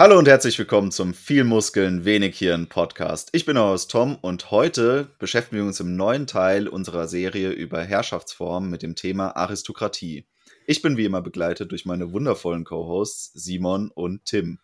Hallo 0.00 0.18
und 0.18 0.28
herzlich 0.28 0.58
willkommen 0.58 0.90
zum 0.90 1.12
Viel 1.12 1.44
Muskeln, 1.44 2.06
wenig 2.06 2.38
Hirn 2.38 2.70
Podcast. 2.70 3.28
Ich 3.32 3.44
bin 3.44 3.58
euer 3.58 3.76
Tom 3.76 4.16
und 4.22 4.50
heute 4.50 5.10
beschäftigen 5.18 5.58
wir 5.58 5.66
uns 5.66 5.78
im 5.78 5.94
neuen 5.94 6.26
Teil 6.26 6.68
unserer 6.68 7.06
Serie 7.06 7.50
über 7.50 7.82
Herrschaftsformen 7.82 8.70
mit 8.70 8.80
dem 8.80 8.94
Thema 8.94 9.36
Aristokratie. 9.36 10.24
Ich 10.66 10.80
bin 10.80 10.96
wie 10.96 11.04
immer 11.04 11.20
begleitet 11.20 11.70
durch 11.70 11.84
meine 11.84 12.14
wundervollen 12.14 12.64
Co-Hosts 12.64 13.32
Simon 13.34 13.90
und 13.90 14.24
Tim. 14.24 14.58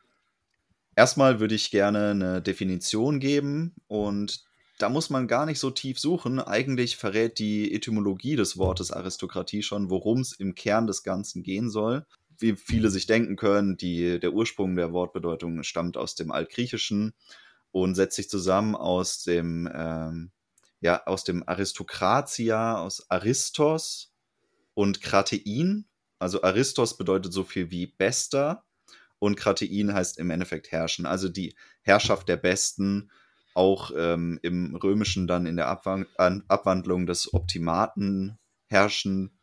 Erstmal 0.95 1.39
würde 1.39 1.55
ich 1.55 1.71
gerne 1.71 2.13
eine 2.13 2.41
Definition 2.41 3.21
geben 3.21 3.75
und 3.89 4.43
da 4.79 4.89
muss 4.89 5.11
man 5.11 5.29
gar 5.29 5.45
nicht 5.45 5.59
so 5.59 5.71
tief 5.71 5.99
suchen. 5.99 6.41
Eigentlich 6.41 6.97
verrät 6.97 7.39
die 7.39 7.75
Etymologie 7.75 8.37
des 8.37 8.57
Wortes 8.57 8.91
Aristokratie 8.91 9.63
schon, 9.63 9.91
worum 9.91 10.21
es 10.21 10.33
im 10.33 10.55
Kern 10.55 10.87
des 10.87 11.03
Ganzen 11.03 11.43
gehen 11.43 11.69
soll 11.69 12.07
wie 12.39 12.57
viele 12.57 12.91
sich 12.91 13.07
denken 13.07 13.37
können, 13.37 13.77
die, 13.77 14.19
der 14.21 14.33
Ursprung 14.33 14.77
der 14.77 14.93
Wortbedeutung 14.93 15.63
stammt 15.63 15.97
aus 15.97 16.15
dem 16.15 16.31
Altgriechischen 16.33 17.15
und 17.73 17.95
setzt 17.95 18.17
sich 18.17 18.29
zusammen 18.29 18.75
aus 18.75 19.23
dem, 19.23 19.69
ähm, 19.75 20.31
ja, 20.81 21.05
aus 21.07 21.25
dem 21.25 21.47
Aristokratia, 21.47 22.79
aus 22.79 23.11
Aristos 23.11 24.13
und 24.75 25.03
Kratein. 25.03 25.87
Also 26.19 26.43
Aristos 26.43 26.97
bedeutet 26.97 27.33
so 27.33 27.45
viel 27.45 27.71
wie 27.71 27.87
Bester 27.87 28.65
und 29.19 29.37
Kratein 29.37 29.93
heißt 29.93 30.19
im 30.19 30.31
Endeffekt 30.31 30.73
herrschen. 30.73 31.07
Also 31.07 31.29
die 31.29 31.55
Herrschaft 31.83 32.29
der 32.29 32.37
Besten, 32.37 33.11
auch 33.57 33.91
ähm, 33.97 34.39
im 34.43 34.77
Römischen 34.77 35.27
dann 35.27 35.47
in 35.47 35.57
der 35.57 35.69
Abwandlung 35.69 37.07
des 37.07 37.33
Optimaten 37.33 38.39
herrschen 38.67 39.36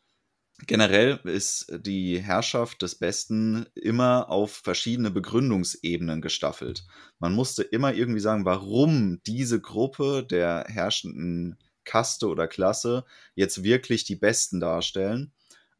Generell 0.65 1.19
ist 1.23 1.71
die 1.85 2.19
Herrschaft 2.19 2.81
des 2.81 2.95
Besten 2.95 3.65
immer 3.75 4.29
auf 4.29 4.61
verschiedene 4.63 5.11
Begründungsebenen 5.11 6.21
gestaffelt. 6.21 6.85
Man 7.19 7.33
musste 7.33 7.63
immer 7.63 7.93
irgendwie 7.93 8.19
sagen, 8.19 8.45
warum 8.45 9.21
diese 9.25 9.59
Gruppe 9.59 10.25
der 10.29 10.65
herrschenden 10.67 11.57
Kaste 11.85 12.27
oder 12.27 12.47
Klasse 12.47 13.03
jetzt 13.35 13.63
wirklich 13.63 14.05
die 14.05 14.15
Besten 14.15 14.59
darstellen. 14.59 15.33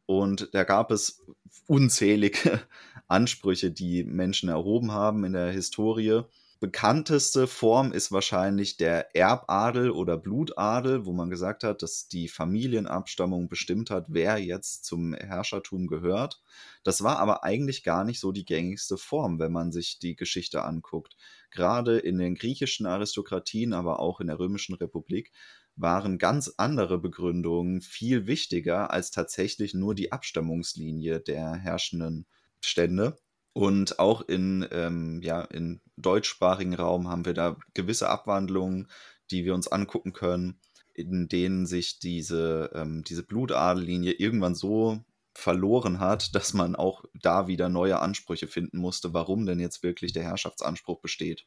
Und 0.06 0.50
da 0.52 0.64
gab 0.64 0.90
es 0.90 1.24
unzählige 1.66 2.60
Ansprüche, 3.08 3.70
die 3.70 4.04
Menschen 4.04 4.48
erhoben 4.48 4.92
haben 4.92 5.24
in 5.24 5.32
der 5.32 5.50
Historie 5.50 6.22
bekannteste 6.64 7.46
Form 7.46 7.92
ist 7.92 8.10
wahrscheinlich 8.10 8.78
der 8.78 9.14
Erbadel 9.14 9.90
oder 9.90 10.16
Blutadel, 10.16 11.04
wo 11.04 11.12
man 11.12 11.28
gesagt 11.28 11.62
hat, 11.62 11.82
dass 11.82 12.08
die 12.08 12.26
Familienabstammung 12.26 13.50
bestimmt 13.50 13.90
hat, 13.90 14.06
wer 14.08 14.38
jetzt 14.38 14.86
zum 14.86 15.12
Herrschertum 15.12 15.88
gehört. 15.88 16.40
Das 16.82 17.02
war 17.02 17.18
aber 17.18 17.44
eigentlich 17.44 17.84
gar 17.84 18.02
nicht 18.04 18.18
so 18.18 18.32
die 18.32 18.46
gängigste 18.46 18.96
Form, 18.96 19.38
wenn 19.38 19.52
man 19.52 19.72
sich 19.72 19.98
die 19.98 20.16
Geschichte 20.16 20.64
anguckt. 20.64 21.18
Gerade 21.50 21.98
in 21.98 22.16
den 22.16 22.34
griechischen 22.34 22.86
Aristokratien, 22.86 23.74
aber 23.74 24.00
auch 24.00 24.20
in 24.20 24.28
der 24.28 24.38
römischen 24.38 24.74
Republik 24.74 25.32
waren 25.76 26.16
ganz 26.16 26.54
andere 26.56 26.98
Begründungen 26.98 27.82
viel 27.82 28.26
wichtiger 28.26 28.90
als 28.90 29.10
tatsächlich 29.10 29.74
nur 29.74 29.94
die 29.94 30.12
Abstammungslinie 30.12 31.20
der 31.20 31.56
herrschenden 31.56 32.24
Stände. 32.62 33.18
Und 33.52 33.98
auch 33.98 34.22
in, 34.22 34.66
ähm, 34.72 35.20
ja, 35.22 35.42
in 35.42 35.82
deutschsprachigen 35.96 36.74
Raum 36.74 37.08
haben 37.08 37.24
wir 37.24 37.34
da 37.34 37.56
gewisse 37.74 38.08
Abwandlungen, 38.08 38.88
die 39.30 39.44
wir 39.44 39.54
uns 39.54 39.68
angucken 39.68 40.12
können, 40.12 40.60
in 40.92 41.28
denen 41.28 41.66
sich 41.66 41.98
diese, 41.98 42.70
ähm, 42.74 43.02
diese 43.04 43.24
Blutadellinie 43.24 44.12
irgendwann 44.12 44.54
so 44.54 45.04
verloren 45.34 45.98
hat, 45.98 46.34
dass 46.34 46.54
man 46.54 46.76
auch 46.76 47.04
da 47.14 47.46
wieder 47.46 47.68
neue 47.68 48.00
Ansprüche 48.00 48.46
finden 48.46 48.78
musste, 48.78 49.12
warum 49.14 49.46
denn 49.46 49.60
jetzt 49.60 49.82
wirklich 49.82 50.12
der 50.12 50.24
Herrschaftsanspruch 50.24 51.00
besteht. 51.00 51.46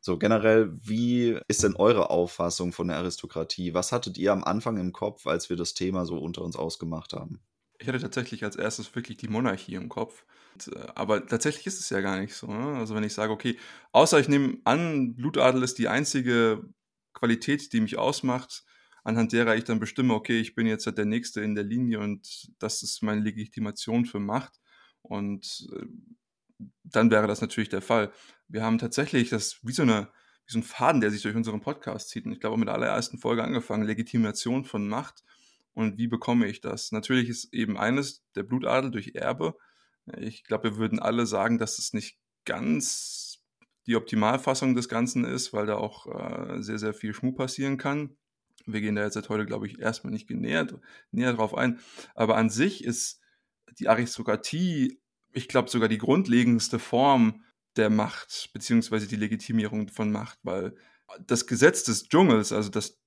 So 0.00 0.18
generell, 0.18 0.70
wie 0.72 1.36
ist 1.48 1.64
denn 1.64 1.74
eure 1.74 2.10
Auffassung 2.10 2.72
von 2.72 2.88
der 2.88 2.98
Aristokratie? 2.98 3.74
Was 3.74 3.90
hattet 3.90 4.18
ihr 4.18 4.32
am 4.32 4.44
Anfang 4.44 4.76
im 4.76 4.92
Kopf, 4.92 5.26
als 5.26 5.50
wir 5.50 5.56
das 5.56 5.74
Thema 5.74 6.06
so 6.06 6.18
unter 6.18 6.42
uns 6.42 6.54
ausgemacht 6.54 7.12
haben? 7.12 7.40
Ich 7.78 7.88
hatte 7.88 7.98
tatsächlich 7.98 8.44
als 8.44 8.54
erstes 8.54 8.94
wirklich 8.94 9.16
die 9.16 9.28
Monarchie 9.28 9.74
im 9.74 9.88
Kopf. 9.88 10.24
Äh, 10.68 10.86
aber 10.94 11.26
tatsächlich 11.26 11.66
ist 11.66 11.80
es 11.80 11.90
ja 11.90 12.00
gar 12.00 12.18
nicht 12.18 12.34
so. 12.34 12.46
Ne? 12.46 12.78
Also 12.78 12.94
wenn 12.94 13.04
ich 13.04 13.14
sage, 13.14 13.32
okay, 13.32 13.58
außer 13.92 14.18
ich 14.18 14.28
nehme 14.28 14.58
an, 14.64 15.14
Blutadel 15.16 15.62
ist 15.62 15.78
die 15.78 15.88
einzige 15.88 16.64
Qualität, 17.14 17.72
die 17.72 17.80
mich 17.80 17.98
ausmacht, 17.98 18.64
anhand 19.04 19.32
derer 19.32 19.56
ich 19.56 19.64
dann 19.64 19.80
bestimme, 19.80 20.14
okay, 20.14 20.40
ich 20.40 20.54
bin 20.54 20.66
jetzt 20.66 20.86
halt 20.86 20.98
der 20.98 21.04
Nächste 21.04 21.40
in 21.40 21.54
der 21.54 21.64
Linie 21.64 22.00
und 22.00 22.50
das 22.58 22.82
ist 22.82 23.02
meine 23.02 23.20
Legitimation 23.20 24.04
für 24.04 24.20
Macht. 24.20 24.60
Und 25.02 25.66
äh, 25.72 25.86
dann 26.84 27.10
wäre 27.10 27.26
das 27.26 27.40
natürlich 27.40 27.68
der 27.68 27.82
Fall. 27.82 28.12
Wir 28.48 28.62
haben 28.62 28.78
tatsächlich 28.78 29.28
das 29.30 29.58
wie 29.62 29.72
so 29.72 29.82
eine 29.82 30.08
wie 30.46 30.52
so 30.52 30.58
ein 30.60 30.62
Faden, 30.62 31.00
der 31.00 31.10
sich 31.10 31.22
durch 31.22 31.34
unseren 31.34 31.60
Podcast 31.60 32.08
zieht. 32.08 32.24
Und 32.24 32.32
ich 32.32 32.40
glaube, 32.40 32.56
mit 32.56 32.68
der 32.68 32.74
allerersten 32.74 33.18
Folge 33.18 33.42
angefangen, 33.42 33.84
Legitimation 33.84 34.64
von 34.64 34.88
Macht. 34.88 35.24
Und 35.74 35.98
wie 35.98 36.06
bekomme 36.06 36.46
ich 36.46 36.60
das? 36.60 36.92
Natürlich 36.92 37.28
ist 37.28 37.52
eben 37.52 37.76
eines 37.76 38.24
der 38.34 38.44
Blutadel 38.44 38.90
durch 38.90 39.14
Erbe. 39.14 39.56
Ich 40.18 40.44
glaube, 40.44 40.70
wir 40.70 40.76
würden 40.76 40.98
alle 40.98 41.26
sagen, 41.26 41.58
dass 41.58 41.78
es 41.78 41.92
nicht 41.92 42.18
ganz 42.44 43.42
die 43.86 43.96
Optimalfassung 43.96 44.74
des 44.74 44.88
Ganzen 44.88 45.24
ist, 45.24 45.52
weil 45.52 45.66
da 45.66 45.76
auch 45.76 46.06
äh, 46.06 46.62
sehr, 46.62 46.78
sehr 46.78 46.94
viel 46.94 47.14
Schmuh 47.14 47.32
passieren 47.32 47.76
kann. 47.76 48.16
Wir 48.64 48.80
gehen 48.80 48.96
da 48.96 49.04
jetzt 49.04 49.14
seit 49.14 49.28
heute, 49.28 49.46
glaube 49.46 49.66
ich, 49.66 49.78
erstmal 49.78 50.12
nicht 50.12 50.26
genähert, 50.26 50.74
näher 51.12 51.32
drauf 51.32 51.54
ein. 51.54 51.78
Aber 52.14 52.36
an 52.36 52.50
sich 52.50 52.82
ist 52.84 53.20
die 53.78 53.88
Aristokratie, 53.88 55.00
ich 55.32 55.46
glaube, 55.48 55.70
sogar 55.70 55.88
die 55.88 55.98
grundlegendste 55.98 56.78
Form 56.78 57.44
der 57.76 57.90
Macht, 57.90 58.50
beziehungsweise 58.52 59.06
die 59.06 59.16
Legitimierung 59.16 59.88
von 59.88 60.10
Macht, 60.10 60.38
weil 60.42 60.74
das 61.20 61.46
Gesetz 61.46 61.84
des 61.84 62.08
Dschungels, 62.08 62.52
also 62.52 62.70
das 62.70 62.98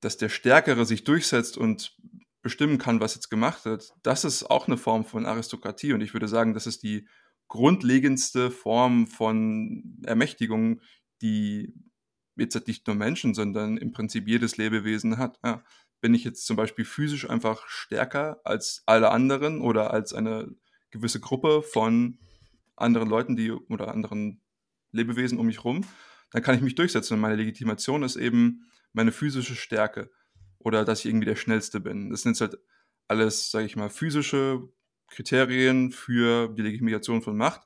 dass 0.00 0.16
der 0.16 0.28
Stärkere 0.28 0.84
sich 0.84 1.04
durchsetzt 1.04 1.58
und 1.58 1.96
bestimmen 2.42 2.78
kann, 2.78 3.00
was 3.00 3.14
jetzt 3.14 3.30
gemacht 3.30 3.64
wird, 3.64 3.92
das 4.02 4.24
ist 4.24 4.44
auch 4.44 4.68
eine 4.68 4.76
Form 4.76 5.04
von 5.04 5.26
Aristokratie. 5.26 5.92
Und 5.92 6.00
ich 6.00 6.12
würde 6.12 6.28
sagen, 6.28 6.54
das 6.54 6.66
ist 6.66 6.82
die 6.82 7.08
grundlegendste 7.48 8.50
Form 8.50 9.06
von 9.06 10.00
Ermächtigung, 10.04 10.80
die 11.22 11.74
jetzt 12.36 12.66
nicht 12.66 12.86
nur 12.86 12.94
Menschen, 12.94 13.34
sondern 13.34 13.76
im 13.76 13.92
Prinzip 13.92 14.28
jedes 14.28 14.56
Lebewesen 14.56 15.18
hat. 15.18 15.38
Ja, 15.44 15.64
bin 16.00 16.14
ich 16.14 16.24
jetzt 16.24 16.46
zum 16.46 16.56
Beispiel 16.56 16.84
physisch 16.84 17.28
einfach 17.28 17.66
stärker 17.66 18.40
als 18.44 18.82
alle 18.86 19.10
anderen 19.10 19.60
oder 19.60 19.92
als 19.92 20.12
eine 20.12 20.54
gewisse 20.90 21.20
Gruppe 21.20 21.62
von 21.62 22.18
anderen 22.76 23.08
Leuten, 23.08 23.36
die 23.36 23.50
oder 23.50 23.88
anderen 23.88 24.40
Lebewesen 24.92 25.38
um 25.38 25.46
mich 25.46 25.58
herum, 25.58 25.84
dann 26.30 26.42
kann 26.42 26.54
ich 26.54 26.60
mich 26.60 26.76
durchsetzen. 26.76 27.14
Und 27.14 27.20
meine 27.20 27.36
Legitimation 27.36 28.02
ist 28.02 28.16
eben 28.16 28.70
meine 28.92 29.12
physische 29.12 29.56
Stärke 29.56 30.10
oder 30.58 30.84
dass 30.84 31.00
ich 31.00 31.06
irgendwie 31.06 31.26
der 31.26 31.36
Schnellste 31.36 31.80
bin. 31.80 32.10
Das 32.10 32.22
sind 32.22 32.40
halt 32.40 32.58
alles, 33.06 33.50
sage 33.50 33.66
ich 33.66 33.76
mal, 33.76 33.90
physische 33.90 34.68
Kriterien 35.08 35.90
für 35.90 36.48
die 36.48 36.62
Legitimation 36.62 37.22
von 37.22 37.36
Macht. 37.36 37.62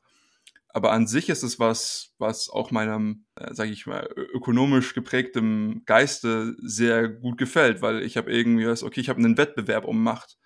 Aber 0.75 0.93
an 0.93 1.07
sich 1.07 1.29
ist 1.29 1.43
es 1.43 1.59
was, 1.59 2.15
was 2.19 2.49
auch 2.49 2.71
meinem, 2.71 3.27
äh, 3.37 3.53
sage 3.53 3.71
ich 3.73 3.87
mal, 3.87 4.09
ökonomisch 4.17 4.95
geprägtem 4.95 5.83
Geiste 5.85 6.57
sehr 6.63 7.09
gut 7.09 7.37
gefällt, 7.37 7.83
weil 7.83 8.03
ich 8.03 8.17
habe 8.17 8.33
irgendwie 8.33 8.67
was, 8.67 8.83
okay, 8.83 9.01
ich 9.01 9.11
habe 9.11 9.19
einen 9.19 9.37
Wettbewerb 9.37 9.85
um 9.85 10.03
Macht. 10.03 10.39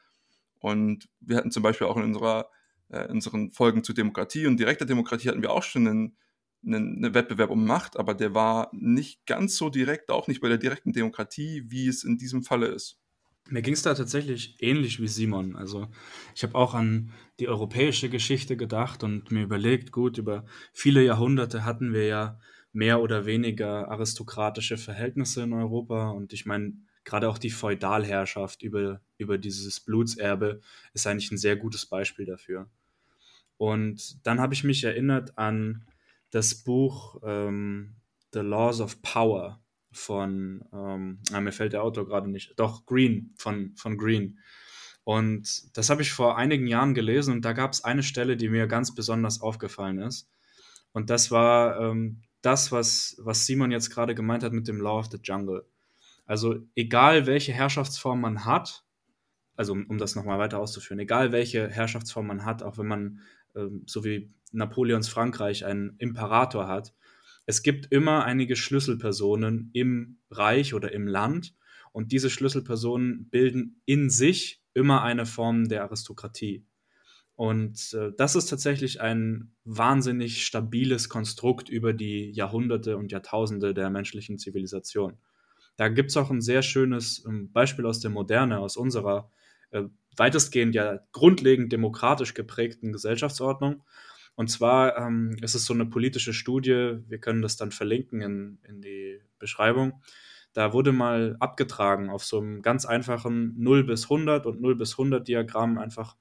Und 0.59 1.09
wir 1.21 1.37
hatten 1.37 1.53
zum 1.53 1.63
Beispiel 1.63 1.87
auch 1.87 1.97
in 1.97 2.03
unserer, 2.03 2.51
äh, 2.89 3.07
unseren 3.07 3.53
Folgen 3.53 3.85
zu 3.85 3.93
Demokratie 3.93 4.47
und 4.47 4.59
direkter 4.59 4.85
Demokratie 4.85 5.29
hatten 5.29 5.43
wir 5.43 5.53
auch 5.53 5.63
schon 5.63 5.87
einen 5.87 6.17
einen, 6.67 7.05
einen 7.05 7.15
Wettbewerb 7.15 7.51
um 7.51 7.65
Macht, 7.65 7.99
aber 7.99 8.15
der 8.15 8.35
war 8.35 8.71
nicht 8.73 9.27
ganz 9.27 9.57
so 9.57 9.71
direkt, 9.71 10.11
auch 10.11 10.29
nicht 10.29 10.41
bei 10.41 10.49
der 10.49 10.59
direkten 10.59 10.93
Demokratie, 10.93 11.65
wie 11.69 11.89
es 11.89 12.05
in 12.05 12.19
diesem 12.19 12.43
Falle 12.43 12.67
ist. 12.67 12.99
Mir 13.49 13.63
ging 13.63 13.75
es 13.75 13.83
da 13.83 13.95
tatsächlich 13.95 14.57
ähnlich 14.61 15.01
wie 15.01 15.07
Simon. 15.07 15.55
Also 15.55 15.87
ich 16.35 16.43
habe 16.43 16.57
auch 16.57 16.75
an 16.75 17.13
die 17.39 17.49
europäische 17.49 18.09
Geschichte 18.09 18.57
gedacht 18.57 19.05
und 19.05 19.31
mir 19.31 19.45
überlegt, 19.45 19.93
gut, 19.93 20.19
über 20.19 20.45
viele 20.73 21.05
Jahrhunderte 21.05 21.65
hatten 21.65 21.93
wir 21.93 22.07
ja 22.07 22.41
mehr 22.73 23.01
oder 23.01 23.25
weniger 23.25 23.89
aristokratische 23.89 24.77
Verhältnisse 24.77 25.45
in 25.45 25.53
Europa. 25.53 26.11
Und 26.11 26.33
ich 26.33 26.45
meine, 26.45 26.75
gerade 27.05 27.29
auch 27.29 27.39
die 27.39 27.51
Feudalherrschaft 27.51 28.63
über, 28.63 29.01
über 29.17 29.39
dieses 29.39 29.79
Blutserbe 29.81 30.61
ist 30.93 31.07
eigentlich 31.07 31.31
ein 31.31 31.39
sehr 31.39 31.57
gutes 31.57 31.87
Beispiel 31.87 32.27
dafür. 32.27 32.69
Und 33.57 34.27
dann 34.27 34.41
habe 34.41 34.55
ich 34.55 34.65
mich 34.65 34.83
erinnert 34.85 35.39
an 35.39 35.87
das 36.31 36.55
Buch 36.55 37.21
ähm, 37.25 37.97
The 38.33 38.41
Laws 38.41 38.81
of 38.81 39.01
Power 39.03 39.61
von, 39.93 40.65
ähm, 40.73 41.21
ah, 41.33 41.41
mir 41.41 41.53
fällt 41.53 41.73
der 41.73 41.83
Autor 41.83 42.07
gerade 42.07 42.31
nicht, 42.31 42.59
doch 42.59 42.85
Green, 42.87 43.35
von, 43.39 43.75
von 43.77 43.97
Green. 43.97 44.39
Und 45.05 45.77
das 45.77 45.89
habe 45.89 46.03
ich 46.03 46.13
vor 46.13 46.37
einigen 46.37 46.67
Jahren 46.67 46.95
gelesen 46.95 47.33
und 47.33 47.45
da 47.45 47.53
gab 47.53 47.73
es 47.73 47.85
eine 47.85 48.03
Stelle, 48.03 48.37
die 48.37 48.49
mir 48.49 48.67
ganz 48.67 48.95
besonders 48.95 49.41
aufgefallen 49.41 50.01
ist. 50.01 50.29
Und 50.93 51.11
das 51.11 51.31
war 51.31 51.81
ähm, 51.81 52.23
das, 52.43 52.73
was, 52.73 53.17
was 53.19 53.47
Simon 53.47 53.71
jetzt 53.71 53.91
gerade 53.91 54.15
gemeint 54.15 54.43
hat 54.43 54.53
mit 54.53 54.69
dem 54.69 54.81
Law 54.81 54.99
of 54.99 55.07
the 55.07 55.19
Jungle. 55.23 55.65
Also 56.27 56.57
egal 56.75 57.27
welche 57.27 57.53
Herrschaftsform 57.53 58.21
man 58.21 58.45
hat, 58.45 58.85
also 59.55 59.73
um, 59.73 59.87
um 59.87 59.99
das 59.99 60.17
nochmal 60.17 60.39
weiter 60.39 60.59
auszuführen, 60.59 60.99
egal 60.99 61.33
welche 61.33 61.69
Herrschaftsform 61.69 62.27
man 62.27 62.45
hat, 62.45 62.63
auch 62.63 62.77
wenn 62.79 62.87
man, 62.87 63.21
ähm, 63.55 63.85
so 63.87 64.05
wie 64.05 64.33
Napoleons 64.57 65.09
Frankreich 65.09 65.65
einen 65.65 65.95
Imperator 65.99 66.67
hat, 66.67 66.95
es 67.47 67.63
gibt 67.63 67.93
immer 67.93 68.25
einige 68.25 68.57
Schlüsselpersonen 68.57 69.71
im 69.73 70.19
Reich 70.31 70.75
oder 70.75 70.93
im 70.93 71.07
Land 71.07 71.55
und 71.93 72.11
diese 72.11 72.29
Schlüsselpersonen 72.29 73.31
bilden 73.31 73.81
in 73.85 74.11
sich 74.11 74.63
immer 74.75 75.03
eine 75.03 75.27
Form 75.27 75.69
der 75.69 75.85
Aristokratie. 75.85 76.67
Und 77.37 77.95
äh, 77.95 78.13
das 78.17 78.35
ist 78.35 78.47
tatsächlich 78.47 79.01
ein 79.01 79.55
wahnsinnig 79.65 80.45
stabiles 80.45 81.09
Konstrukt 81.09 81.69
über 81.69 81.93
die 81.93 82.31
Jahrhunderte 82.33 82.97
und 82.97 83.13
Jahrtausende 83.13 83.75
der 83.75 83.91
menschlichen 83.91 84.39
Zivilisation. 84.39 85.19
Da 85.77 85.89
gibt 85.89 86.11
es 86.11 86.17
auch 86.17 86.31
ein 86.31 86.41
sehr 86.41 86.63
schönes 86.63 87.25
ähm, 87.27 87.53
Beispiel 87.53 87.87
aus 87.87 88.01
der 88.01 88.11
Moderne, 88.11 88.59
aus 88.59 88.77
unserer 88.77 89.31
äh, 89.71 89.83
weitestgehend 90.17 90.75
ja 90.75 91.01
grundlegend 91.13 91.73
demokratisch 91.73 92.35
geprägten 92.35 92.93
Gesellschaftsordnung. 92.93 93.83
Und 94.37 94.49
zwar 94.49 94.97
ähm, 94.99 95.37
ist 95.41 95.55
es 95.55 95.65
so 95.65 95.75
eine 95.75 95.87
politische 95.87 96.33
Studie, 96.33 96.99
wir 97.09 97.19
können 97.19 97.43
das 97.43 97.57
dann 97.57 97.73
verlinken 97.73 98.21
in, 98.21 98.59
in 98.69 98.83
die 98.83 99.21
Beschreibung. 99.39 100.03
Da 100.53 100.73
wurde 100.73 100.93
mal 100.93 101.37
abgetragen 101.41 102.11
auf 102.11 102.25
so 102.25 102.39
einem 102.39 102.63
ganz 102.63 102.85
einfachen 102.87 103.55
0 103.59 103.85
bis 103.85 104.05
100 104.05 104.47
und 104.47 104.61
0 104.61 104.77
bis 104.77 104.93
100 104.93 105.27
Diagramm 105.27 105.79
einfach 105.79 106.17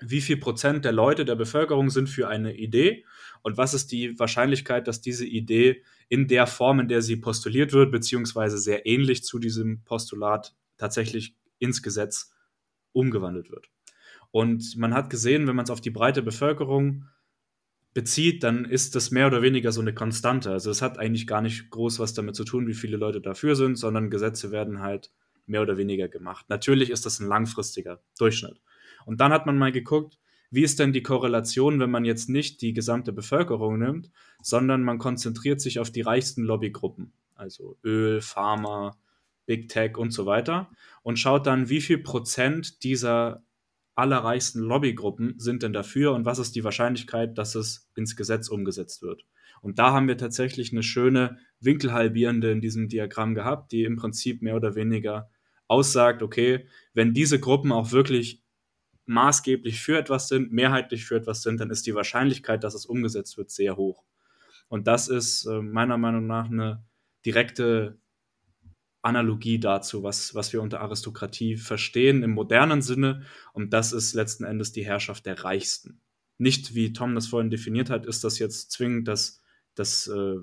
wie 0.00 0.20
viel 0.20 0.38
Prozent 0.38 0.84
der 0.84 0.92
Leute 0.92 1.24
der 1.24 1.34
Bevölkerung 1.34 1.90
sind 1.90 2.08
für 2.08 2.26
eine 2.28 2.56
Idee 2.56 3.04
und 3.42 3.56
was 3.56 3.74
ist 3.74 3.92
die 3.92 4.18
Wahrscheinlichkeit, 4.18 4.88
dass 4.88 5.00
diese 5.00 5.26
Idee 5.26 5.82
in 6.08 6.26
der 6.26 6.46
Form, 6.46 6.80
in 6.80 6.88
der 6.88 7.02
sie 7.02 7.16
postuliert 7.16 7.72
wird, 7.72 7.92
beziehungsweise 7.92 8.58
sehr 8.58 8.86
ähnlich 8.86 9.24
zu 9.24 9.38
diesem 9.38 9.82
Postulat 9.84 10.54
tatsächlich 10.78 11.36
ins 11.58 11.82
Gesetz 11.82 12.32
umgewandelt 12.92 13.50
wird. 13.50 13.70
Und 14.30 14.76
man 14.76 14.94
hat 14.94 15.10
gesehen, 15.10 15.46
wenn 15.46 15.56
man 15.56 15.64
es 15.64 15.70
auf 15.70 15.80
die 15.80 15.90
breite 15.90 16.22
Bevölkerung 16.22 17.06
bezieht, 17.92 18.44
dann 18.44 18.64
ist 18.64 18.94
das 18.94 19.10
mehr 19.10 19.26
oder 19.26 19.42
weniger 19.42 19.72
so 19.72 19.80
eine 19.80 19.94
Konstante. 19.94 20.50
Also 20.50 20.70
es 20.70 20.82
hat 20.82 20.98
eigentlich 20.98 21.26
gar 21.26 21.42
nicht 21.42 21.70
groß 21.70 21.98
was 21.98 22.14
damit 22.14 22.36
zu 22.36 22.44
tun, 22.44 22.66
wie 22.66 22.74
viele 22.74 22.96
Leute 22.96 23.20
dafür 23.20 23.56
sind, 23.56 23.76
sondern 23.76 24.10
Gesetze 24.10 24.52
werden 24.52 24.80
halt 24.80 25.10
mehr 25.46 25.62
oder 25.62 25.76
weniger 25.76 26.08
gemacht. 26.08 26.46
Natürlich 26.48 26.90
ist 26.90 27.04
das 27.04 27.18
ein 27.18 27.26
langfristiger 27.26 28.00
Durchschnitt. 28.18 28.60
Und 29.06 29.20
dann 29.20 29.32
hat 29.32 29.46
man 29.46 29.58
mal 29.58 29.72
geguckt, 29.72 30.18
wie 30.50 30.62
ist 30.62 30.78
denn 30.78 30.92
die 30.92 31.02
Korrelation, 31.02 31.78
wenn 31.80 31.90
man 31.90 32.04
jetzt 32.04 32.28
nicht 32.28 32.60
die 32.60 32.72
gesamte 32.72 33.12
Bevölkerung 33.12 33.78
nimmt, 33.78 34.10
sondern 34.42 34.82
man 34.82 34.98
konzentriert 34.98 35.60
sich 35.60 35.78
auf 35.78 35.90
die 35.90 36.00
reichsten 36.00 36.42
Lobbygruppen, 36.42 37.12
also 37.34 37.76
Öl, 37.84 38.20
Pharma, 38.20 38.96
Big 39.46 39.68
Tech 39.68 39.96
und 39.96 40.10
so 40.10 40.26
weiter, 40.26 40.70
und 41.02 41.18
schaut 41.18 41.46
dann, 41.46 41.68
wie 41.68 41.80
viel 41.80 41.98
Prozent 41.98 42.82
dieser 42.82 43.44
allerreichsten 44.00 44.60
Lobbygruppen 44.60 45.34
sind 45.38 45.62
denn 45.62 45.72
dafür 45.72 46.12
und 46.12 46.24
was 46.24 46.38
ist 46.38 46.56
die 46.56 46.64
Wahrscheinlichkeit, 46.64 47.38
dass 47.38 47.54
es 47.54 47.88
ins 47.94 48.16
Gesetz 48.16 48.48
umgesetzt 48.48 49.02
wird. 49.02 49.24
Und 49.62 49.78
da 49.78 49.92
haben 49.92 50.08
wir 50.08 50.16
tatsächlich 50.16 50.72
eine 50.72 50.82
schöne 50.82 51.38
Winkelhalbierende 51.60 52.50
in 52.50 52.60
diesem 52.60 52.88
Diagramm 52.88 53.34
gehabt, 53.34 53.72
die 53.72 53.84
im 53.84 53.96
Prinzip 53.96 54.42
mehr 54.42 54.56
oder 54.56 54.74
weniger 54.74 55.30
aussagt, 55.68 56.22
okay, 56.22 56.66
wenn 56.94 57.14
diese 57.14 57.38
Gruppen 57.38 57.70
auch 57.70 57.92
wirklich 57.92 58.42
maßgeblich 59.06 59.80
für 59.80 59.98
etwas 59.98 60.28
sind, 60.28 60.52
mehrheitlich 60.52 61.04
für 61.04 61.16
etwas 61.16 61.42
sind, 61.42 61.60
dann 61.60 61.70
ist 61.70 61.86
die 61.86 61.94
Wahrscheinlichkeit, 61.94 62.64
dass 62.64 62.74
es 62.74 62.86
umgesetzt 62.86 63.36
wird, 63.36 63.50
sehr 63.50 63.76
hoch. 63.76 64.04
Und 64.68 64.86
das 64.86 65.08
ist 65.08 65.46
äh, 65.46 65.60
meiner 65.60 65.98
Meinung 65.98 66.26
nach 66.26 66.46
eine 66.46 66.84
direkte 67.26 67.99
Analogie 69.02 69.58
dazu, 69.58 70.02
was, 70.02 70.34
was 70.34 70.52
wir 70.52 70.60
unter 70.60 70.80
Aristokratie 70.80 71.56
verstehen 71.56 72.22
im 72.22 72.32
modernen 72.32 72.82
Sinne. 72.82 73.22
Und 73.52 73.72
das 73.72 73.92
ist 73.92 74.14
letzten 74.14 74.44
Endes 74.44 74.72
die 74.72 74.84
Herrschaft 74.84 75.26
der 75.26 75.42
Reichsten. 75.42 76.00
Nicht, 76.38 76.74
wie 76.74 76.92
Tom 76.92 77.14
das 77.14 77.28
vorhin 77.28 77.50
definiert 77.50 77.90
hat, 77.90 78.06
ist 78.06 78.24
das 78.24 78.38
jetzt 78.38 78.72
zwingend 78.72 79.08
das, 79.08 79.42
das, 79.74 80.06
äh, 80.06 80.36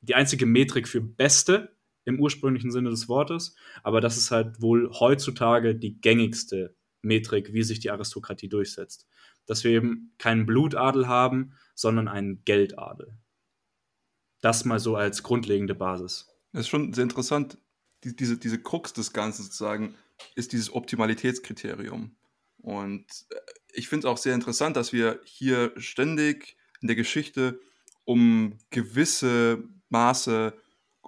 die 0.00 0.14
einzige 0.14 0.46
Metrik 0.46 0.88
für 0.88 1.00
Beste 1.00 1.76
im 2.04 2.20
ursprünglichen 2.20 2.70
Sinne 2.70 2.90
des 2.90 3.08
Wortes, 3.08 3.56
aber 3.82 4.00
das 4.00 4.16
ist 4.16 4.30
halt 4.30 4.62
wohl 4.62 4.90
heutzutage 4.92 5.74
die 5.74 6.00
gängigste 6.00 6.76
Metrik, 7.02 7.52
wie 7.52 7.62
sich 7.62 7.80
die 7.80 7.90
Aristokratie 7.90 8.48
durchsetzt. 8.48 9.08
Dass 9.46 9.64
wir 9.64 9.72
eben 9.72 10.12
keinen 10.18 10.46
Blutadel 10.46 11.08
haben, 11.08 11.52
sondern 11.74 12.08
einen 12.08 12.44
Geldadel. 12.44 13.16
Das 14.40 14.64
mal 14.64 14.78
so 14.78 14.96
als 14.96 15.22
grundlegende 15.22 15.74
Basis. 15.74 16.28
Das 16.52 16.62
ist 16.62 16.68
schon 16.68 16.92
sehr 16.92 17.04
interessant. 17.04 17.58
Die, 18.06 18.16
diese, 18.16 18.38
diese 18.38 18.62
Krux 18.62 18.92
des 18.92 19.12
Ganzen 19.12 19.42
sozusagen 19.42 19.94
ist 20.34 20.52
dieses 20.52 20.72
Optimalitätskriterium. 20.72 22.16
Und 22.58 23.06
äh, 23.30 23.36
ich 23.72 23.88
finde 23.88 24.06
es 24.06 24.10
auch 24.10 24.18
sehr 24.18 24.34
interessant, 24.34 24.76
dass 24.76 24.92
wir 24.92 25.20
hier 25.24 25.72
ständig 25.76 26.56
in 26.80 26.88
der 26.88 26.96
Geschichte 26.96 27.60
um 28.04 28.58
gewisse 28.70 29.64
Maße 29.90 30.54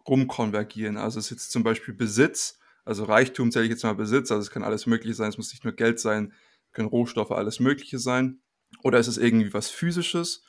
rumkonvergieren. 0.06 0.96
Also 0.96 1.18
es 1.18 1.26
ist 1.26 1.30
jetzt 1.30 1.52
zum 1.52 1.62
Beispiel 1.62 1.94
Besitz 1.94 2.58
also 2.88 3.04
Reichtum 3.04 3.52
zähle 3.52 3.66
ich 3.66 3.70
jetzt 3.70 3.82
mal 3.82 3.92
Besitz, 3.92 4.30
also 4.30 4.40
es 4.40 4.50
kann 4.50 4.64
alles 4.64 4.86
Mögliche 4.86 5.14
sein, 5.14 5.28
es 5.28 5.36
muss 5.36 5.52
nicht 5.52 5.62
nur 5.62 5.74
Geld 5.74 6.00
sein, 6.00 6.32
können 6.72 6.88
Rohstoffe, 6.88 7.32
alles 7.32 7.60
Mögliche 7.60 7.98
sein. 7.98 8.40
Oder 8.82 8.98
ist 8.98 9.08
es 9.08 9.18
irgendwie 9.18 9.52
was 9.52 9.68
Physisches? 9.68 10.42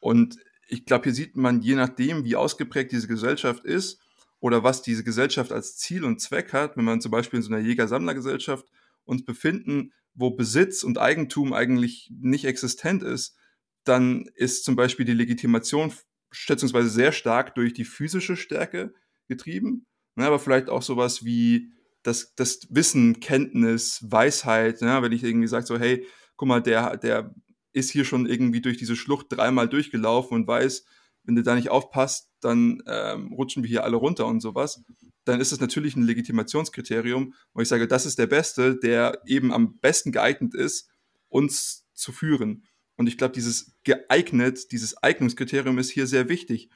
Und 0.00 0.38
ich 0.66 0.86
glaube, 0.86 1.04
hier 1.04 1.14
sieht 1.14 1.36
man, 1.36 1.62
je 1.62 1.76
nachdem, 1.76 2.24
wie 2.24 2.34
ausgeprägt 2.34 2.90
diese 2.90 3.06
Gesellschaft 3.06 3.64
ist 3.64 4.00
oder 4.40 4.62
was 4.62 4.82
diese 4.82 5.04
Gesellschaft 5.04 5.52
als 5.52 5.76
Ziel 5.76 6.04
und 6.04 6.20
Zweck 6.20 6.52
hat, 6.52 6.76
wenn 6.76 6.84
man 6.84 7.00
zum 7.00 7.10
Beispiel 7.10 7.38
in 7.38 7.42
so 7.42 7.52
einer 7.52 7.64
Jäger-Sammler-Gesellschaft 7.64 8.66
uns 9.04 9.24
befinden, 9.24 9.92
wo 10.14 10.30
Besitz 10.30 10.82
und 10.82 10.98
Eigentum 10.98 11.52
eigentlich 11.52 12.10
nicht 12.20 12.44
existent 12.44 13.02
ist, 13.02 13.36
dann 13.84 14.28
ist 14.34 14.64
zum 14.64 14.76
Beispiel 14.76 15.06
die 15.06 15.14
Legitimation 15.14 15.92
schätzungsweise 16.30 16.88
sehr 16.88 17.12
stark 17.12 17.54
durch 17.54 17.72
die 17.72 17.84
physische 17.84 18.36
Stärke 18.36 18.92
getrieben. 19.28 19.86
Ne, 20.14 20.26
aber 20.26 20.38
vielleicht 20.38 20.68
auch 20.68 20.82
sowas 20.82 21.24
wie 21.24 21.70
das, 22.02 22.34
das 22.34 22.66
Wissen, 22.70 23.20
Kenntnis, 23.20 24.04
Weisheit, 24.08 24.82
ne, 24.82 25.00
wenn 25.00 25.12
ich 25.12 25.22
irgendwie 25.22 25.46
sage 25.46 25.64
so, 25.64 25.78
hey, 25.78 26.06
guck 26.36 26.48
mal, 26.48 26.60
der, 26.60 26.96
der 26.96 27.34
ist 27.72 27.90
hier 27.90 28.04
schon 28.04 28.26
irgendwie 28.26 28.60
durch 28.60 28.76
diese 28.76 28.96
Schlucht 28.96 29.26
dreimal 29.30 29.68
durchgelaufen 29.68 30.34
und 30.34 30.46
weiß, 30.46 30.84
wenn 31.28 31.36
du 31.36 31.42
da 31.42 31.54
nicht 31.54 31.68
aufpasst, 31.68 32.30
dann 32.40 32.82
ähm, 32.86 33.34
rutschen 33.34 33.62
wir 33.62 33.68
hier 33.68 33.84
alle 33.84 33.96
runter 33.96 34.26
und 34.26 34.40
sowas. 34.40 34.82
Dann 35.24 35.42
ist 35.42 35.52
es 35.52 35.60
natürlich 35.60 35.94
ein 35.94 36.04
Legitimationskriterium, 36.04 37.34
wo 37.52 37.60
ich 37.60 37.68
sage, 37.68 37.86
das 37.86 38.06
ist 38.06 38.18
der 38.18 38.26
Beste, 38.26 38.76
der 38.76 39.20
eben 39.26 39.52
am 39.52 39.78
besten 39.78 40.10
geeignet 40.10 40.54
ist, 40.54 40.88
uns 41.28 41.86
zu 41.92 42.12
führen. 42.12 42.64
Und 42.96 43.08
ich 43.08 43.18
glaube, 43.18 43.34
dieses 43.34 43.76
geeignet, 43.84 44.72
dieses 44.72 45.02
Eignungskriterium 45.02 45.78
ist 45.78 45.90
hier 45.90 46.06
sehr 46.06 46.30
wichtig. 46.30 46.70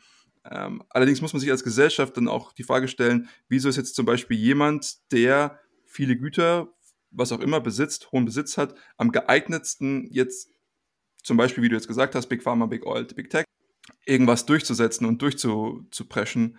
Ähm, 0.44 0.82
allerdings 0.90 1.22
muss 1.22 1.32
man 1.32 1.40
sich 1.40 1.50
als 1.50 1.64
Gesellschaft 1.64 2.18
dann 2.18 2.28
auch 2.28 2.52
die 2.52 2.64
Frage 2.64 2.88
stellen, 2.88 3.30
wieso 3.48 3.70
ist 3.70 3.76
jetzt 3.76 3.94
zum 3.94 4.04
Beispiel 4.04 4.36
jemand, 4.36 5.10
der 5.12 5.58
viele 5.86 6.18
Güter, 6.18 6.68
was 7.10 7.32
auch 7.32 7.40
immer 7.40 7.62
besitzt, 7.62 8.12
hohen 8.12 8.26
Besitz 8.26 8.58
hat, 8.58 8.74
am 8.98 9.12
geeignetsten 9.12 10.08
jetzt 10.10 10.50
zum 11.22 11.38
Beispiel, 11.38 11.64
wie 11.64 11.70
du 11.70 11.76
jetzt 11.76 11.88
gesagt 11.88 12.14
hast, 12.14 12.26
Big 12.26 12.42
Pharma, 12.42 12.66
Big 12.66 12.84
Oil, 12.84 13.04
Big 13.04 13.30
Tech, 13.30 13.46
irgendwas 14.04 14.46
durchzusetzen 14.46 15.06
und 15.06 15.22
durchzupreschen. 15.22 16.58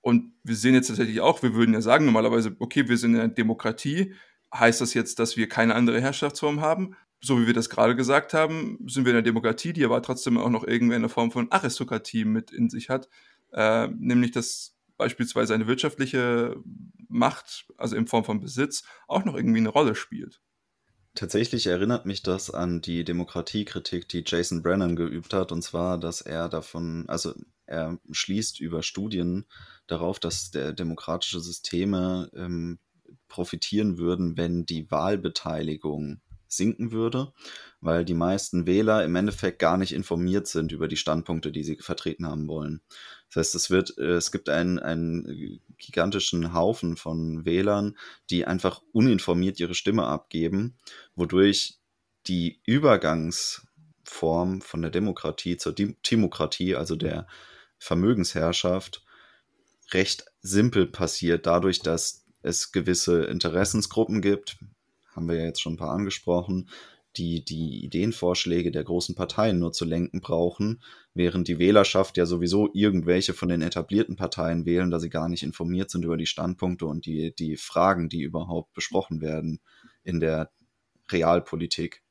Und 0.00 0.32
wir 0.42 0.56
sehen 0.56 0.74
jetzt 0.74 0.88
tatsächlich 0.88 1.20
auch, 1.20 1.42
wir 1.42 1.54
würden 1.54 1.74
ja 1.74 1.80
sagen 1.80 2.06
normalerweise, 2.06 2.56
okay, 2.58 2.88
wir 2.88 2.96
sind 2.96 3.14
in 3.14 3.20
einer 3.20 3.28
Demokratie. 3.28 4.14
Heißt 4.54 4.80
das 4.80 4.94
jetzt, 4.94 5.18
dass 5.18 5.36
wir 5.36 5.48
keine 5.48 5.74
andere 5.74 6.00
Herrschaftsform 6.00 6.60
haben? 6.60 6.96
so 7.20 7.38
wie 7.38 7.46
wir 7.46 7.54
das 7.54 7.68
gerade 7.68 7.94
gesagt 7.94 8.32
haben, 8.34 8.78
sind 8.86 9.04
wir 9.04 9.12
in 9.12 9.16
einer 9.16 9.22
Demokratie, 9.22 9.72
die 9.72 9.84
aber 9.84 10.00
trotzdem 10.02 10.38
auch 10.38 10.48
noch 10.48 10.64
irgendwie 10.64 10.94
eine 10.94 11.08
Form 11.08 11.30
von 11.30 11.52
Aristokratie 11.52 12.24
mit 12.24 12.50
in 12.50 12.70
sich 12.70 12.88
hat, 12.88 13.08
äh, 13.52 13.88
nämlich 13.88 14.30
dass 14.30 14.74
beispielsweise 14.96 15.54
eine 15.54 15.66
wirtschaftliche 15.66 16.56
Macht, 17.08 17.66
also 17.76 17.96
in 17.96 18.06
Form 18.06 18.24
von 18.24 18.40
Besitz, 18.40 18.84
auch 19.06 19.24
noch 19.24 19.34
irgendwie 19.34 19.58
eine 19.58 19.68
Rolle 19.68 19.94
spielt. 19.94 20.40
Tatsächlich 21.14 21.66
erinnert 21.66 22.06
mich 22.06 22.22
das 22.22 22.50
an 22.50 22.80
die 22.80 23.04
Demokratiekritik, 23.04 24.08
die 24.08 24.22
Jason 24.24 24.62
Brennan 24.62 24.94
geübt 24.94 25.34
hat, 25.34 25.50
und 25.50 25.62
zwar, 25.62 25.98
dass 25.98 26.20
er 26.20 26.48
davon, 26.48 27.04
also 27.08 27.34
er 27.66 27.98
schließt 28.10 28.60
über 28.60 28.82
Studien 28.82 29.46
darauf, 29.86 30.20
dass 30.20 30.50
der 30.50 30.72
demokratische 30.72 31.40
Systeme 31.40 32.30
ähm, 32.34 32.78
profitieren 33.28 33.98
würden, 33.98 34.36
wenn 34.36 34.66
die 34.66 34.90
Wahlbeteiligung 34.90 36.20
sinken 36.46 36.90
würde, 36.90 37.32
weil 37.80 38.04
die 38.04 38.14
meisten 38.14 38.66
Wähler 38.66 39.04
im 39.04 39.14
Endeffekt 39.14 39.60
gar 39.60 39.76
nicht 39.76 39.92
informiert 39.92 40.48
sind 40.48 40.72
über 40.72 40.88
die 40.88 40.96
Standpunkte, 40.96 41.52
die 41.52 41.62
sie 41.62 41.76
vertreten 41.76 42.26
haben 42.26 42.48
wollen. 42.48 42.82
Das 43.28 43.36
heißt, 43.36 43.54
es 43.54 43.70
wird, 43.70 43.96
äh, 43.98 44.14
es 44.14 44.32
gibt 44.32 44.48
einen, 44.48 44.78
einen 44.78 45.60
gigantischen 45.80 46.54
Haufen 46.54 46.96
von 46.96 47.44
Wählern, 47.44 47.96
die 48.30 48.46
einfach 48.46 48.82
uninformiert 48.92 49.58
ihre 49.58 49.74
Stimme 49.74 50.04
abgeben, 50.04 50.76
wodurch 51.16 51.78
die 52.26 52.60
Übergangsform 52.66 54.60
von 54.60 54.82
der 54.82 54.90
Demokratie 54.90 55.56
zur 55.56 55.74
Timokratie, 55.74 56.76
also 56.76 56.96
der 56.96 57.26
Vermögensherrschaft, 57.78 59.04
recht 59.92 60.26
simpel 60.40 60.86
passiert, 60.86 61.46
dadurch, 61.46 61.80
dass 61.80 62.26
es 62.42 62.72
gewisse 62.72 63.24
Interessensgruppen 63.24 64.22
gibt, 64.22 64.58
haben 65.14 65.28
wir 65.28 65.36
ja 65.36 65.44
jetzt 65.44 65.60
schon 65.60 65.74
ein 65.74 65.78
paar 65.78 65.90
angesprochen, 65.94 66.68
die 67.16 67.44
die 67.44 67.84
Ideenvorschläge 67.84 68.70
der 68.70 68.84
großen 68.84 69.14
Parteien 69.14 69.58
nur 69.58 69.72
zu 69.72 69.84
lenken 69.84 70.20
brauchen, 70.20 70.82
während 71.14 71.48
die 71.48 71.58
Wählerschaft 71.58 72.16
ja 72.16 72.26
sowieso 72.26 72.70
irgendwelche 72.72 73.34
von 73.34 73.48
den 73.48 73.62
etablierten 73.62 74.16
Parteien 74.16 74.64
wählen, 74.64 74.90
da 74.90 75.00
sie 75.00 75.10
gar 75.10 75.28
nicht 75.28 75.42
informiert 75.42 75.90
sind 75.90 76.04
über 76.04 76.16
die 76.16 76.26
Standpunkte 76.26 76.86
und 76.86 77.06
die, 77.06 77.34
die 77.34 77.56
Fragen, 77.56 78.08
die 78.08 78.22
überhaupt 78.22 78.72
besprochen 78.74 79.20
werden 79.20 79.60
in 80.04 80.20
der 80.20 80.50
Realpolitik. 81.10 82.02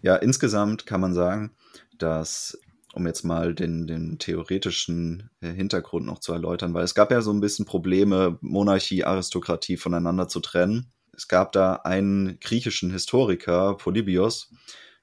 Ja, 0.00 0.16
insgesamt 0.16 0.84
kann 0.84 1.00
man 1.00 1.14
sagen, 1.14 1.56
dass, 1.96 2.58
um 2.92 3.06
jetzt 3.06 3.22
mal 3.22 3.54
den, 3.54 3.86
den 3.86 4.18
theoretischen 4.18 5.30
äh, 5.40 5.52
Hintergrund 5.52 6.06
noch 6.06 6.18
zu 6.18 6.32
erläutern, 6.32 6.74
weil 6.74 6.84
es 6.84 6.94
gab 6.94 7.10
ja 7.10 7.22
so 7.22 7.32
ein 7.32 7.40
bisschen 7.40 7.64
Probleme, 7.64 8.38
Monarchie, 8.40 9.04
Aristokratie 9.04 9.76
voneinander 9.76 10.28
zu 10.28 10.40
trennen. 10.40 10.92
Es 11.14 11.28
gab 11.28 11.52
da 11.52 11.74
einen 11.74 12.40
griechischen 12.40 12.90
Historiker, 12.90 13.76
Polybios, 13.76 14.50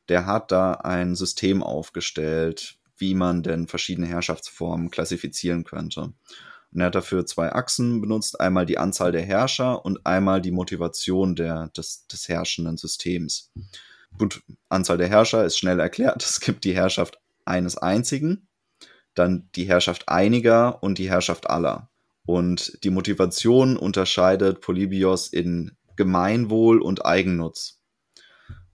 der 0.08 0.26
hat 0.26 0.52
da 0.52 0.74
ein 0.74 1.16
System 1.16 1.62
aufgestellt, 1.62 2.78
wie 2.98 3.14
man 3.14 3.44
denn 3.44 3.68
verschiedene 3.68 4.08
Herrschaftsformen 4.08 4.90
klassifizieren 4.90 5.64
könnte. 5.64 6.14
Und 6.72 6.82
er 6.82 6.88
hat 6.88 6.96
dafür 6.96 7.26
zwei 7.26 7.52
Achsen 7.52 8.02
benutzt, 8.02 8.40
einmal 8.40 8.66
die 8.66 8.78
Anzahl 8.78 9.12
der 9.12 9.22
Herrscher 9.22 9.84
und 9.86 10.06
einmal 10.06 10.42
die 10.42 10.52
Motivation 10.52 11.36
der, 11.36 11.70
des, 11.70 12.06
des 12.08 12.28
herrschenden 12.28 12.78
Systems. 12.78 13.52
Gut, 14.18 14.42
Anzahl 14.68 14.98
der 14.98 15.08
Herrscher 15.08 15.46
ist 15.46 15.58
schnell 15.58 15.80
erklärt. 15.80 16.24
Es 16.24 16.40
gibt 16.40 16.64
die 16.64 16.76
Herrschaft 16.76 17.20
eines 17.46 17.78
einzigen, 17.78 18.48
dann 19.16 19.50
die 19.56 19.66
Herrschaft 19.66 20.10
einiger 20.10 20.84
und 20.84 20.98
die 20.98 21.10
Herrschaft 21.10 21.50
aller. 21.50 21.90
Und 22.26 22.84
die 22.84 22.92
Motivation 22.92 23.76
unterscheidet 23.76 24.62
Polybios 24.62 25.28
in 25.28 25.72
Gemeinwohl 26.00 26.82
und 26.82 27.06
Eigennutz. 27.06 27.82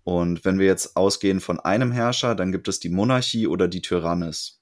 Und 0.04 0.46
wenn 0.46 0.60
wir 0.60 0.68
jetzt 0.68 0.96
ausgehen 0.96 1.40
von 1.40 1.60
einem 1.60 1.92
Herrscher, 1.92 2.36
dann 2.36 2.52
gibt 2.52 2.68
es 2.68 2.80
die 2.80 2.90
Monarchie 2.90 3.48
oder 3.48 3.68
die 3.68 3.82
Tyrannis. 3.82 4.62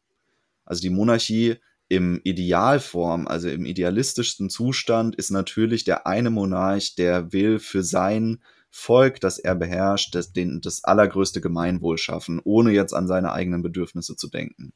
Also 0.63 0.81
die 0.81 0.89
Monarchie 0.89 1.57
im 1.89 2.21
Idealform, 2.23 3.27
also 3.27 3.49
im 3.49 3.65
idealistischsten 3.65 4.49
Zustand, 4.49 5.17
ist 5.17 5.29
natürlich 5.29 5.83
der 5.83 6.07
eine 6.07 6.29
Monarch, 6.29 6.95
der 6.95 7.33
will 7.33 7.59
für 7.59 7.83
sein 7.83 8.41
Volk, 8.69 9.19
das 9.19 9.39
er 9.39 9.55
beherrscht, 9.55 10.15
das, 10.15 10.31
den, 10.31 10.61
das 10.61 10.85
allergrößte 10.85 11.41
Gemeinwohl 11.41 11.97
schaffen, 11.97 12.39
ohne 12.45 12.71
jetzt 12.71 12.93
an 12.93 13.07
seine 13.07 13.33
eigenen 13.33 13.61
Bedürfnisse 13.61 14.15
zu 14.15 14.29
denken. 14.29 14.71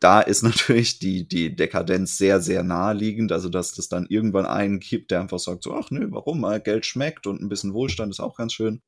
Da 0.00 0.20
ist 0.20 0.42
natürlich 0.42 0.98
die, 0.98 1.28
die 1.28 1.54
Dekadenz 1.54 2.18
sehr, 2.18 2.40
sehr 2.40 2.62
naheliegend, 2.64 3.32
also 3.32 3.48
dass 3.48 3.78
es 3.78 3.88
dann 3.88 4.06
irgendwann 4.08 4.46
einen 4.46 4.80
gibt, 4.80 5.10
der 5.10 5.20
einfach 5.20 5.38
sagt 5.38 5.62
so, 5.62 5.74
ach 5.74 5.90
nö, 5.90 6.08
warum, 6.10 6.40
mal 6.40 6.60
Geld 6.60 6.86
schmeckt 6.86 7.26
und 7.26 7.40
ein 7.40 7.48
bisschen 7.48 7.74
Wohlstand 7.74 8.12
ist 8.12 8.20
auch 8.20 8.36
ganz 8.36 8.52
schön. 8.54 8.82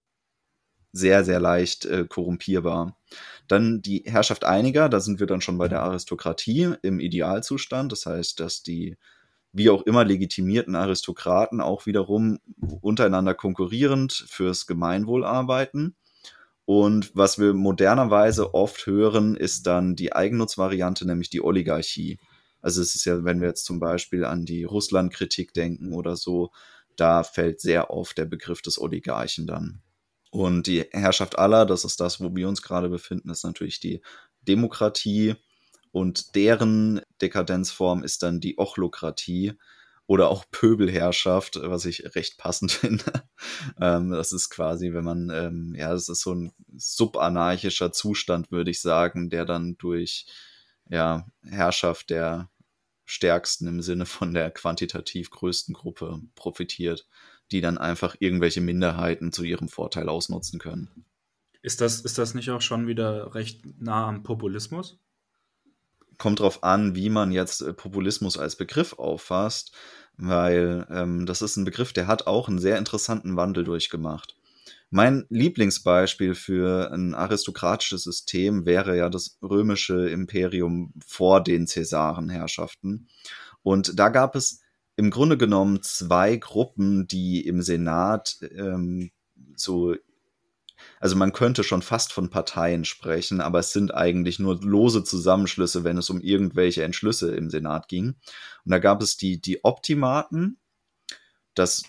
Sehr, 0.95 1.25
sehr 1.25 1.41
leicht 1.41 1.87
äh, 1.87 2.05
korrumpierbar. 2.07 2.99
Dann 3.49 3.81
die 3.81 4.03
Herrschaft 4.07 4.45
einiger, 4.45 4.89
da 4.91 5.01
sind 5.01 5.21
wir 5.21 5.27
dann 5.27 5.41
schon 5.41 5.57
bei 5.57 5.69
der 5.69 5.83
Aristokratie 5.83 6.75
im 6.83 7.01
Idealzustand, 7.01 7.93
das 7.93 8.05
heißt, 8.05 8.41
dass 8.41 8.63
die 8.63 8.97
wie 9.53 9.71
auch 9.71 9.83
immer 9.83 10.05
legitimierten 10.05 10.75
Aristokraten 10.75 11.61
auch 11.61 11.87
wiederum 11.87 12.39
untereinander 12.81 13.35
konkurrierend 13.35 14.13
fürs 14.29 14.67
Gemeinwohl 14.67 15.25
arbeiten. 15.25 15.95
Und 16.65 17.11
was 17.15 17.39
wir 17.39 17.55
modernerweise 17.55 18.55
oft 18.55 18.87
hören, 18.87 19.37
ist 19.37 19.67
dann 19.67 19.97
die 19.97 20.13
Eigennutzvariante, 20.13 21.07
nämlich 21.07 21.31
die 21.31 21.43
Oligarchie. 21.43 22.19
Also 22.61 22.81
es 22.81 22.95
ist 22.95 23.05
ja, 23.05 23.25
wenn 23.25 23.41
wir 23.41 23.49
jetzt 23.49 23.65
zum 23.65 23.81
Beispiel 23.81 24.25
an 24.25 24.45
die 24.45 24.65
Russland-Kritik 24.65 25.53
denken 25.53 25.93
oder 25.93 26.17
so, 26.17 26.51
da 26.97 27.25
fällt 27.25 27.61
sehr 27.61 27.91
oft 27.91 28.17
der 28.17 28.27
Begriff 28.27 28.63
des 28.63 28.81
Oligarchen 28.81 29.47
dann. 29.47 29.83
Und 30.31 30.67
die 30.67 30.87
Herrschaft 30.93 31.39
aller, 31.39 31.67
das 31.67 31.85
ist 31.85 32.01
das, 32.01 32.21
wo 32.21 32.35
wir 32.35 32.49
uns 32.49 32.63
gerade 32.63 32.89
befinden, 32.89 33.31
ist 33.31 33.45
natürlich 33.45 33.81
die 33.81 34.01
Demokratie 34.43 35.35
und 35.91 36.35
deren 36.35 37.03
Dekadenzform 37.21 38.03
ist 38.03 38.23
dann 38.23 38.41
die 38.41 38.59
Ochlokratie 38.59 39.53
oder 40.13 40.29
auch 40.29 40.45
Pöbelherrschaft, 40.51 41.59
was 41.63 41.87
ich 41.87 42.15
recht 42.15 42.37
passend 42.37 42.71
finde. 42.73 43.25
ähm, 43.81 44.11
das 44.11 44.33
ist 44.33 44.51
quasi, 44.51 44.93
wenn 44.93 45.05
man, 45.05 45.31
ähm, 45.31 45.75
ja, 45.75 45.91
das 45.91 46.11
ist 46.11 46.21
so 46.21 46.35
ein 46.35 46.53
subanarchischer 46.77 47.93
Zustand, 47.93 48.51
würde 48.51 48.71
ich 48.71 48.83
sagen, 48.83 49.31
der 49.31 49.47
dann 49.47 49.79
durch 49.79 50.27
ja, 50.91 51.27
Herrschaft 51.43 52.11
der 52.11 52.51
stärksten 53.07 53.67
im 53.67 53.81
Sinne 53.81 54.05
von 54.05 54.35
der 54.35 54.51
quantitativ 54.51 55.31
größten 55.31 55.75
Gruppe 55.75 56.21
profitiert, 56.35 57.09
die 57.51 57.63
dann 57.63 57.79
einfach 57.79 58.15
irgendwelche 58.19 58.61
Minderheiten 58.61 59.33
zu 59.33 59.45
ihrem 59.45 59.71
Vorteil 59.71 60.11
ausnutzen 60.11 60.61
können. 60.61 61.07
Ist 61.63 61.81
das, 61.81 62.03
ist 62.03 62.19
das 62.19 62.35
nicht 62.35 62.51
auch 62.51 62.61
schon 62.61 62.87
wieder 62.87 63.35
recht 63.35 63.63
nah 63.81 64.09
am 64.09 64.23
Populismus? 64.23 65.01
Kommt 66.19 66.41
drauf 66.41 66.63
an, 66.63 66.95
wie 66.95 67.11
man 67.11 67.33
jetzt 67.33 67.63
äh, 67.63 67.73
Populismus 67.73 68.39
als 68.39 68.57
Begriff 68.57 68.99
auffasst, 68.99 69.73
weil 70.17 70.87
ähm, 70.91 71.27
das 71.27 71.43
ist 71.43 71.57
ein 71.57 71.65
Begriff, 71.65 71.93
der 71.93 72.07
hat 72.07 72.27
auch 72.27 72.49
einen 72.49 72.59
sehr 72.59 72.79
interessanten 72.79 73.37
Wandel 73.37 73.65
durchgemacht. 73.65 74.37
Mein 74.91 75.25
Lieblingsbeispiel 75.31 76.35
für 76.35 76.93
ein 76.93 77.15
aristokratisches 77.15 78.03
System 78.05 78.67
wäre 78.67 78.97
ja 78.97 79.09
das 79.09 79.39
römische 79.43 80.11
Imperium 80.11 80.93
vor 81.07 81.43
den 81.43 81.67
Cäsarenherrschaften. 81.67 83.09
Und 83.63 83.99
da 83.99 84.11
gab 84.11 84.37
es 84.37 84.61
im 84.97 85.11
Grunde 85.11 85.39
genommen 85.39 85.81
zwei 85.81 86.37
Gruppen, 86.37 87.07
die 87.07 87.47
im 87.47 87.63
Senat 87.63 88.37
ähm, 88.55 89.11
so 89.57 89.95
also 91.01 91.17
man 91.17 91.33
könnte 91.33 91.65
schon 91.65 91.83
fast 91.83 92.13
von 92.13 92.31
Parteien 92.31 92.85
sprechen, 92.85 93.41
aber 93.41 93.59
es 93.59 93.73
sind 93.73 93.95
eigentlich 93.95 94.39
nur 94.39 94.61
lose 94.63 95.05
Zusammenschlüsse, 95.05 95.85
wenn 95.85 95.99
es 95.99 96.11
um 96.11 96.21
irgendwelche 96.21 96.85
Entschlüsse 96.85 97.35
im 97.35 97.51
Senat 97.51 97.89
ging. 97.89 98.15
Und 98.65 98.71
da 98.71 98.79
gab 98.79 99.03
es 99.03 99.17
die, 99.17 99.41
die 99.41 99.65
Optimaten, 99.65 100.59
das 101.55 101.83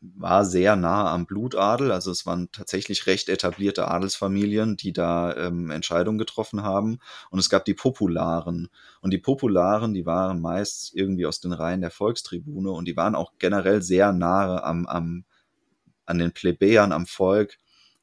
war 0.00 0.44
sehr 0.44 0.76
nah 0.76 1.12
am 1.12 1.26
Blutadel, 1.26 1.90
also 1.90 2.10
es 2.10 2.24
waren 2.26 2.50
tatsächlich 2.52 3.06
recht 3.06 3.28
etablierte 3.28 3.88
Adelsfamilien, 3.88 4.76
die 4.76 4.92
da 4.92 5.34
ähm, 5.36 5.70
Entscheidungen 5.70 6.18
getroffen 6.18 6.62
haben. 6.62 6.98
Und 7.30 7.38
es 7.38 7.48
gab 7.48 7.64
die 7.64 7.74
Popularen. 7.74 8.68
Und 9.00 9.12
die 9.12 9.18
Popularen, 9.18 9.94
die 9.94 10.06
waren 10.06 10.40
meist 10.40 10.94
irgendwie 10.94 11.26
aus 11.26 11.40
den 11.40 11.52
Reihen 11.52 11.80
der 11.80 11.90
Volkstribune 11.90 12.70
und 12.70 12.86
die 12.86 12.96
waren 12.96 13.14
auch 13.14 13.32
generell 13.38 13.82
sehr 13.82 14.12
nahe 14.12 14.62
am, 14.62 14.86
am, 14.86 15.24
an 16.06 16.18
den 16.18 16.32
Plebejern, 16.32 16.92
am 16.92 17.06
Volk 17.06 17.58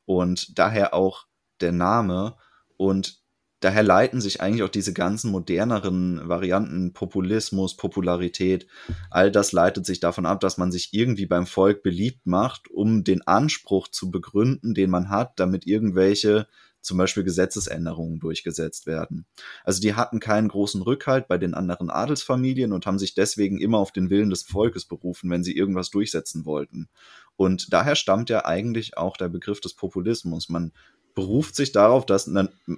und 0.05 0.57
daher 0.57 0.93
auch 0.93 1.25
der 1.61 1.71
Name 1.71 2.35
und 2.77 3.19
daher 3.59 3.83
leiten 3.83 4.21
sich 4.21 4.41
eigentlich 4.41 4.63
auch 4.63 4.69
diese 4.69 4.93
ganzen 4.93 5.31
moderneren 5.31 6.27
Varianten 6.27 6.93
Populismus, 6.93 7.75
Popularität, 7.75 8.67
all 9.09 9.31
das 9.31 9.51
leitet 9.51 9.85
sich 9.85 9.99
davon 9.99 10.25
ab, 10.25 10.39
dass 10.39 10.57
man 10.57 10.71
sich 10.71 10.93
irgendwie 10.93 11.25
beim 11.25 11.47
Volk 11.47 11.81
beliebt 11.81 12.25
macht, 12.25 12.69
um 12.69 13.03
den 13.03 13.25
Anspruch 13.25 13.87
zu 13.87 14.11
begründen, 14.11 14.73
den 14.73 14.89
man 14.89 15.09
hat, 15.09 15.39
damit 15.39 15.65
irgendwelche 15.65 16.47
zum 16.85 16.97
Beispiel 16.99 17.23
Gesetzesänderungen 17.23 18.19
durchgesetzt 18.19 18.85
werden. 18.85 19.25
Also 19.63 19.81
die 19.81 19.95
hatten 19.95 20.19
keinen 20.19 20.47
großen 20.47 20.83
Rückhalt 20.83 21.27
bei 21.27 21.37
den 21.37 21.55
anderen 21.55 21.89
Adelsfamilien 21.89 22.71
und 22.71 22.85
haben 22.85 22.99
sich 22.99 23.15
deswegen 23.15 23.59
immer 23.59 23.79
auf 23.79 23.91
den 23.91 24.11
Willen 24.11 24.29
des 24.29 24.43
Volkes 24.43 24.85
berufen, 24.85 25.29
wenn 25.31 25.43
sie 25.43 25.57
irgendwas 25.57 25.89
durchsetzen 25.89 26.45
wollten. 26.45 26.87
Und 27.37 27.73
daher 27.73 27.95
stammt 27.95 28.29
ja 28.29 28.45
eigentlich 28.45 28.97
auch 28.97 29.17
der 29.17 29.29
Begriff 29.29 29.59
des 29.59 29.73
Populismus. 29.73 30.49
Man 30.49 30.71
beruft 31.15 31.55
sich 31.55 31.71
darauf, 31.71 32.05
dass, 32.05 32.29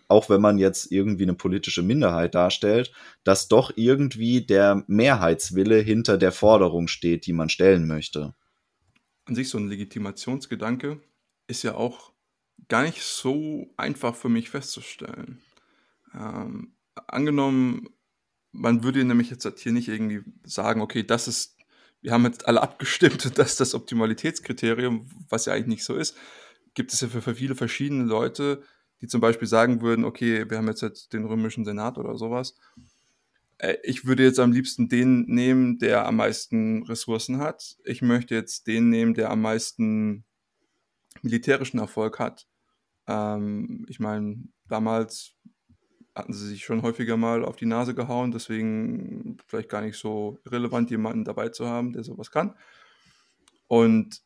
auch 0.07 0.29
wenn 0.29 0.41
man 0.41 0.57
jetzt 0.57 0.91
irgendwie 0.91 1.23
eine 1.23 1.33
politische 1.33 1.81
Minderheit 1.81 2.35
darstellt, 2.35 2.91
dass 3.23 3.47
doch 3.47 3.71
irgendwie 3.75 4.45
der 4.45 4.83
Mehrheitswille 4.87 5.79
hinter 5.79 6.17
der 6.17 6.31
Forderung 6.31 6.87
steht, 6.87 7.25
die 7.25 7.33
man 7.33 7.49
stellen 7.49 7.87
möchte. 7.87 8.35
An 9.25 9.35
sich 9.35 9.49
so 9.49 9.57
ein 9.57 9.67
Legitimationsgedanke 9.67 11.01
ist 11.47 11.63
ja 11.63 11.75
auch 11.75 12.13
gar 12.69 12.83
nicht 12.83 13.01
so 13.01 13.73
einfach 13.75 14.15
für 14.15 14.29
mich 14.29 14.49
festzustellen. 14.49 15.41
Ähm, 16.13 16.73
angenommen, 17.07 17.89
man 18.51 18.83
würde 18.83 19.03
nämlich 19.03 19.29
jetzt 19.29 19.59
hier 19.59 19.71
nicht 19.71 19.87
irgendwie 19.87 20.21
sagen, 20.43 20.81
okay, 20.81 21.03
das 21.03 21.27
ist 21.27 21.56
wir 22.01 22.11
haben 22.11 22.25
jetzt 22.25 22.47
alle 22.47 22.61
abgestimmt, 22.61 23.37
dass 23.37 23.55
das 23.55 23.73
Optimalitätskriterium, 23.73 25.09
was 25.29 25.45
ja 25.45 25.53
eigentlich 25.53 25.67
nicht 25.67 25.83
so 25.85 25.95
ist, 25.95 26.15
gibt 26.73 26.93
es 26.93 27.01
ja 27.01 27.07
für, 27.07 27.35
viele 27.35 27.55
verschiedene 27.55 28.03
Leute, 28.03 28.63
die 29.01 29.07
zum 29.07 29.21
Beispiel 29.21 29.47
sagen 29.47 29.81
würden, 29.81 30.05
okay, 30.05 30.49
wir 30.49 30.57
haben 30.57 30.67
jetzt, 30.67 30.81
jetzt 30.81 31.13
den 31.13 31.25
römischen 31.25 31.65
Senat 31.65 31.97
oder 31.97 32.17
sowas. 32.17 32.55
Äh, 33.57 33.77
ich 33.83 34.05
würde 34.05 34.23
jetzt 34.23 34.39
am 34.39 34.51
liebsten 34.51 34.89
den 34.89 35.25
nehmen, 35.27 35.79
der 35.79 36.05
am 36.05 36.17
meisten 36.17 36.83
Ressourcen 36.83 37.39
hat. 37.39 37.77
Ich 37.83 38.01
möchte 38.01 38.35
jetzt 38.35 38.67
den 38.67 38.89
nehmen, 38.89 39.13
der 39.13 39.31
am 39.31 39.41
meisten 39.41 40.25
militärischen 41.21 41.79
Erfolg 41.79 42.19
hat. 42.19 42.47
Ähm, 43.07 43.85
ich 43.89 43.99
meine, 43.99 44.43
damals 44.67 45.33
hatten 46.17 46.33
sie 46.33 46.47
sich 46.47 46.65
schon 46.65 46.81
häufiger 46.81 47.17
mal 47.17 47.45
auf 47.45 47.55
die 47.55 47.65
Nase 47.65 47.93
gehauen, 47.93 48.31
deswegen 48.31 49.37
vielleicht 49.47 49.69
gar 49.69 49.81
nicht 49.81 49.97
so 49.97 50.39
relevant, 50.45 50.89
jemanden 50.89 51.23
dabei 51.25 51.49
zu 51.49 51.67
haben, 51.67 51.93
der 51.93 52.03
sowas 52.03 52.31
kann. 52.31 52.55
Und 53.67 54.21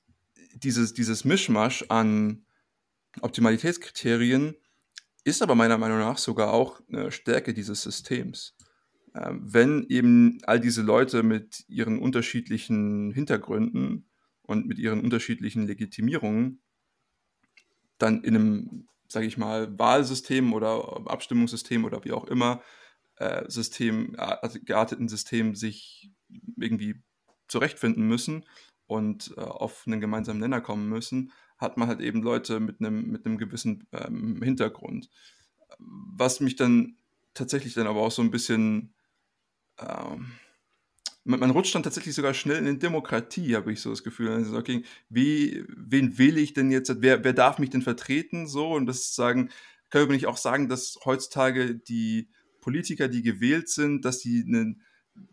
dieses, 0.56 0.94
dieses 0.94 1.26
Mischmasch 1.26 1.86
an 1.90 2.46
Optimalitätskriterien 3.22 4.56
ist 5.24 5.42
aber 5.42 5.56
meiner 5.56 5.78
Meinung 5.78 6.00
nach 6.00 6.18
sogar 6.18 6.54
auch 6.54 6.82
eine 6.88 7.12
Stärke 7.12 7.54
dieses 7.54 7.82
Systems. 7.82 8.56
Ähm, 9.14 9.42
wenn 9.44 9.86
eben 9.90 10.40
all 10.44 10.60
diese 10.60 10.82
Leute 10.82 11.24
mit 11.24 11.66
ihren 11.68 12.00
unterschiedlichen 12.00 13.12
Hintergründen 13.12 14.10
und 14.44 14.68
mit 14.68 14.80
ihren 14.80 15.02
unterschiedlichen 15.02 15.68
Legitimierungen 15.68 16.62
dann 17.98 18.24
in 18.24 18.36
einem, 18.36 18.88
sage 19.12 19.26
ich 19.26 19.38
mal, 19.38 19.78
Wahlsystem 19.78 20.54
oder 20.54 21.02
Abstimmungssystem 21.06 21.86
oder 21.86 22.04
wie 22.06 22.12
auch 22.12 22.26
immer 22.26 22.62
äh, 23.18 23.50
System, 23.50 24.16
also 24.18 24.60
gearteten 24.64 25.08
System 25.08 25.56
sich 25.56 26.12
irgendwie 26.58 27.02
zurechtfinden 27.48 28.08
müssen 28.08 28.46
und 28.88 29.34
äh, 29.38 29.42
auf 29.42 29.84
einen 29.86 30.02
gemeinsamen 30.02 30.40
Nenner 30.40 30.62
kommen 30.62 30.90
müssen, 30.90 31.32
hat 31.58 31.78
man 31.78 31.88
halt 31.88 32.02
eben 32.02 32.24
Leute 32.24 32.60
mit 32.60 32.80
einem 32.80 33.12
mit 33.12 33.24
gewissen 33.38 33.88
ähm, 33.92 34.42
Hintergrund. 34.42 35.10
Was 35.78 36.40
mich 36.40 36.56
dann 36.56 36.98
tatsächlich 37.34 37.74
dann 37.74 37.88
aber 37.88 38.02
auch 38.02 38.12
so 38.12 38.22
ein 38.22 38.32
bisschen 38.32 38.94
ähm, 39.78 40.32
man, 41.24 41.40
man, 41.40 41.52
rutscht 41.52 41.76
dann 41.76 41.84
tatsächlich 41.84 42.16
sogar 42.16 42.34
schnell 42.34 42.66
in 42.66 42.80
Demokratie, 42.80 43.56
habe 43.56 43.72
ich 43.72 43.82
so 43.82 43.90
das 43.90 44.04
Gefühl. 44.04 44.30
Also, 44.30 44.58
okay, 44.58 44.84
wie, 45.10 45.64
wen 45.68 46.18
will 46.18 46.38
ich 46.38 46.54
denn 46.54 46.72
jetzt, 46.72 47.02
wer, 47.02 47.24
wer 47.24 47.34
darf 47.34 47.60
mich 47.60 47.70
denn 47.70 47.82
vertreten? 47.82 48.48
So, 48.48 48.72
und 48.72 48.86
das 48.86 49.16
sagen, 49.16 49.50
wir 49.92 50.08
nicht 50.08 50.28
auch 50.28 50.38
sagen, 50.38 50.70
dass 50.70 51.00
heutzutage 51.06 51.76
die 51.76 52.30
Politiker, 52.62 53.08
die 53.08 53.24
gewählt 53.24 53.70
sind, 53.70 54.06
dass 54.06 54.20
sie 54.20 54.44
einen 54.48 54.84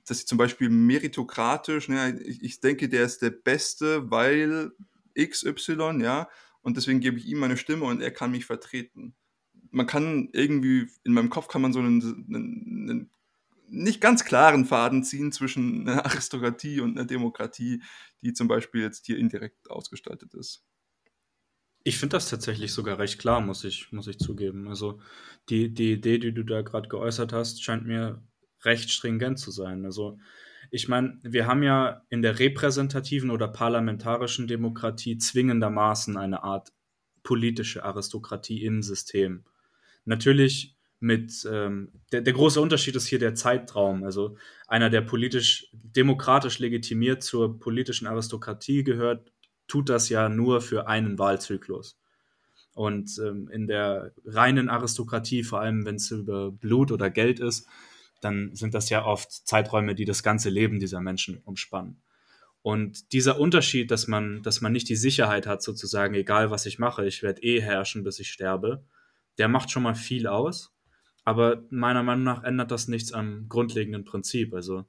dass 0.05 0.19
sie 0.19 0.25
zum 0.25 0.39
Beispiel 0.39 0.71
meritokratisch, 0.71 1.89
ne, 1.89 2.21
ich, 2.25 2.43
ich, 2.43 2.61
denke, 2.61 2.89
der 2.89 3.05
ist 3.05 3.23
der 3.23 3.31
Beste, 3.31 4.11
weil 4.11 4.73
XY, 5.17 6.01
ja, 6.01 6.29
und 6.63 6.77
deswegen 6.77 7.01
gebe 7.01 7.19
ich 7.19 7.27
ihm 7.27 7.39
meine 7.39 7.57
Stimme 7.57 7.85
und 7.85 8.01
er 8.01 8.11
kann 8.11 8.33
mich 8.33 8.45
vertreten. 8.45 9.15
Man 9.71 9.87
kann 9.87 10.31
irgendwie, 10.33 10.89
in 11.05 11.13
meinem 11.13 11.31
Kopf 11.31 11.49
kann 11.49 11.63
man 11.63 11.73
so 11.73 11.79
einen, 11.79 12.03
einen, 12.03 12.91
einen 12.91 13.11
nicht 13.71 14.01
ganz 14.01 14.25
klaren 14.25 14.65
Faden 14.65 15.05
ziehen 15.05 15.33
zwischen 15.33 15.89
einer 15.89 16.05
Aristokratie 16.07 16.81
und 16.81 16.97
einer 16.97 17.07
Demokratie, 17.07 17.83
die 18.23 18.33
zum 18.33 18.49
Beispiel 18.49 18.83
jetzt 18.83 19.07
hier 19.07 19.19
indirekt 19.19 19.71
ausgestaltet 19.71 20.35
ist. 20.35 20.65
Ich 21.85 21.99
finde 21.99 22.17
das 22.17 22.29
tatsächlich 22.29 22.73
sogar 22.73 22.99
recht 22.99 23.19
klar, 23.19 23.41
muss 23.41 23.65
ich, 23.65 23.93
muss 23.93 24.09
ich 24.09 24.19
zugeben. 24.19 24.69
Also 24.69 25.01
die, 25.49 25.73
die 25.73 25.93
Idee, 25.93 26.19
die 26.19 26.33
du 26.33 26.43
da 26.43 26.63
gerade 26.63 26.89
geäußert 26.89 27.33
hast, 27.33 27.63
scheint 27.63 27.87
mir 27.87 28.23
recht 28.63 28.91
stringent 28.91 29.39
zu 29.39 29.51
sein. 29.51 29.85
Also 29.85 30.19
ich 30.71 30.89
meine, 30.89 31.19
wir 31.23 31.47
haben 31.47 31.63
ja 31.63 32.03
in 32.11 32.21
der 32.21 32.39
repräsentativen 32.39 33.31
oder 33.31 33.49
parlamentarischen 33.49 34.47
Demokratie 34.47 35.17
zwingendermaßen 35.17 36.17
eine 36.17 36.43
Art 36.43 36.73
politische 37.23 37.85
Aristokratie 37.85 38.65
im 38.65 38.83
System. 38.83 39.45
Natürlich 40.05 40.78
mit 41.01 41.47
ähm, 41.51 41.93
der, 42.13 42.23
der 42.23 42.33
große 42.33 42.61
Unterschied 42.61 42.97
ist 42.97 43.07
hier 43.07 43.19
der 43.19 43.35
Zeitraum. 43.35 44.03
Also 44.03 44.37
einer, 44.67 44.91
der 44.91 45.03
politisch, 45.03 45.71
demokratisch 45.73 46.59
legitimiert 46.59 47.23
zur 47.23 47.59
politischen 47.59 48.07
Aristokratie 48.07 48.83
gehört, 48.83 49.31
tut 49.69 49.89
das 49.89 50.09
ja 50.09 50.29
nur 50.29 50.61
für 50.61 50.89
einen 50.89 51.19
Wahlzyklus. 51.19 51.99
Und 52.75 53.19
ähm, 53.19 53.49
in 53.49 53.67
der 53.67 54.13
reinen 54.25 54.69
Aristokratie, 54.69 55.43
vor 55.43 55.61
allem 55.61 55.85
wenn 55.85 55.97
es 55.97 56.11
über 56.11 56.51
Blut 56.51 56.93
oder 56.93 57.11
Geld 57.11 57.41
ist, 57.41 57.67
dann 58.21 58.55
sind 58.55 58.75
das 58.75 58.91
ja 58.91 59.05
oft 59.05 59.31
Zeiträume, 59.31 59.95
die 59.95 60.05
das 60.05 60.23
ganze 60.23 60.51
Leben 60.51 60.81
dieser 60.81 61.01
Menschen 61.01 61.39
umspannen. 61.45 62.01
Und 62.63 63.13
dieser 63.13 63.39
Unterschied, 63.39 63.91
dass 63.91 64.09
man, 64.09 64.43
dass 64.43 64.61
man 64.61 64.73
nicht 64.73 64.89
die 64.89 64.97
Sicherheit 64.97 65.47
hat, 65.47 65.63
sozusagen, 65.63 66.15
egal 66.15 66.51
was 66.51 66.67
ich 66.67 66.79
mache, 66.79 67.07
ich 67.07 67.23
werde 67.23 67.43
eh 67.43 67.61
herrschen, 67.61 68.03
bis 68.03 68.19
ich 68.19 68.31
sterbe, 68.31 68.85
der 69.39 69.49
macht 69.49 69.71
schon 69.71 69.85
mal 69.85 69.95
viel 69.95 70.27
aus. 70.27 70.73
Aber 71.29 71.63
meiner 71.69 72.03
Meinung 72.03 72.25
nach 72.25 72.43
ändert 72.43 72.71
das 72.71 72.89
nichts 72.89 73.13
am 73.13 73.51
grundlegenden 73.51 74.07
Prinzip. 74.07 74.55
Also 74.55 74.87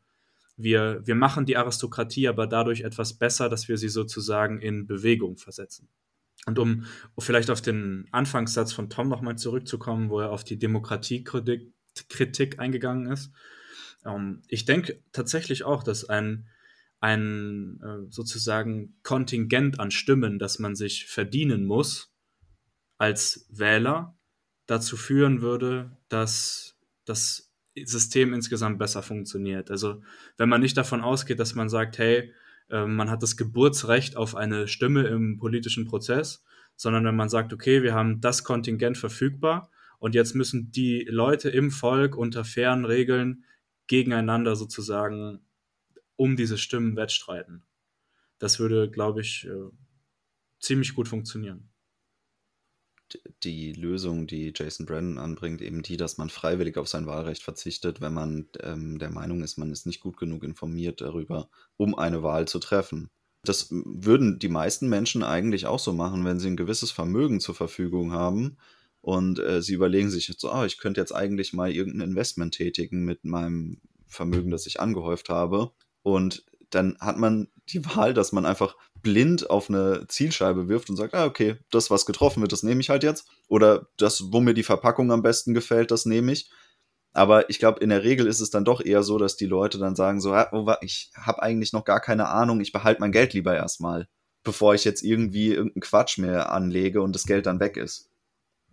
wir, 0.56 1.02
wir 1.04 1.16
machen 1.16 1.46
die 1.46 1.58
Aristokratie 1.58 2.30
aber 2.30 2.48
dadurch 2.48 2.80
etwas 2.80 3.14
besser, 3.14 3.50
dass 3.50 3.68
wir 3.68 3.78
sie 3.78 3.90
sozusagen 3.90 4.62
in 4.62 4.88
Bewegung 4.88 5.36
versetzen. 5.36 5.90
Und 6.46 6.58
um 6.58 6.86
vielleicht 7.18 7.50
auf 7.50 7.62
den 7.62 8.08
Anfangssatz 8.14 8.72
von 8.72 8.90
Tom 8.90 9.10
nochmal 9.10 9.38
zurückzukommen, 9.38 10.10
wo 10.10 10.22
er 10.22 10.32
auf 10.32 10.46
die 10.46 10.58
Demokratiekritik 10.58 11.74
Kritik 12.08 12.58
eingegangen 12.58 13.12
ist. 13.12 13.34
Ähm, 14.06 14.42
ich 14.48 14.64
denke 14.64 15.04
tatsächlich 15.12 15.66
auch, 15.66 15.84
dass 15.84 16.08
ein, 16.08 16.48
ein 17.02 17.82
äh, 17.84 18.10
sozusagen 18.12 18.96
Kontingent 19.04 19.82
an 19.82 19.92
Stimmen, 19.92 20.40
das 20.40 20.58
man 20.58 20.78
sich 20.78 21.08
verdienen 21.08 21.66
muss 21.66 22.14
als 22.98 23.46
Wähler, 23.50 24.16
dazu 24.70 24.98
führen 24.98 25.42
würde, 25.42 25.90
dass 26.10 26.78
das 27.06 27.52
System 27.76 28.34
insgesamt 28.34 28.78
besser 28.78 29.02
funktioniert. 29.02 29.72
Also 29.72 30.04
wenn 30.38 30.48
man 30.48 30.62
nicht 30.62 30.78
davon 30.78 31.02
ausgeht, 31.02 31.40
dass 31.40 31.56
man 31.56 31.70
sagt, 31.70 31.98
hey, 31.98 32.32
äh, 32.70 32.86
man 32.86 33.10
hat 33.10 33.24
das 33.24 33.36
Geburtsrecht 33.36 34.16
auf 34.16 34.36
eine 34.36 34.68
Stimme 34.68 35.08
im 35.08 35.38
politischen 35.38 35.88
Prozess, 35.88 36.44
sondern 36.76 37.04
wenn 37.04 37.16
man 37.16 37.30
sagt, 37.30 37.52
okay, 37.52 37.82
wir 37.82 37.96
haben 37.96 38.22
das 38.22 38.44
Kontingent 38.44 38.98
verfügbar 38.98 39.72
und 39.98 40.14
jetzt 40.14 40.36
müssen 40.36 40.72
die 40.72 41.04
Leute 41.10 41.50
im 41.50 41.72
Volk 41.72 42.16
unter 42.16 42.46
fairen 42.46 42.86
Regeln 42.86 43.46
gegeneinander 43.88 44.56
sozusagen 44.56 45.40
um 46.16 46.36
diese 46.36 46.60
Stimmen 46.60 46.96
wettstreiten. 46.96 47.64
Das 48.38 48.60
würde, 48.60 48.92
glaube 48.92 49.22
ich, 49.22 49.48
äh, 49.48 49.72
ziemlich 50.60 50.94
gut 50.94 51.08
funktionieren 51.08 51.69
die 53.44 53.74
Lösung, 53.74 54.28
die 54.28 54.54
Jason 54.56 54.86
Brennan 54.86 55.18
anbringt, 55.18 55.62
eben 55.62 55.82
die, 55.82 55.98
dass 55.98 56.18
man 56.18 56.30
freiwillig 56.30 56.78
auf 56.78 56.88
sein 56.88 57.06
Wahlrecht 57.06 57.44
verzichtet, 57.44 58.02
wenn 58.02 58.14
man 58.14 58.48
ähm, 58.62 59.00
der 59.00 59.10
Meinung 59.10 59.42
ist, 59.42 59.58
man 59.58 59.72
ist 59.72 59.86
nicht 59.86 60.02
gut 60.02 60.18
genug 60.18 60.44
informiert 60.44 61.02
darüber, 61.02 61.50
um 61.78 61.96
eine 61.96 62.24
Wahl 62.24 62.48
zu 62.48 62.60
treffen. 62.60 63.10
Das 63.44 63.68
würden 63.70 64.40
die 64.40 64.50
meisten 64.50 64.90
Menschen 64.90 65.24
eigentlich 65.24 65.66
auch 65.66 65.80
so 65.80 65.94
machen, 65.94 66.26
wenn 66.26 66.40
sie 66.40 66.48
ein 66.48 66.58
gewisses 66.58 66.92
Vermögen 66.92 67.40
zur 67.40 67.56
Verfügung 67.56 68.12
haben 68.12 68.58
und 69.02 69.40
äh, 69.40 69.62
sie 69.62 69.74
überlegen 69.74 70.10
sich 70.10 70.28
jetzt 70.28 70.42
so, 70.42 70.54
oh, 70.54 70.64
ich 70.64 70.78
könnte 70.78 71.00
jetzt 71.00 71.16
eigentlich 71.16 71.54
mal 71.54 71.72
irgendein 71.72 72.10
Investment 72.10 72.54
tätigen 72.54 73.06
mit 73.06 73.24
meinem 73.24 73.80
Vermögen, 74.08 74.52
das 74.52 74.66
ich 74.66 74.80
angehäuft 74.80 75.30
habe. 75.30 75.72
Und 76.04 76.46
dann 76.70 76.98
hat 77.00 77.18
man 77.18 77.48
die 77.70 77.86
Wahl, 77.96 78.14
dass 78.14 78.32
man 78.32 78.46
einfach 78.46 78.76
blind 79.02 79.50
auf 79.50 79.70
eine 79.70 80.06
Zielscheibe 80.08 80.68
wirft 80.68 80.90
und 80.90 80.98
sagt, 80.98 81.14
ah, 81.14 81.26
okay, 81.26 81.58
das, 81.72 81.90
was 81.90 82.06
getroffen 82.06 82.42
wird, 82.42 82.52
das 82.52 82.64
nehme 82.64 82.82
ich 82.82 82.90
halt 82.90 83.04
jetzt. 83.04 83.28
Oder 83.48 83.88
das, 83.98 84.32
wo 84.32 84.42
mir 84.42 84.54
die 84.54 84.64
Verpackung 84.64 85.12
am 85.12 85.22
besten 85.22 85.54
gefällt, 85.54 85.92
das 85.92 86.06
nehme 86.06 86.32
ich. 86.32 86.50
Aber 87.14 87.50
ich 87.50 87.60
glaube, 87.60 87.80
in 87.80 87.90
der 87.90 88.04
Regel 88.04 88.28
ist 88.28 88.40
es 88.40 88.52
dann 88.52 88.66
doch 88.66 88.82
eher 88.82 89.04
so, 89.04 89.18
dass 89.18 89.36
die 89.36 89.46
Leute 89.46 89.80
dann 89.80 89.96
sagen, 89.96 90.22
so, 90.22 90.34
ah, 90.34 90.50
oh, 90.52 90.72
ich 90.82 91.12
habe 91.16 91.42
eigentlich 91.42 91.74
noch 91.74 91.86
gar 91.86 92.02
keine 92.02 92.28
Ahnung, 92.28 92.60
ich 92.62 92.72
behalte 92.72 93.02
mein 93.02 93.12
Geld 93.12 93.34
lieber 93.34 93.56
erstmal, 93.56 94.08
bevor 94.44 94.76
ich 94.76 94.84
jetzt 94.84 95.02
irgendwie 95.02 95.54
irgendeinen 95.54 95.82
Quatsch 95.82 96.18
mehr 96.18 96.52
anlege 96.52 97.02
und 97.02 97.16
das 97.16 97.26
Geld 97.26 97.46
dann 97.46 97.60
weg 97.60 97.78
ist. 97.78 98.10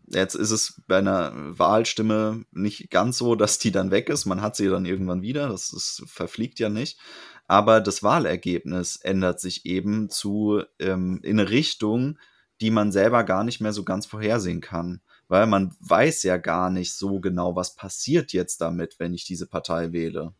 Jetzt 0.09 0.35
ist 0.35 0.52
es 0.52 0.82
bei 0.87 0.98
einer 0.98 1.32
Wahlstimme 1.35 2.44
nicht 2.52 2.90
ganz 2.90 3.18
so, 3.18 3.35
dass 3.35 3.59
die 3.59 3.72
dann 3.72 3.90
weg 3.90 4.09
ist. 4.09 4.24
Man 4.26 4.40
hat 4.40 4.54
sie 4.54 4.68
dann 4.68 4.87
irgendwann 4.87 5.22
wieder. 5.22 5.48
Das, 5.48 5.70
das 5.70 6.02
verfliegt 6.06 6.61
ja 6.61 6.68
nicht 6.68 6.98
aber 7.46 7.80
das 7.80 8.02
Wahlergebnis 8.02 8.96
ändert 8.96 9.40
sich 9.40 9.66
eben 9.66 10.11
zu 10.11 10.62
ähm, 10.78 11.20
in 11.22 11.38
eine 11.38 11.50
Richtung, 11.50 12.18
die 12.61 12.70
man 12.70 12.90
selber 12.90 13.24
gar 13.24 13.44
nicht 13.44 13.61
mehr 13.61 13.72
so 13.72 13.85
ganz 13.85 14.06
vorhersehen 14.06 14.61
kann, 14.61 15.00
weil 15.28 15.46
man 15.46 15.74
weiß 15.80 16.22
ja 16.22 16.37
gar 16.38 16.70
nicht 16.70 16.94
so 16.94 17.20
genau, 17.20 17.54
was 17.54 17.76
passiert 17.76 18.32
jetzt 18.32 18.61
damit, 18.61 18.98
wenn 18.98 19.14
ich 19.14 19.24
diese 19.24 19.46
Partei 19.46 19.92
wähle. 19.92 20.35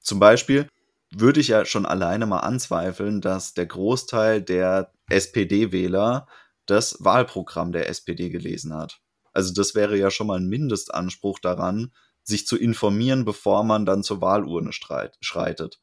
Zum 0.00 0.18
Beispiel 0.18 0.68
würde 1.10 1.40
ich 1.40 1.48
ja 1.48 1.64
schon 1.64 1.86
alleine 1.86 2.26
mal 2.26 2.40
anzweifeln, 2.40 3.20
dass 3.20 3.54
der 3.54 3.66
Großteil 3.66 4.42
der 4.42 4.92
SPD-Wähler 5.08 6.26
das 6.66 7.02
Wahlprogramm 7.02 7.72
der 7.72 7.88
SPD 7.88 8.28
gelesen 8.28 8.74
hat. 8.74 9.00
Also 9.32 9.54
das 9.54 9.74
wäre 9.74 9.96
ja 9.96 10.10
schon 10.10 10.26
mal 10.26 10.38
ein 10.38 10.48
Mindestanspruch 10.48 11.38
daran, 11.38 11.92
sich 12.22 12.46
zu 12.46 12.58
informieren, 12.58 13.24
bevor 13.24 13.64
man 13.64 13.86
dann 13.86 14.02
zur 14.02 14.20
Wahlurne 14.20 14.72
schreitet. 14.72 15.80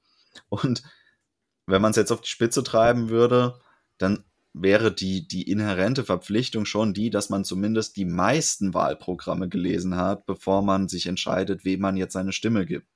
Und 0.49 0.83
wenn 1.67 1.81
man 1.81 1.91
es 1.91 1.97
jetzt 1.97 2.11
auf 2.11 2.21
die 2.21 2.29
Spitze 2.29 2.63
treiben 2.63 3.09
würde, 3.09 3.59
dann 3.97 4.23
wäre 4.57 4.93
die, 4.93 5.27
die 5.27 5.49
inhärente 5.49 6.03
Verpflichtung 6.05 6.65
schon 6.65 6.93
die, 6.93 7.09
dass 7.09 7.29
man 7.29 7.43
zumindest 7.43 7.97
die 7.97 8.05
meisten 8.05 8.73
Wahlprogramme 8.73 9.49
gelesen 9.49 9.97
hat, 9.97 10.25
bevor 10.25 10.61
man 10.61 10.87
sich 10.87 11.07
entscheidet, 11.07 11.65
wem 11.65 11.81
man 11.81 11.97
jetzt 11.97 12.13
seine 12.13 12.31
Stimme 12.31 12.65
gibt. 12.65 12.87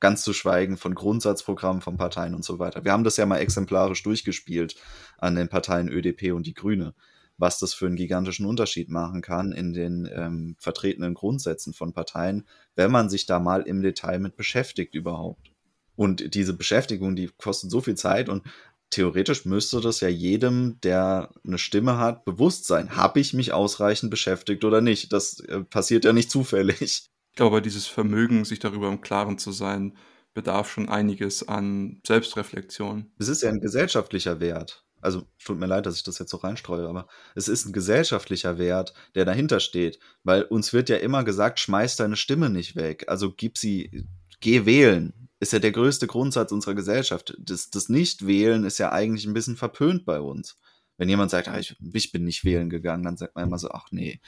Ganz 0.00 0.22
zu 0.22 0.32
schweigen 0.32 0.76
von 0.76 0.94
Grundsatzprogrammen 0.94 1.80
von 1.80 1.96
Parteien 1.96 2.34
und 2.34 2.44
so 2.44 2.58
weiter. 2.58 2.84
Wir 2.84 2.92
haben 2.92 3.04
das 3.04 3.16
ja 3.16 3.26
mal 3.26 3.38
exemplarisch 3.38 4.02
durchgespielt 4.02 4.76
an 5.16 5.34
den 5.34 5.48
Parteien 5.48 5.88
ÖDP 5.88 6.32
und 6.32 6.46
die 6.46 6.54
Grüne, 6.54 6.94
was 7.38 7.58
das 7.58 7.72
für 7.72 7.86
einen 7.86 7.96
gigantischen 7.96 8.46
Unterschied 8.46 8.90
machen 8.90 9.22
kann 9.22 9.52
in 9.52 9.72
den 9.72 10.08
ähm, 10.12 10.56
vertretenen 10.58 11.14
Grundsätzen 11.14 11.72
von 11.72 11.94
Parteien, 11.94 12.46
wenn 12.76 12.92
man 12.92 13.08
sich 13.08 13.26
da 13.26 13.40
mal 13.40 13.62
im 13.62 13.80
Detail 13.80 14.18
mit 14.18 14.36
beschäftigt 14.36 14.94
überhaupt. 14.94 15.50
Und 15.98 16.34
diese 16.36 16.54
Beschäftigung, 16.54 17.16
die 17.16 17.28
kostet 17.38 17.72
so 17.72 17.80
viel 17.80 17.96
Zeit 17.96 18.28
und 18.28 18.44
theoretisch 18.90 19.44
müsste 19.46 19.80
das 19.80 20.00
ja 20.00 20.06
jedem, 20.06 20.80
der 20.82 21.30
eine 21.44 21.58
Stimme 21.58 21.98
hat, 21.98 22.24
bewusst 22.24 22.68
sein. 22.68 22.94
Habe 22.94 23.18
ich 23.18 23.34
mich 23.34 23.52
ausreichend 23.52 24.08
beschäftigt 24.08 24.62
oder 24.62 24.80
nicht? 24.80 25.12
Das 25.12 25.40
äh, 25.40 25.64
passiert 25.64 26.04
ja 26.04 26.12
nicht 26.12 26.30
zufällig. 26.30 26.80
Ich 26.80 27.10
glaube, 27.34 27.60
dieses 27.60 27.88
Vermögen, 27.88 28.44
sich 28.44 28.60
darüber 28.60 28.86
im 28.86 29.00
Klaren 29.00 29.38
zu 29.38 29.50
sein, 29.50 29.96
bedarf 30.34 30.70
schon 30.70 30.88
einiges 30.88 31.48
an 31.48 32.00
Selbstreflexion. 32.06 33.10
Es 33.18 33.26
ist 33.26 33.42
ja 33.42 33.48
ein 33.48 33.60
gesellschaftlicher 33.60 34.38
Wert. 34.38 34.84
Also 35.00 35.26
tut 35.44 35.58
mir 35.58 35.66
leid, 35.66 35.84
dass 35.84 35.96
ich 35.96 36.04
das 36.04 36.20
jetzt 36.20 36.30
so 36.30 36.36
reinstreue, 36.36 36.88
aber 36.88 37.08
es 37.34 37.48
ist 37.48 37.66
ein 37.66 37.72
gesellschaftlicher 37.72 38.56
Wert, 38.56 38.94
der 39.16 39.24
dahinter 39.24 39.58
steht, 39.58 39.98
weil 40.22 40.42
uns 40.42 40.72
wird 40.72 40.90
ja 40.90 40.96
immer 40.98 41.24
gesagt, 41.24 41.58
schmeiß 41.58 41.96
deine 41.96 42.16
Stimme 42.16 42.50
nicht 42.50 42.76
weg, 42.76 43.04
also 43.08 43.32
gib 43.32 43.58
sie, 43.58 44.06
geh 44.40 44.64
wählen. 44.64 45.27
Ist 45.40 45.52
ja 45.52 45.58
der 45.58 45.72
größte 45.72 46.06
Grundsatz 46.06 46.50
unserer 46.52 46.74
Gesellschaft. 46.74 47.36
Das, 47.38 47.70
das 47.70 47.88
Nicht-Wählen 47.88 48.64
ist 48.64 48.78
ja 48.78 48.90
eigentlich 48.90 49.26
ein 49.26 49.34
bisschen 49.34 49.56
verpönt 49.56 50.04
bei 50.04 50.20
uns. 50.20 50.58
Wenn 50.96 51.08
jemand 51.08 51.30
sagt, 51.30 51.48
ah, 51.48 51.58
ich, 51.58 51.76
ich 51.92 52.10
bin 52.10 52.24
nicht 52.24 52.44
wählen 52.44 52.70
gegangen, 52.70 53.04
dann 53.04 53.16
sagt 53.16 53.36
man 53.36 53.44
immer 53.44 53.58
so, 53.58 53.70
ach 53.70 53.86
nee, 53.92 54.20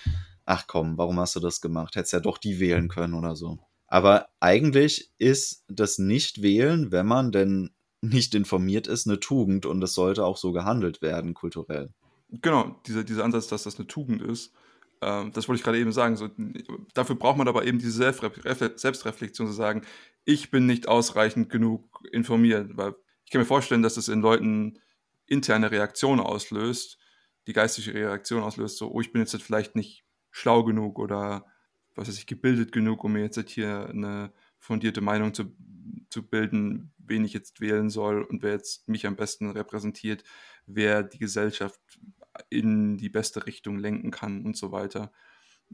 ach 0.47 0.67
komm, 0.69 0.97
warum 0.99 1.19
hast 1.19 1.35
du 1.35 1.41
das 1.41 1.61
gemacht? 1.61 1.97
Hättest 1.97 2.13
ja 2.13 2.21
doch 2.21 2.39
die 2.39 2.61
wählen 2.61 2.89
können 2.89 3.15
oder 3.15 3.35
so. 3.35 3.59
Aber 3.89 4.29
eigentlich 4.39 5.11
ist 5.19 5.65
das 5.69 5.99
Nicht-Wählen, 5.99 6.93
wenn 6.93 7.07
man 7.07 7.33
denn 7.33 7.71
nicht 8.03 8.37
informiert 8.37 8.87
ist, 8.87 9.09
eine 9.09 9.19
Tugend 9.19 9.67
und 9.67 9.83
es 9.83 9.95
sollte 9.95 10.25
auch 10.25 10.37
so 10.37 10.53
gehandelt 10.53 11.03
werden, 11.03 11.35
kulturell. 11.35 11.91
Genau, 12.31 12.81
dieser, 12.87 13.03
dieser 13.03 13.25
Ansatz, 13.25 13.49
dass 13.49 13.65
das 13.65 13.77
eine 13.77 13.89
Tugend 13.89 14.23
ist, 14.23 14.53
ähm, 15.03 15.33
das 15.33 15.49
wollte 15.49 15.59
ich 15.59 15.65
gerade 15.65 15.79
eben 15.79 15.93
sagen. 15.93 16.17
So, 16.17 16.29
dafür 16.95 17.17
braucht 17.17 17.39
man 17.39 17.49
aber 17.49 17.65
eben 17.65 17.79
diese 17.79 18.13
Selbstreflexion 18.13 19.47
zu 19.47 19.53
sagen, 19.53 19.83
ich 20.25 20.51
bin 20.51 20.67
nicht 20.67 20.89
ausreichend 20.89 21.51
genug 21.51 22.03
informiert, 22.13 22.77
weil 22.77 22.95
ich 23.25 23.31
kann 23.31 23.41
mir 23.41 23.47
vorstellen, 23.47 23.83
dass 23.83 23.95
das 23.95 24.09
in 24.09 24.21
Leuten 24.21 24.79
interne 25.27 25.71
Reaktionen 25.71 26.21
auslöst, 26.21 26.99
die 27.47 27.53
geistige 27.53 27.95
Reaktion 27.95 28.43
auslöst, 28.43 28.79
so, 28.79 28.91
oh, 28.91 29.01
ich 29.01 29.13
bin 29.13 29.23
jetzt 29.23 29.35
vielleicht 29.43 29.77
nicht 29.77 30.05
schlau 30.31 30.65
genug 30.65 30.99
oder 30.99 31.47
was 31.95 32.09
weiß 32.09 32.19
ich, 32.19 32.27
gebildet 32.27 32.73
genug, 32.73 33.05
um 33.05 33.13
mir 33.13 33.23
jetzt 33.23 33.51
hier 33.51 33.89
eine 33.89 34.33
fundierte 34.59 35.01
Meinung 35.01 35.35
zu, 35.35 35.57
zu 36.09 36.29
bilden, 36.29 36.93
wen 36.99 37.25
ich 37.25 37.33
jetzt 37.33 37.61
wählen 37.61 37.91
soll 37.91 38.23
und 38.23 38.43
wer 38.43 38.53
jetzt 38.53 38.89
mich 38.89 39.07
am 39.07 39.17
besten 39.17 39.51
repräsentiert, 39.51 40.25
wer 40.67 41.03
die 41.03 41.19
Gesellschaft 41.19 41.81
in 42.49 42.97
die 42.97 43.09
beste 43.09 43.47
Richtung 43.47 43.79
lenken 43.79 44.11
kann 44.11 44.45
und 44.45 44.57
so 44.57 44.73
weiter. 44.73 45.13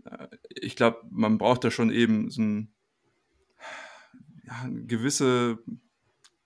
Äh, 0.04 0.28
ich 0.48 0.76
glaube, 0.76 1.02
man 1.10 1.38
braucht 1.38 1.64
da 1.64 1.70
schon 1.70 1.90
eben 1.90 2.30
so 2.30 2.42
ein, 2.42 2.74
ja, 4.46 4.62
eine 4.64 4.84
gewisse 4.86 5.58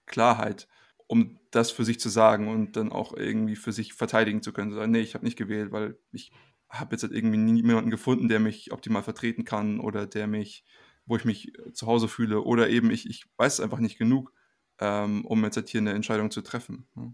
Klarheit, 0.06 0.68
um 1.06 1.38
das 1.50 1.70
für 1.70 1.84
sich 1.84 2.00
zu 2.00 2.08
sagen 2.08 2.48
und 2.48 2.76
dann 2.76 2.92
auch 2.92 3.12
irgendwie 3.14 3.56
für 3.56 3.72
sich 3.72 3.94
verteidigen 3.94 4.42
zu 4.42 4.52
können. 4.52 4.72
Sagen, 4.72 4.92
nee, 4.92 5.00
ich 5.00 5.14
habe 5.14 5.24
nicht 5.24 5.38
gewählt, 5.38 5.72
weil 5.72 5.98
ich 6.12 6.32
habe 6.68 6.94
jetzt 6.94 7.02
halt 7.02 7.12
irgendwie 7.12 7.38
niemanden 7.38 7.90
gefunden, 7.90 8.28
der 8.28 8.40
mich 8.40 8.72
optimal 8.72 9.02
vertreten 9.02 9.44
kann 9.44 9.80
oder 9.80 10.06
der 10.06 10.26
mich, 10.26 10.64
wo 11.06 11.16
ich 11.16 11.24
mich 11.24 11.52
zu 11.72 11.86
Hause 11.86 12.06
fühle 12.06 12.42
oder 12.42 12.68
eben 12.68 12.90
ich, 12.90 13.08
ich 13.08 13.26
weiß 13.36 13.60
einfach 13.60 13.78
nicht 13.78 13.98
genug 13.98 14.32
ähm, 14.80 15.24
um 15.26 15.44
jetzt 15.44 15.68
hier 15.68 15.80
eine 15.80 15.92
Entscheidung 15.92 16.30
zu 16.30 16.40
treffen. 16.40 16.86
Ja. 16.96 17.12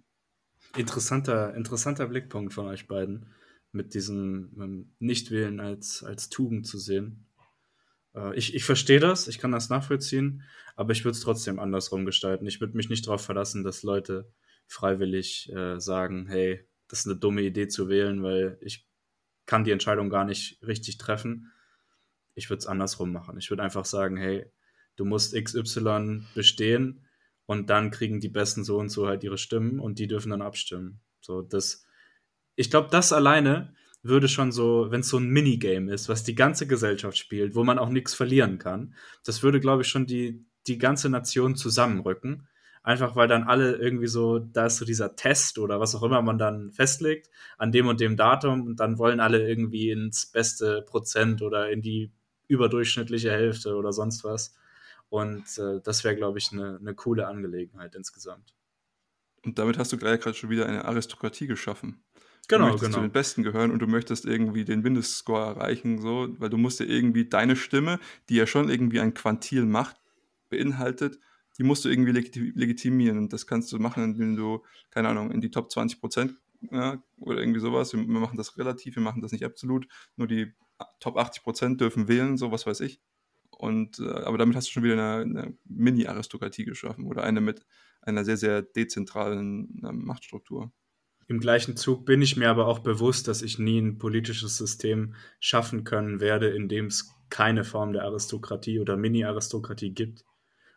Interessanter, 0.76 1.54
interessanter 1.54 2.06
Blickpunkt 2.06 2.54
von 2.54 2.66
euch 2.66 2.86
beiden, 2.86 3.26
mit 3.72 3.94
diesem 3.94 4.52
ähm, 4.58 4.92
Nichtwählen 4.98 5.60
als, 5.60 6.02
als 6.02 6.28
Tugend 6.28 6.66
zu 6.66 6.78
sehen. 6.78 7.25
Äh, 8.16 8.34
ich, 8.36 8.54
ich 8.54 8.64
verstehe 8.64 9.00
das, 9.00 9.28
ich 9.28 9.38
kann 9.38 9.52
das 9.52 9.68
nachvollziehen, 9.68 10.42
aber 10.74 10.92
ich 10.92 11.04
würde 11.04 11.16
es 11.16 11.20
trotzdem 11.20 11.58
andersrum 11.58 12.04
gestalten. 12.04 12.46
Ich 12.46 12.60
würde 12.60 12.76
mich 12.76 12.88
nicht 12.88 13.06
darauf 13.06 13.24
verlassen, 13.24 13.62
dass 13.62 13.82
Leute 13.82 14.32
freiwillig 14.66 15.52
äh, 15.52 15.78
sagen, 15.78 16.26
hey, 16.26 16.66
das 16.88 17.00
ist 17.00 17.06
eine 17.06 17.16
dumme 17.16 17.42
Idee 17.42 17.68
zu 17.68 17.88
wählen, 17.88 18.22
weil 18.22 18.58
ich 18.60 18.86
kann 19.44 19.64
die 19.64 19.70
Entscheidung 19.70 20.10
gar 20.10 20.24
nicht 20.24 20.60
richtig 20.66 20.98
treffen. 20.98 21.52
Ich 22.34 22.50
würde 22.50 22.58
es 22.58 22.66
andersrum 22.66 23.12
machen. 23.12 23.38
Ich 23.38 23.50
würde 23.50 23.62
einfach 23.62 23.84
sagen, 23.84 24.16
hey, 24.16 24.50
du 24.96 25.04
musst 25.04 25.34
XY 25.34 26.24
bestehen 26.34 27.06
und 27.46 27.70
dann 27.70 27.90
kriegen 27.90 28.20
die 28.20 28.28
Besten 28.28 28.64
so 28.64 28.78
und 28.78 28.88
so 28.88 29.06
halt 29.06 29.22
ihre 29.24 29.38
Stimmen 29.38 29.78
und 29.78 29.98
die 29.98 30.08
dürfen 30.08 30.30
dann 30.30 30.42
abstimmen. 30.42 31.00
So, 31.20 31.42
das, 31.42 31.86
ich 32.56 32.70
glaube, 32.70 32.88
das 32.90 33.12
alleine 33.12 33.74
würde 34.08 34.28
schon 34.28 34.52
so, 34.52 34.90
wenn 34.90 35.00
es 35.00 35.08
so 35.08 35.18
ein 35.18 35.28
Minigame 35.28 35.92
ist, 35.92 36.08
was 36.08 36.24
die 36.24 36.34
ganze 36.34 36.66
Gesellschaft 36.66 37.16
spielt, 37.18 37.54
wo 37.54 37.64
man 37.64 37.78
auch 37.78 37.88
nichts 37.88 38.14
verlieren 38.14 38.58
kann, 38.58 38.94
das 39.24 39.42
würde, 39.42 39.60
glaube 39.60 39.82
ich, 39.82 39.88
schon 39.88 40.06
die, 40.06 40.44
die 40.66 40.78
ganze 40.78 41.08
Nation 41.08 41.56
zusammenrücken. 41.56 42.48
Einfach 42.82 43.16
weil 43.16 43.26
dann 43.26 43.42
alle 43.42 43.74
irgendwie 43.76 44.06
so, 44.06 44.38
da 44.38 44.66
ist 44.66 44.76
so 44.76 44.84
dieser 44.84 45.16
Test 45.16 45.58
oder 45.58 45.80
was 45.80 45.96
auch 45.96 46.04
immer 46.04 46.22
man 46.22 46.38
dann 46.38 46.70
festlegt, 46.70 47.28
an 47.58 47.72
dem 47.72 47.88
und 47.88 48.00
dem 48.00 48.16
Datum 48.16 48.64
und 48.64 48.78
dann 48.78 48.98
wollen 48.98 49.18
alle 49.18 49.46
irgendwie 49.48 49.90
ins 49.90 50.26
beste 50.26 50.82
Prozent 50.82 51.42
oder 51.42 51.68
in 51.70 51.82
die 51.82 52.12
überdurchschnittliche 52.46 53.32
Hälfte 53.32 53.74
oder 53.74 53.92
sonst 53.92 54.22
was. 54.22 54.54
Und 55.08 55.58
äh, 55.58 55.80
das 55.82 56.04
wäre, 56.04 56.14
glaube 56.14 56.38
ich, 56.38 56.52
eine 56.52 56.78
ne 56.80 56.94
coole 56.94 57.26
Angelegenheit 57.26 57.96
insgesamt. 57.96 58.54
Und 59.44 59.58
damit 59.58 59.78
hast 59.78 59.92
du 59.92 59.96
gleich 59.96 60.20
gerade 60.20 60.36
schon 60.36 60.50
wieder 60.50 60.66
eine 60.66 60.84
Aristokratie 60.84 61.46
geschaffen. 61.46 62.02
Genau, 62.48 62.66
du 62.66 62.70
möchtest 62.72 62.84
genau. 62.84 62.96
zu 62.96 63.08
den 63.08 63.12
Besten 63.12 63.42
gehören 63.42 63.70
und 63.70 63.80
du 63.80 63.86
möchtest 63.86 64.24
irgendwie 64.24 64.64
den 64.64 64.82
Mindestscore 64.82 65.46
erreichen, 65.46 66.00
so, 66.00 66.28
weil 66.38 66.50
du 66.50 66.56
musst 66.56 66.80
ja 66.80 66.86
irgendwie 66.86 67.28
deine 67.28 67.56
Stimme, 67.56 67.98
die 68.28 68.36
ja 68.36 68.46
schon 68.46 68.68
irgendwie 68.68 69.00
ein 69.00 69.14
Quantil 69.14 69.66
Macht 69.66 69.96
beinhaltet, 70.48 71.18
die 71.58 71.62
musst 71.62 71.84
du 71.84 71.88
irgendwie 71.88 72.12
legitimieren. 72.12 73.18
Und 73.18 73.32
das 73.32 73.46
kannst 73.46 73.72
du 73.72 73.78
machen, 73.78 74.04
indem 74.04 74.36
du, 74.36 74.62
keine 74.90 75.08
Ahnung, 75.08 75.30
in 75.30 75.40
die 75.40 75.50
Top 75.50 75.70
20 75.70 76.00
Prozent 76.00 76.34
ja, 76.70 77.02
oder 77.18 77.40
irgendwie 77.40 77.60
sowas. 77.60 77.92
Wir 77.92 78.02
machen 78.02 78.36
das 78.36 78.58
relativ, 78.58 78.96
wir 78.96 79.02
machen 79.02 79.22
das 79.22 79.32
nicht 79.32 79.44
absolut. 79.44 79.88
Nur 80.16 80.26
die 80.26 80.52
Top 81.00 81.16
80 81.16 81.42
Prozent 81.42 81.80
dürfen 81.80 82.08
wählen, 82.08 82.36
so 82.36 82.52
was 82.52 82.66
weiß 82.66 82.80
ich. 82.80 83.00
Und, 83.50 83.98
äh, 84.00 84.10
aber 84.10 84.36
damit 84.36 84.54
hast 84.56 84.68
du 84.68 84.72
schon 84.72 84.82
wieder 84.82 84.94
eine, 84.94 85.22
eine 85.22 85.58
Mini-Aristokratie 85.64 86.64
geschaffen 86.64 87.06
oder 87.06 87.22
eine 87.22 87.40
mit 87.40 87.64
einer 88.02 88.24
sehr, 88.24 88.36
sehr 88.36 88.62
dezentralen 88.62 89.82
äh, 89.82 89.92
Machtstruktur. 89.92 90.72
Im 91.28 91.40
gleichen 91.40 91.76
Zug 91.76 92.06
bin 92.06 92.22
ich 92.22 92.36
mir 92.36 92.48
aber 92.48 92.66
auch 92.66 92.78
bewusst, 92.78 93.26
dass 93.26 93.42
ich 93.42 93.58
nie 93.58 93.80
ein 93.80 93.98
politisches 93.98 94.56
System 94.56 95.14
schaffen 95.40 95.82
können 95.82 96.20
werde, 96.20 96.48
in 96.48 96.68
dem 96.68 96.86
es 96.86 97.12
keine 97.30 97.64
Form 97.64 97.92
der 97.92 98.04
Aristokratie 98.04 98.78
oder 98.78 98.96
Mini-Aristokratie 98.96 99.90
gibt. 99.90 100.24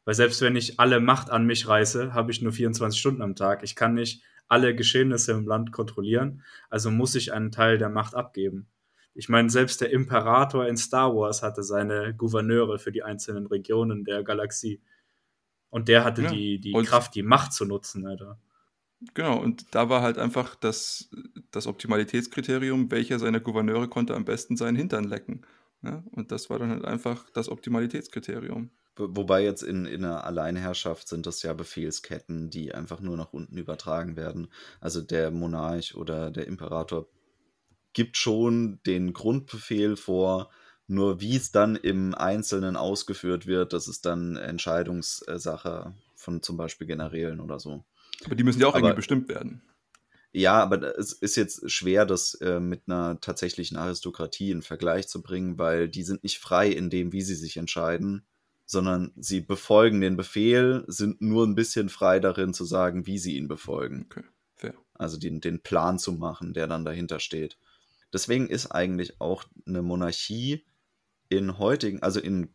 Weil 0.06 0.16
selbst 0.16 0.42
wenn 0.42 0.56
ich 0.56 0.80
alle 0.80 1.00
Macht 1.00 1.30
an 1.30 1.46
mich 1.46 1.68
reiße, 1.68 2.14
habe 2.16 2.32
ich 2.32 2.42
nur 2.42 2.52
24 2.52 3.00
Stunden 3.00 3.22
am 3.22 3.36
Tag. 3.36 3.62
Ich 3.64 3.76
kann 3.76 3.94
nicht 3.94 4.24
alle 4.48 4.76
Geschehnisse 4.76 5.34
im 5.34 5.46
Land 5.46 5.72
kontrollieren, 5.72 6.44
also 6.72 6.90
muss 6.90 7.14
ich 7.14 7.32
einen 7.32 7.52
Teil 7.52 7.78
der 7.78 7.90
Macht 7.90 8.16
abgeben. 8.16 8.68
Ich 9.14 9.30
meine, 9.30 9.50
selbst 9.50 9.82
der 9.82 9.92
Imperator 9.92 10.66
in 10.66 10.78
Star 10.78 11.14
Wars 11.16 11.44
hatte 11.44 11.62
seine 11.62 12.16
Gouverneure 12.16 12.80
für 12.80 12.92
die 12.92 13.04
einzelnen 13.04 13.46
Regionen 13.46 14.04
der 14.04 14.24
Galaxie. 14.24 14.82
Und 15.70 15.88
der 15.88 16.04
hatte 16.04 16.24
ja. 16.24 16.32
die, 16.32 16.60
die 16.60 16.72
Kraft, 16.72 17.14
die 17.14 17.22
Macht 17.22 17.54
zu 17.54 17.66
nutzen, 17.66 18.08
Alter. 18.08 18.40
Genau, 19.14 19.40
und 19.40 19.74
da 19.74 19.90
war 19.90 20.02
halt 20.02 20.18
einfach 20.18 20.56
das, 20.56 21.10
das 21.52 21.68
Optimalitätskriterium, 21.68 22.92
welcher 22.92 23.18
seiner 23.18 23.40
Gouverneure 23.40 23.88
konnte 23.88 24.14
am 24.14 24.26
besten 24.26 24.58
seinen 24.58 24.76
Hintern 24.76 25.06
lecken. 25.06 25.46
Ne? 25.82 26.04
Und 26.12 26.32
das 26.32 26.50
war 26.50 26.60
dann 26.60 26.72
halt 26.72 26.86
einfach 26.86 27.30
das 27.32 27.48
Optimalitätskriterium. 27.50 28.72
Wobei 28.98 29.44
jetzt 29.44 29.64
in, 29.64 29.86
in 29.86 30.04
einer 30.04 30.26
Alleinherrschaft 30.26 31.08
sind 31.08 31.26
das 31.26 31.42
ja 31.44 31.54
Befehlsketten, 31.54 32.50
die 32.50 32.76
einfach 32.76 33.00
nur 33.00 33.16
nach 33.16 33.32
unten 33.32 33.58
übertragen 33.58 34.18
werden. 34.18 34.50
Also 34.82 35.00
der 35.02 35.32
Monarch 35.32 35.96
oder 35.96 36.32
der 36.32 36.48
Imperator 36.48 37.08
gibt 37.94 38.18
schon 38.18 38.82
den 38.86 39.14
Grundbefehl 39.14 39.96
vor, 39.96 40.50
nur 40.88 41.22
wie 41.22 41.38
es 41.38 41.52
dann 41.52 41.78
im 41.78 42.14
Einzelnen 42.14 42.76
ausgeführt 42.76 43.48
wird, 43.48 43.72
das 43.72 43.88
ist 43.88 44.06
dann 44.06 44.36
Entscheidungssache 44.36 45.94
von 46.20 46.44
zum 46.44 46.58
Beispiel 46.58 46.86
Generälen 46.86 47.40
oder 47.40 47.60
so. 47.60 47.84
Aber 48.26 48.36
die 48.36 48.44
müssen 48.44 48.60
ja 48.60 48.68
auch 48.68 48.74
aber, 48.74 48.80
irgendwie 48.80 48.98
bestimmt 48.98 49.30
werden. 49.30 49.62
Ja, 50.32 50.62
aber 50.62 50.98
es 51.00 51.14
ist 51.14 51.36
jetzt 51.38 51.72
schwer, 51.72 52.06
das 52.06 52.36
äh, 52.36 52.60
mit 52.60 52.84
einer 52.86 53.20
tatsächlichen 53.20 53.78
Aristokratie 53.78 54.52
in 54.52 54.62
Vergleich 54.62 55.08
zu 55.08 55.24
bringen, 55.24 55.58
weil 55.58 55.90
die 55.90 56.04
sind 56.04 56.24
nicht 56.24 56.40
frei 56.40 56.70
in 56.70 56.90
dem, 56.90 57.12
wie 57.14 57.22
sie 57.22 57.36
sich 57.36 57.58
entscheiden, 57.58 58.26
sondern 58.66 59.12
sie 59.16 59.42
befolgen 59.42 60.02
den 60.02 60.18
Befehl, 60.18 60.84
sind 60.88 61.22
nur 61.22 61.48
ein 61.48 61.56
bisschen 61.56 61.90
frei 61.90 62.20
darin 62.20 62.54
zu 62.54 62.66
sagen, 62.66 63.08
wie 63.08 63.18
sie 63.18 63.38
ihn 63.38 63.48
befolgen. 63.48 64.06
Okay, 64.12 64.24
fair. 64.54 64.76
Also 64.94 65.18
den, 65.18 65.42
den 65.42 65.62
Plan 65.62 65.98
zu 65.98 66.12
machen, 66.12 66.54
der 66.54 66.68
dann 66.68 66.86
dahinter 66.86 67.20
steht. 67.20 67.58
Deswegen 68.14 68.48
ist 68.48 68.68
eigentlich 68.68 69.20
auch 69.22 69.46
eine 69.66 69.82
Monarchie 69.82 70.66
in 71.30 71.58
heutigen, 71.58 72.04
also 72.04 72.20
in, 72.20 72.54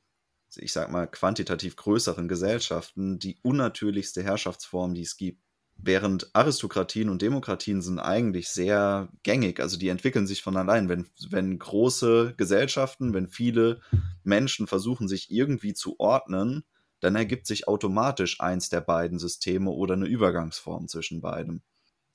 ich 0.59 0.73
sag 0.73 0.91
mal, 0.91 1.07
quantitativ 1.07 1.77
größeren 1.77 2.29
Gesellschaften 2.29 3.19
die 3.19 3.39
unnatürlichste 3.43 4.23
Herrschaftsform, 4.23 4.95
die 4.95 5.03
es 5.03 5.17
gibt. 5.17 5.43
Während 5.77 6.35
Aristokratien 6.35 7.09
und 7.09 7.21
Demokratien 7.21 7.83
sind 7.83 7.99
eigentlich 7.99 8.49
sehr 8.49 9.09
gängig, 9.23 9.61
also 9.61 9.77
die 9.77 9.89
entwickeln 9.89 10.27
sich 10.27 10.43
von 10.43 10.57
allein. 10.57 10.89
Wenn, 10.89 11.07
wenn 11.31 11.59
große 11.59 12.35
Gesellschaften, 12.37 13.13
wenn 13.13 13.29
viele 13.29 13.81
Menschen 14.23 14.67
versuchen, 14.67 15.09
sich 15.09 15.31
irgendwie 15.31 15.75
zu 15.75 15.99
ordnen, 15.99 16.65
dann 17.01 17.17
ergibt 17.17 17.47
sich 17.47 17.69
automatisch 17.69 18.41
eins 18.41 18.69
der 18.69 18.81
beiden 18.81 19.19
Systeme 19.19 19.71
oder 19.71 19.95
eine 19.95 20.07
Übergangsform 20.07 20.89
zwischen 20.89 21.21
beiden. 21.21 21.63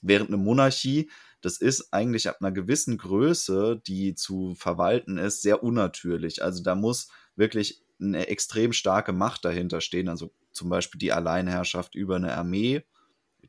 Während 0.01 0.29
eine 0.29 0.37
Monarchie, 0.37 1.11
das 1.41 1.57
ist 1.57 1.93
eigentlich 1.93 2.29
ab 2.29 2.37
einer 2.39 2.51
gewissen 2.51 2.97
Größe, 2.97 3.81
die 3.85 4.15
zu 4.15 4.55
verwalten 4.55 5.17
ist, 5.17 5.41
sehr 5.41 5.63
unnatürlich. 5.63 6.41
Also 6.41 6.63
da 6.63 6.75
muss 6.75 7.09
wirklich 7.35 7.83
eine 8.01 8.27
extrem 8.27 8.73
starke 8.73 9.13
Macht 9.13 9.45
dahinter 9.45 9.81
stehen, 9.81 10.07
also 10.07 10.31
zum 10.51 10.69
Beispiel 10.69 10.99
die 10.99 11.11
Alleinherrschaft 11.11 11.95
über 11.95 12.15
eine 12.15 12.35
Armee, 12.35 12.83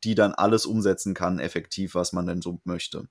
die 0.05 0.15
dann 0.15 0.33
alles 0.33 0.67
umsetzen 0.67 1.15
kann, 1.15 1.39
effektiv, 1.39 1.95
was 1.95 2.13
man 2.13 2.27
denn 2.27 2.43
so 2.43 2.61
möchte. 2.65 3.09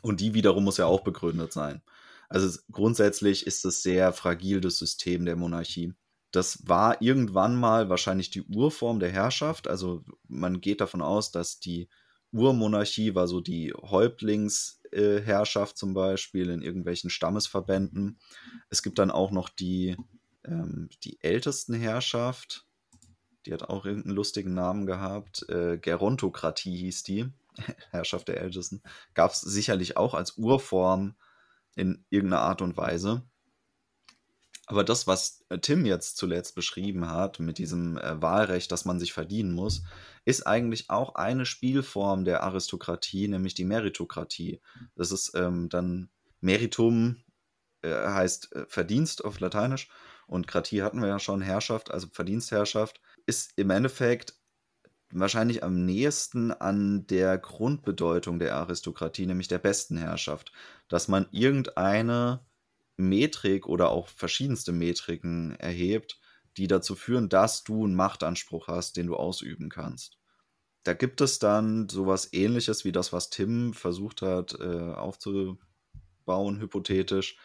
Und 0.00 0.20
die 0.20 0.34
wiederum 0.34 0.64
muss 0.64 0.78
ja 0.78 0.86
auch 0.86 1.02
begründet 1.02 1.52
sein. 1.52 1.82
Also 2.28 2.58
grundsätzlich 2.70 3.46
ist 3.46 3.64
es 3.64 3.82
sehr 3.82 4.12
fragil, 4.12 4.60
das 4.60 4.78
System 4.78 5.24
der 5.24 5.36
Monarchie. 5.36 5.92
Das 6.30 6.66
war 6.66 7.02
irgendwann 7.02 7.56
mal 7.56 7.90
wahrscheinlich 7.90 8.30
die 8.30 8.42
Urform 8.42 9.00
der 9.00 9.10
Herrschaft. 9.10 9.68
Also 9.68 10.02
man 10.28 10.62
geht 10.62 10.80
davon 10.80 11.02
aus, 11.02 11.30
dass 11.30 11.60
die 11.60 11.88
Urmonarchie 12.32 13.14
war 13.14 13.28
so 13.28 13.40
die 13.40 13.74
Häuptlingsherrschaft 13.74 15.76
zum 15.76 15.92
Beispiel 15.92 16.48
in 16.48 16.62
irgendwelchen 16.62 17.10
Stammesverbänden. 17.10 18.18
Es 18.70 18.82
gibt 18.82 18.98
dann 18.98 19.10
auch 19.10 19.30
noch 19.30 19.50
die, 19.50 19.98
ähm, 20.44 20.88
die 21.04 21.22
Ältestenherrschaft. 21.22 22.66
Die 23.46 23.52
hat 23.52 23.64
auch 23.64 23.84
irgendeinen 23.84 24.14
lustigen 24.14 24.54
Namen 24.54 24.86
gehabt. 24.86 25.48
Äh, 25.48 25.78
Gerontokratie 25.78 26.76
hieß 26.76 27.02
die. 27.02 27.30
Herrschaft 27.90 28.28
der 28.28 28.40
Ältesten. 28.40 28.82
Gab 29.14 29.32
es 29.32 29.40
sicherlich 29.40 29.96
auch 29.96 30.14
als 30.14 30.38
Urform 30.38 31.14
in 31.74 32.04
irgendeiner 32.10 32.42
Art 32.42 32.62
und 32.62 32.76
Weise. 32.76 33.22
Aber 34.66 34.84
das, 34.84 35.06
was 35.06 35.44
äh, 35.48 35.58
Tim 35.58 35.84
jetzt 35.84 36.16
zuletzt 36.16 36.54
beschrieben 36.54 37.08
hat, 37.08 37.40
mit 37.40 37.58
diesem 37.58 37.98
äh, 37.98 38.22
Wahlrecht, 38.22 38.70
das 38.70 38.84
man 38.84 39.00
sich 39.00 39.12
verdienen 39.12 39.52
muss, 39.52 39.82
ist 40.24 40.46
eigentlich 40.46 40.88
auch 40.88 41.16
eine 41.16 41.44
Spielform 41.44 42.24
der 42.24 42.42
Aristokratie, 42.42 43.28
nämlich 43.28 43.54
die 43.54 43.64
Meritokratie. 43.64 44.60
Das 44.94 45.10
ist 45.10 45.32
ähm, 45.34 45.68
dann 45.68 46.10
Meritum, 46.40 47.22
äh, 47.82 47.90
heißt 47.90 48.54
äh, 48.54 48.66
Verdienst 48.68 49.24
auf 49.24 49.40
Lateinisch, 49.40 49.88
und 50.32 50.46
Kratie 50.46 50.82
hatten 50.82 51.02
wir 51.02 51.08
ja 51.08 51.18
schon, 51.18 51.42
Herrschaft, 51.42 51.90
also 51.90 52.06
Verdienstherrschaft, 52.10 53.02
ist 53.26 53.52
im 53.56 53.68
Endeffekt 53.68 54.32
wahrscheinlich 55.12 55.62
am 55.62 55.84
nächsten 55.84 56.52
an 56.52 57.06
der 57.06 57.36
Grundbedeutung 57.36 58.38
der 58.38 58.56
Aristokratie, 58.56 59.26
nämlich 59.26 59.48
der 59.48 59.58
besten 59.58 59.98
Herrschaft, 59.98 60.50
dass 60.88 61.06
man 61.06 61.26
irgendeine 61.32 62.46
Metrik 62.96 63.66
oder 63.66 63.90
auch 63.90 64.08
verschiedenste 64.08 64.72
Metriken 64.72 65.54
erhebt, 65.56 66.18
die 66.56 66.66
dazu 66.66 66.94
führen, 66.94 67.28
dass 67.28 67.62
du 67.62 67.84
einen 67.84 67.94
Machtanspruch 67.94 68.68
hast, 68.68 68.96
den 68.96 69.08
du 69.08 69.16
ausüben 69.16 69.68
kannst. 69.68 70.16
Da 70.82 70.94
gibt 70.94 71.20
es 71.20 71.40
dann 71.40 71.90
sowas 71.90 72.32
ähnliches 72.32 72.86
wie 72.86 72.92
das, 72.92 73.12
was 73.12 73.28
Tim 73.28 73.74
versucht 73.74 74.22
hat 74.22 74.58
äh, 74.58 74.94
aufzubauen, 74.94 75.58
hypothetisch, 76.26 77.36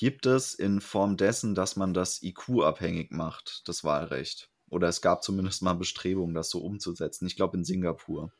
gibt 0.00 0.24
es 0.24 0.54
in 0.54 0.80
Form 0.80 1.18
dessen, 1.18 1.54
dass 1.54 1.76
man 1.76 1.92
das 1.92 2.22
IQ 2.22 2.62
abhängig 2.62 3.10
macht, 3.12 3.68
das 3.68 3.84
Wahlrecht. 3.84 4.48
Oder 4.70 4.88
es 4.88 5.02
gab 5.02 5.22
zumindest 5.22 5.60
mal 5.60 5.74
Bestrebungen, 5.74 6.34
das 6.34 6.48
so 6.48 6.60
umzusetzen. 6.60 7.26
Ich 7.26 7.36
glaube 7.36 7.58
in 7.58 7.64
Singapur. 7.64 8.32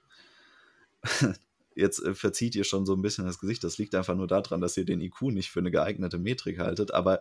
Jetzt 1.75 2.03
äh, 2.03 2.15
verzieht 2.15 2.55
ihr 2.55 2.65
schon 2.65 2.87
so 2.87 2.95
ein 2.95 3.03
bisschen 3.03 3.27
das 3.27 3.39
Gesicht. 3.39 3.63
Das 3.63 3.77
liegt 3.77 3.95
einfach 3.95 4.15
nur 4.15 4.27
daran, 4.27 4.63
dass 4.63 4.79
ihr 4.79 4.87
den 4.87 5.03
IQ 5.03 5.21
nicht 5.33 5.51
für 5.51 5.61
eine 5.61 5.71
geeignete 5.71 6.17
Metrik 6.17 6.61
haltet. 6.61 6.95
Aber 6.95 7.21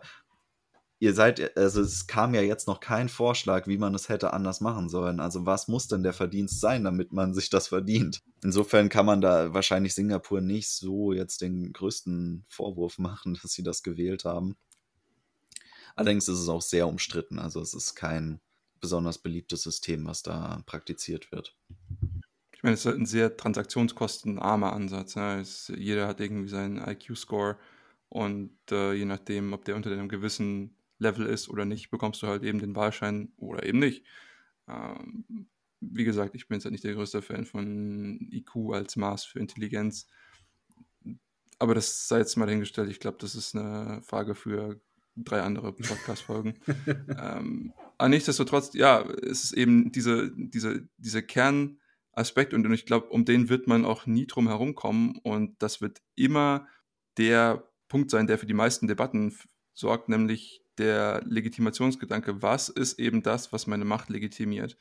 ihr 1.00 1.14
seid, 1.14 1.56
also 1.56 1.80
es 1.80 2.06
kam 2.06 2.34
ja 2.34 2.42
jetzt 2.42 2.68
noch 2.68 2.78
kein 2.78 3.08
Vorschlag, 3.08 3.66
wie 3.66 3.78
man 3.78 3.94
es 3.94 4.10
hätte 4.10 4.34
anders 4.34 4.60
machen 4.60 4.90
sollen. 4.90 5.18
Also 5.18 5.46
was 5.46 5.66
muss 5.66 5.88
denn 5.88 6.02
der 6.02 6.12
Verdienst 6.12 6.60
sein, 6.60 6.84
damit 6.84 7.10
man 7.12 7.32
sich 7.34 7.48
das 7.48 7.68
verdient? 7.68 8.20
Insofern 8.44 8.90
kann 8.90 9.06
man 9.06 9.22
da 9.22 9.54
wahrscheinlich 9.54 9.94
Singapur 9.94 10.42
nicht 10.42 10.68
so 10.68 11.14
jetzt 11.14 11.40
den 11.40 11.72
größten 11.72 12.44
Vorwurf 12.48 12.98
machen, 12.98 13.34
dass 13.42 13.52
sie 13.52 13.62
das 13.62 13.82
gewählt 13.82 14.26
haben. 14.26 14.56
Allerdings 15.96 16.28
ist 16.28 16.38
es 16.38 16.48
auch 16.48 16.62
sehr 16.62 16.86
umstritten. 16.86 17.38
Also 17.38 17.60
es 17.62 17.72
ist 17.72 17.94
kein 17.94 18.40
besonders 18.80 19.18
beliebtes 19.18 19.62
System, 19.62 20.06
was 20.06 20.22
da 20.22 20.62
praktiziert 20.66 21.32
wird. 21.32 21.56
Ich 22.52 22.62
meine, 22.62 22.74
es 22.74 22.84
ist 22.84 22.94
ein 22.94 23.06
sehr 23.06 23.38
transaktionskostenarmer 23.38 24.74
Ansatz. 24.74 25.14
Ja. 25.14 25.40
Es, 25.40 25.72
jeder 25.74 26.06
hat 26.06 26.20
irgendwie 26.20 26.48
seinen 26.48 26.76
IQ-Score 26.76 27.56
und 28.10 28.52
äh, 28.70 28.92
je 28.92 29.06
nachdem, 29.06 29.54
ob 29.54 29.64
der 29.64 29.76
unter 29.76 29.90
einem 29.90 30.08
gewissen 30.08 30.76
Level 31.00 31.26
ist 31.26 31.48
oder 31.48 31.64
nicht, 31.64 31.90
bekommst 31.90 32.22
du 32.22 32.26
halt 32.26 32.42
eben 32.42 32.58
den 32.58 32.76
Wahlschein 32.76 33.32
oder 33.36 33.64
eben 33.66 33.78
nicht. 33.78 34.04
Ähm, 34.68 35.48
wie 35.80 36.04
gesagt, 36.04 36.34
ich 36.34 36.46
bin 36.46 36.56
jetzt 36.56 36.64
halt 36.64 36.72
nicht 36.72 36.84
der 36.84 36.94
größte 36.94 37.22
Fan 37.22 37.46
von 37.46 38.28
IQ 38.30 38.72
als 38.72 38.96
Maß 38.96 39.24
für 39.24 39.38
Intelligenz. 39.38 40.06
Aber 41.58 41.74
das 41.74 42.08
sei 42.08 42.18
jetzt 42.18 42.36
mal 42.36 42.48
hingestellt. 42.48 42.90
Ich 42.90 43.00
glaube, 43.00 43.18
das 43.20 43.34
ist 43.34 43.56
eine 43.56 44.00
Frage 44.02 44.34
für 44.34 44.80
drei 45.16 45.40
andere 45.42 45.72
Podcast-Folgen. 45.72 46.54
ähm, 47.18 47.72
aber 47.98 48.08
nichtsdestotrotz, 48.08 48.72
ja, 48.74 49.02
es 49.02 49.44
ist 49.44 49.52
eben 49.52 49.90
diese, 49.92 50.32
diese, 50.36 50.88
diese 50.98 51.22
Kern- 51.22 51.80
Aspekt 52.12 52.54
und 52.54 52.70
ich 52.72 52.86
glaube, 52.86 53.08
um 53.08 53.24
den 53.24 53.48
wird 53.48 53.66
man 53.66 53.84
auch 53.84 54.06
nie 54.06 54.26
drum 54.26 54.48
herum 54.48 54.74
kommen 54.74 55.18
und 55.22 55.62
das 55.62 55.80
wird 55.80 56.00
immer 56.16 56.66
der 57.16 57.68
Punkt 57.88 58.10
sein, 58.10 58.26
der 58.26 58.38
für 58.38 58.46
die 58.46 58.54
meisten 58.54 58.86
Debatten 58.86 59.36
sorgt, 59.74 60.08
nämlich 60.08 60.62
der 60.78 61.22
Legitimationsgedanke. 61.26 62.42
Was 62.42 62.68
ist 62.68 62.98
eben 62.98 63.22
das, 63.22 63.52
was 63.52 63.66
meine 63.66 63.84
Macht 63.84 64.08
legitimiert? 64.08 64.78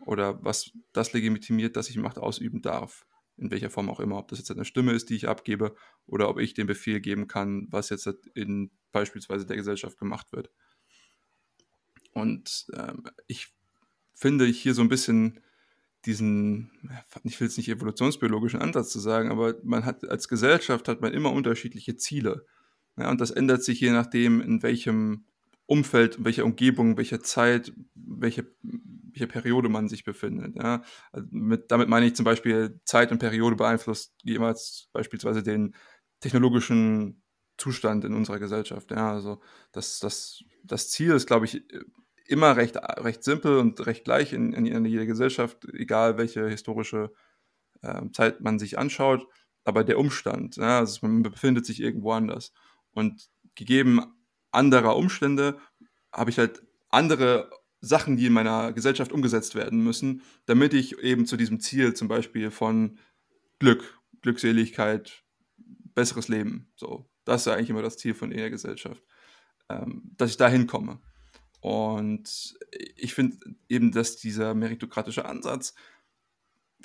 Oder 0.00 0.42
was 0.44 0.70
das 0.92 1.12
legitimiert, 1.12 1.76
dass 1.76 1.90
ich 1.90 1.96
Macht 1.96 2.18
ausüben 2.18 2.62
darf? 2.62 3.06
In 3.36 3.50
welcher 3.50 3.70
Form 3.70 3.88
auch 3.88 4.00
immer. 4.00 4.18
Ob 4.18 4.28
das 4.28 4.38
jetzt 4.38 4.50
eine 4.50 4.64
Stimme 4.64 4.92
ist, 4.92 5.10
die 5.10 5.14
ich 5.14 5.28
abgebe, 5.28 5.76
oder 6.06 6.28
ob 6.28 6.40
ich 6.40 6.54
den 6.54 6.66
Befehl 6.66 7.00
geben 7.00 7.28
kann, 7.28 7.68
was 7.70 7.90
jetzt 7.90 8.06
in 8.34 8.70
beispielsweise 8.90 9.46
der 9.46 9.56
Gesellschaft 9.56 9.98
gemacht 9.98 10.32
wird. 10.32 10.50
Und 12.12 12.66
ähm, 12.74 13.04
ich 13.28 13.48
finde 14.14 14.46
hier 14.46 14.74
so 14.74 14.82
ein 14.82 14.88
bisschen 14.88 15.40
diesen, 16.04 16.70
ich 17.22 17.40
will 17.40 17.46
es 17.46 17.56
nicht 17.56 17.68
evolutionsbiologischen 17.68 18.60
Ansatz 18.60 18.90
zu 18.90 18.98
sagen, 18.98 19.30
aber 19.30 19.54
man 19.62 19.84
hat 19.84 20.08
als 20.08 20.28
Gesellschaft 20.28 20.88
hat 20.88 21.00
man 21.00 21.12
immer 21.12 21.32
unterschiedliche 21.32 21.96
Ziele. 21.96 22.46
Ja, 22.98 23.10
und 23.10 23.20
das 23.20 23.30
ändert 23.30 23.62
sich 23.62 23.80
je 23.80 23.90
nachdem, 23.90 24.40
in 24.40 24.62
welchem 24.62 25.24
Umfeld, 25.66 26.16
in 26.16 26.24
welcher 26.24 26.44
Umgebung, 26.44 26.96
welcher 26.96 27.20
Zeit, 27.20 27.72
welche, 27.94 28.50
welche 28.62 29.26
Periode 29.26 29.68
man 29.68 29.88
sich 29.88 30.04
befindet. 30.04 30.56
Ja. 30.56 30.82
Also 31.12 31.28
mit, 31.30 31.70
damit 31.70 31.88
meine 31.88 32.06
ich 32.06 32.14
zum 32.14 32.24
Beispiel, 32.24 32.80
Zeit 32.84 33.12
und 33.12 33.18
Periode 33.18 33.56
beeinflusst 33.56 34.14
jemals 34.22 34.88
beispielsweise 34.92 35.42
den 35.42 35.74
technologischen 36.20 37.22
Zustand 37.58 38.04
in 38.04 38.14
unserer 38.14 38.38
Gesellschaft. 38.38 38.90
Ja. 38.90 39.12
Also 39.12 39.40
das, 39.72 40.00
das, 40.00 40.42
das 40.64 40.90
Ziel 40.90 41.12
ist, 41.12 41.26
glaube 41.26 41.44
ich, 41.44 41.62
immer 42.26 42.56
recht, 42.56 42.76
recht 42.76 43.24
simpel 43.24 43.58
und 43.58 43.84
recht 43.86 44.04
gleich 44.04 44.32
in, 44.32 44.52
in, 44.52 44.66
in 44.66 44.84
jeder 44.84 45.06
Gesellschaft, 45.06 45.66
egal 45.72 46.18
welche 46.18 46.48
historische 46.48 47.12
äh, 47.82 48.02
Zeit 48.12 48.40
man 48.40 48.58
sich 48.58 48.78
anschaut. 48.78 49.26
Aber 49.64 49.84
der 49.84 49.98
Umstand, 49.98 50.56
ja, 50.56 50.78
also 50.78 51.06
man 51.06 51.22
befindet 51.22 51.66
sich 51.66 51.80
irgendwo 51.80 52.12
anders. 52.12 52.52
Und 52.92 53.28
gegeben 53.54 54.00
anderer 54.50 54.96
Umstände 54.96 55.58
habe 56.12 56.30
ich 56.30 56.38
halt 56.38 56.62
andere 56.90 57.50
Sachen, 57.80 58.16
die 58.16 58.26
in 58.26 58.32
meiner 58.32 58.72
Gesellschaft 58.72 59.12
umgesetzt 59.12 59.54
werden 59.54 59.82
müssen, 59.82 60.22
damit 60.46 60.74
ich 60.74 60.98
eben 60.98 61.26
zu 61.26 61.36
diesem 61.36 61.60
Ziel 61.60 61.94
zum 61.94 62.08
Beispiel 62.08 62.50
von 62.50 62.98
Glück, 63.58 64.00
Glückseligkeit, 64.22 65.22
besseres 65.94 66.28
Leben, 66.28 66.72
so, 66.76 67.08
das 67.24 67.42
ist 67.42 67.46
ja 67.46 67.54
eigentlich 67.54 67.70
immer 67.70 67.82
das 67.82 67.98
Ziel 67.98 68.14
von 68.14 68.32
jeder 68.32 68.50
Gesellschaft, 68.50 69.02
ähm, 69.68 70.10
dass 70.16 70.30
ich 70.30 70.36
da 70.36 70.48
hinkomme. 70.48 71.00
Und 71.60 72.56
ich 72.96 73.14
finde 73.14 73.38
eben, 73.68 73.92
dass 73.92 74.16
dieser 74.16 74.54
meritokratische 74.54 75.24
Ansatz, 75.24 75.74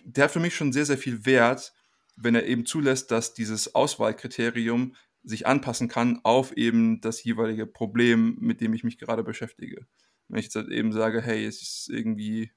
der 0.04 0.26
hat 0.26 0.32
für 0.32 0.40
mich 0.40 0.56
schon 0.56 0.74
sehr, 0.74 0.86
sehr 0.86 0.98
viel 0.98 1.26
Wert, 1.26 1.74
wenn 2.16 2.36
er 2.36 2.46
eben 2.46 2.66
zulässt, 2.66 3.12
dass 3.12 3.34
dieses 3.34 3.74
Auswahlkriterium 3.74 4.96
sich 5.24 5.48
anpassen 5.48 5.88
kann 5.88 6.20
auf 6.24 6.56
eben 6.58 7.02
das 7.02 7.24
jeweilige 7.24 7.66
Problem, 7.66 8.38
mit 8.40 8.62
dem 8.62 8.74
ich 8.74 8.84
mich 8.84 8.98
gerade 8.98 9.24
beschäftige. 9.24 9.88
Wenn 10.28 10.40
ich 10.40 10.46
jetzt 10.46 10.56
halt 10.56 10.70
eben 10.70 10.92
sage, 10.92 11.22
hey, 11.22 11.46
es 11.46 11.62
ist 11.62 11.90
irgendwie, 11.90 12.52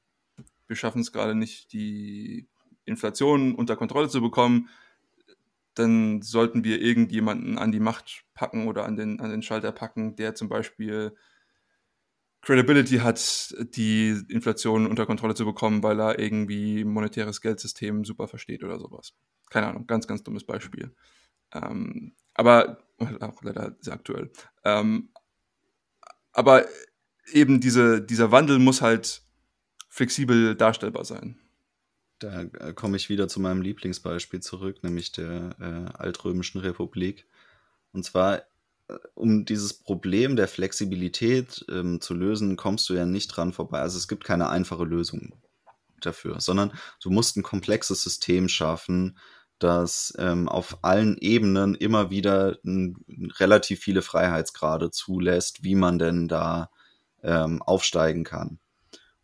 wir 0.67 0.77
schaffen 0.77 1.01
es 1.01 1.13
gerade 1.13 1.35
nicht, 1.35 1.73
die 1.73 2.49
Inflation 2.85 3.55
unter 3.55 3.77
Kontrolle 3.77 4.09
zu 4.09 4.21
bekommen, 4.21 4.69
dann 5.75 6.23
sollten 6.23 6.65
wir 6.65 6.81
irgendjemanden 6.81 7.59
an 7.59 7.71
die 7.71 7.81
Macht 7.81 8.25
packen 8.35 8.67
oder 8.67 8.85
an 8.85 8.97
den, 8.97 9.21
an 9.21 9.31
den 9.31 9.43
Schalter 9.43 9.73
packen, 9.73 10.17
der 10.17 10.35
zum 10.35 10.49
Beispiel 10.49 11.15
Credibility 12.41 12.99
hat, 12.99 13.55
die 13.75 14.23
Inflation 14.29 14.87
unter 14.87 15.05
Kontrolle 15.05 15.35
zu 15.35 15.45
bekommen, 15.45 15.83
weil 15.83 16.01
er 16.01 16.19
irgendwie 16.19 16.85
monetäres 16.85 17.41
Geldsystem 17.41 18.05
super 18.05 18.29
versteht 18.29 18.63
oder 18.63 18.79
sowas. 18.79 19.15
Keine 19.51 19.67
Ahnung, 19.67 19.87
ganz, 19.87 20.07
ganz 20.07 20.23
dummes 20.23 20.45
Beispiel. 20.45 20.95
Ähm, 21.53 22.15
aber 22.37 22.79
auch 23.21 23.43
leider 23.43 23.77
sehr 23.81 23.95
aktuell. 23.95 24.31
Ähm, 24.65 25.11
aber 26.33 26.67
eben 27.33 27.61
diese, 27.61 28.01
dieser 28.01 28.31
Wandel 28.31 28.59
muss 28.59 28.83
halt 28.83 29.23
flexibel 29.89 30.55
darstellbar 30.55 31.05
sein. 31.05 31.39
Da 32.19 32.43
äh, 32.43 32.73
komme 32.75 32.97
ich 32.97 33.09
wieder 33.09 33.29
zu 33.29 33.41
meinem 33.41 33.63
Lieblingsbeispiel 33.63 34.41
zurück, 34.41 34.83
nämlich 34.83 35.13
der 35.13 35.57
äh, 35.61 35.99
Altrömischen 35.99 36.61
Republik. 36.61 37.27
Und 37.93 38.05
zwar, 38.05 38.39
äh, 38.89 38.95
um 39.15 39.45
dieses 39.45 39.75
Problem 39.75 40.37
der 40.37 40.49
Flexibilität 40.49 41.65
ähm, 41.71 42.01
zu 42.01 42.15
lösen, 42.15 42.57
kommst 42.57 42.89
du 42.89 42.95
ja 42.95 43.07
nicht 43.07 43.29
dran 43.29 43.53
vorbei. 43.53 43.81
Also 43.81 43.99
es 43.99 44.09
gibt 44.09 44.25
keine 44.25 44.49
einfache 44.49 44.85
Lösung 44.85 45.35
dafür, 46.01 46.41
sondern 46.41 46.73
du 47.03 47.11
musst 47.11 47.37
ein 47.37 47.43
komplexes 47.43 48.03
System 48.03 48.49
schaffen, 48.49 49.19
das 49.59 50.15
ähm, 50.19 50.49
auf 50.49 50.79
allen 50.83 51.17
Ebenen 51.19 51.75
immer 51.75 52.11
wieder 52.11 52.59
n, 52.65 52.97
relativ 53.39 53.81
viele 53.81 54.03
Freiheitsgrade 54.03 54.91
zulässt, 54.91 55.65
wie 55.65 55.75
man 55.75 55.99
denn 55.99 56.29
da 56.29 56.71
ähm, 57.23 57.63
aufsteigen 57.63 58.25
kann. 58.25 58.59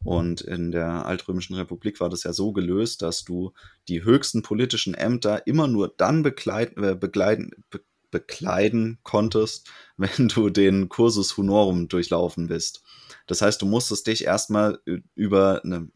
Und 0.05 0.41
in 0.41 0.73
der 0.73 1.07
Altrömischen 1.07 1.55
Republik 1.55 2.01
war 2.01 2.09
das 2.09 2.25
ja 2.25 2.33
so 2.33 2.53
gelöst, 2.53 3.03
dass 3.03 3.25
du 3.25 3.53
die 3.89 4.03
höchsten 4.03 4.43
politischen 4.43 4.95
Ämter 4.95 5.47
immer 5.47 5.69
nur 5.69 5.93
dann 5.97 6.23
begleiten, 6.23 6.83
äh, 6.83 6.95
begleiten, 6.95 7.51
be 7.71 7.81
bekleiden 8.11 8.99
konntest, 9.05 9.71
wenn 9.97 10.29
du 10.29 10.51
den 10.51 10.91
Cursus 10.91 11.37
Honorum 11.39 11.89
durchlaufen 11.89 12.47
bist. 12.47 12.83
Das 13.27 13.43
heißt, 13.43 13.61
du 13.63 13.67
musstest 13.67 14.07
dich 14.07 14.25
erstmal 14.25 14.81
über 15.15 15.63
eine 15.65 15.89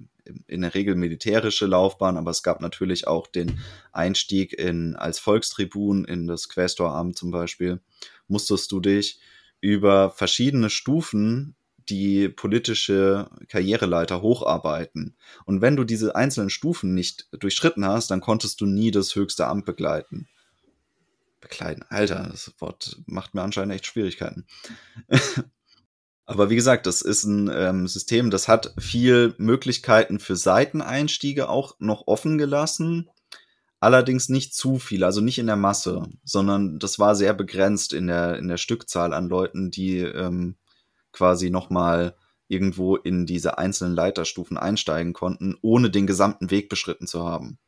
in 0.46 0.62
der 0.62 0.74
Regel 0.74 0.96
militärische 0.96 1.66
Laufbahn, 1.66 2.16
aber 2.16 2.30
es 2.30 2.42
gab 2.42 2.60
natürlich 2.60 3.06
auch 3.06 3.26
den 3.26 3.60
Einstieg 3.92 4.52
in, 4.52 4.96
als 4.96 5.18
Volkstribun 5.18 6.04
in 6.04 6.26
das 6.26 6.48
Quästoramt 6.48 7.16
zum 7.16 7.30
Beispiel, 7.30 7.80
musstest 8.28 8.72
du 8.72 8.80
dich 8.80 9.20
über 9.60 10.10
verschiedene 10.10 10.70
Stufen 10.70 11.54
die 11.88 12.28
politische 12.28 13.30
Karriereleiter 13.48 14.20
hocharbeiten. 14.20 15.16
Und 15.44 15.60
wenn 15.60 15.76
du 15.76 15.84
diese 15.84 16.16
einzelnen 16.16 16.50
Stufen 16.50 16.94
nicht 16.94 17.28
durchschritten 17.30 17.84
hast, 17.84 18.10
dann 18.10 18.20
konntest 18.20 18.60
du 18.60 18.66
nie 18.66 18.90
das 18.90 19.14
höchste 19.14 19.46
Amt 19.46 19.66
begleiten. 19.66 20.26
Bekleiden, 21.40 21.84
Alter, 21.88 22.28
das 22.30 22.52
Wort 22.58 22.98
macht 23.06 23.34
mir 23.34 23.42
anscheinend 23.42 23.74
echt 23.74 23.86
Schwierigkeiten. 23.86 24.46
Aber 26.26 26.50
wie 26.50 26.56
gesagt, 26.56 26.86
das 26.86 27.02
ist 27.02 27.24
ein 27.24 27.48
ähm, 27.54 27.86
System, 27.86 28.30
das 28.30 28.48
hat 28.48 28.74
viel 28.78 29.34
Möglichkeiten 29.38 30.18
für 30.18 30.34
Seiteneinstiege 30.34 31.48
auch 31.48 31.76
noch 31.78 32.08
offen 32.08 32.36
gelassen. 32.36 33.08
Allerdings 33.78 34.28
nicht 34.28 34.54
zu 34.54 34.78
viel, 34.78 35.04
also 35.04 35.20
nicht 35.20 35.38
in 35.38 35.46
der 35.46 35.56
Masse, 35.56 36.02
sondern 36.24 36.80
das 36.80 36.98
war 36.98 37.14
sehr 37.14 37.32
begrenzt 37.32 37.92
in 37.92 38.08
der, 38.08 38.38
in 38.38 38.48
der 38.48 38.56
Stückzahl 38.56 39.14
an 39.14 39.28
Leuten, 39.28 39.70
die 39.70 39.98
ähm, 39.98 40.56
quasi 41.12 41.50
nochmal 41.50 42.16
irgendwo 42.48 42.96
in 42.96 43.26
diese 43.26 43.58
einzelnen 43.58 43.94
Leiterstufen 43.94 44.56
einsteigen 44.56 45.12
konnten, 45.12 45.56
ohne 45.62 45.90
den 45.90 46.06
gesamten 46.06 46.50
Weg 46.50 46.68
beschritten 46.68 47.06
zu 47.06 47.24
haben. 47.24 47.58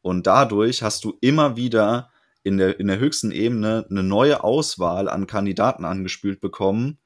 Und 0.00 0.26
dadurch 0.26 0.82
hast 0.82 1.04
du 1.04 1.16
immer 1.20 1.56
wieder 1.56 2.10
in 2.42 2.56
der, 2.56 2.80
in 2.80 2.88
der 2.88 2.98
höchsten 2.98 3.30
Ebene 3.30 3.86
eine 3.88 4.02
neue 4.02 4.42
Auswahl 4.42 5.08
an 5.08 5.28
Kandidaten 5.28 5.84
angespült 5.84 6.40
bekommen, 6.40 6.98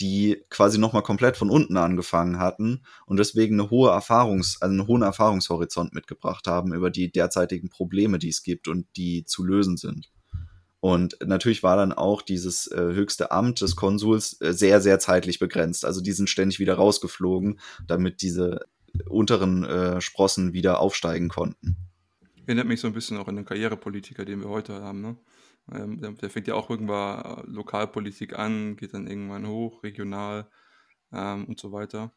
die 0.00 0.42
quasi 0.48 0.78
nochmal 0.78 1.02
komplett 1.02 1.36
von 1.36 1.50
unten 1.50 1.76
angefangen 1.76 2.38
hatten 2.38 2.82
und 3.06 3.18
deswegen 3.18 3.60
eine 3.60 3.70
hohe 3.70 3.90
Erfahrungs-, 3.90 4.56
also 4.60 4.72
einen 4.72 4.86
hohen 4.86 5.02
Erfahrungshorizont 5.02 5.94
mitgebracht 5.94 6.46
haben 6.46 6.72
über 6.72 6.90
die 6.90 7.12
derzeitigen 7.12 7.68
Probleme, 7.68 8.18
die 8.18 8.30
es 8.30 8.42
gibt 8.42 8.68
und 8.68 8.86
die 8.96 9.24
zu 9.24 9.44
lösen 9.44 9.76
sind. 9.76 10.10
Und 10.80 11.18
natürlich 11.22 11.62
war 11.62 11.76
dann 11.76 11.92
auch 11.92 12.22
dieses 12.22 12.66
äh, 12.68 12.80
höchste 12.80 13.30
Amt 13.30 13.60
des 13.60 13.76
Konsuls 13.76 14.40
äh, 14.40 14.54
sehr, 14.54 14.80
sehr 14.80 14.98
zeitlich 14.98 15.38
begrenzt. 15.38 15.84
Also 15.84 16.00
die 16.00 16.12
sind 16.12 16.30
ständig 16.30 16.58
wieder 16.58 16.74
rausgeflogen, 16.74 17.60
damit 17.86 18.22
diese 18.22 18.60
unteren 19.06 19.64
äh, 19.64 20.00
Sprossen 20.00 20.54
wieder 20.54 20.80
aufsteigen 20.80 21.28
konnten. 21.28 21.76
Erinnert 22.46 22.66
mich 22.66 22.80
so 22.80 22.86
ein 22.86 22.94
bisschen 22.94 23.18
auch 23.18 23.28
an 23.28 23.36
den 23.36 23.44
Karrierepolitiker, 23.44 24.24
den 24.24 24.40
wir 24.40 24.48
heute 24.48 24.82
haben. 24.82 25.02
Ne? 25.02 25.16
Ähm, 25.72 26.00
der, 26.00 26.12
der, 26.12 26.30
fängt 26.30 26.46
ja 26.46 26.54
auch 26.54 26.70
irgendwann 26.70 27.24
äh, 27.24 27.42
Lokalpolitik 27.46 28.38
an, 28.38 28.76
geht 28.76 28.94
dann 28.94 29.06
irgendwann 29.06 29.46
hoch, 29.46 29.82
regional 29.82 30.50
ähm, 31.12 31.44
und 31.46 31.60
so 31.60 31.72
weiter. 31.72 32.12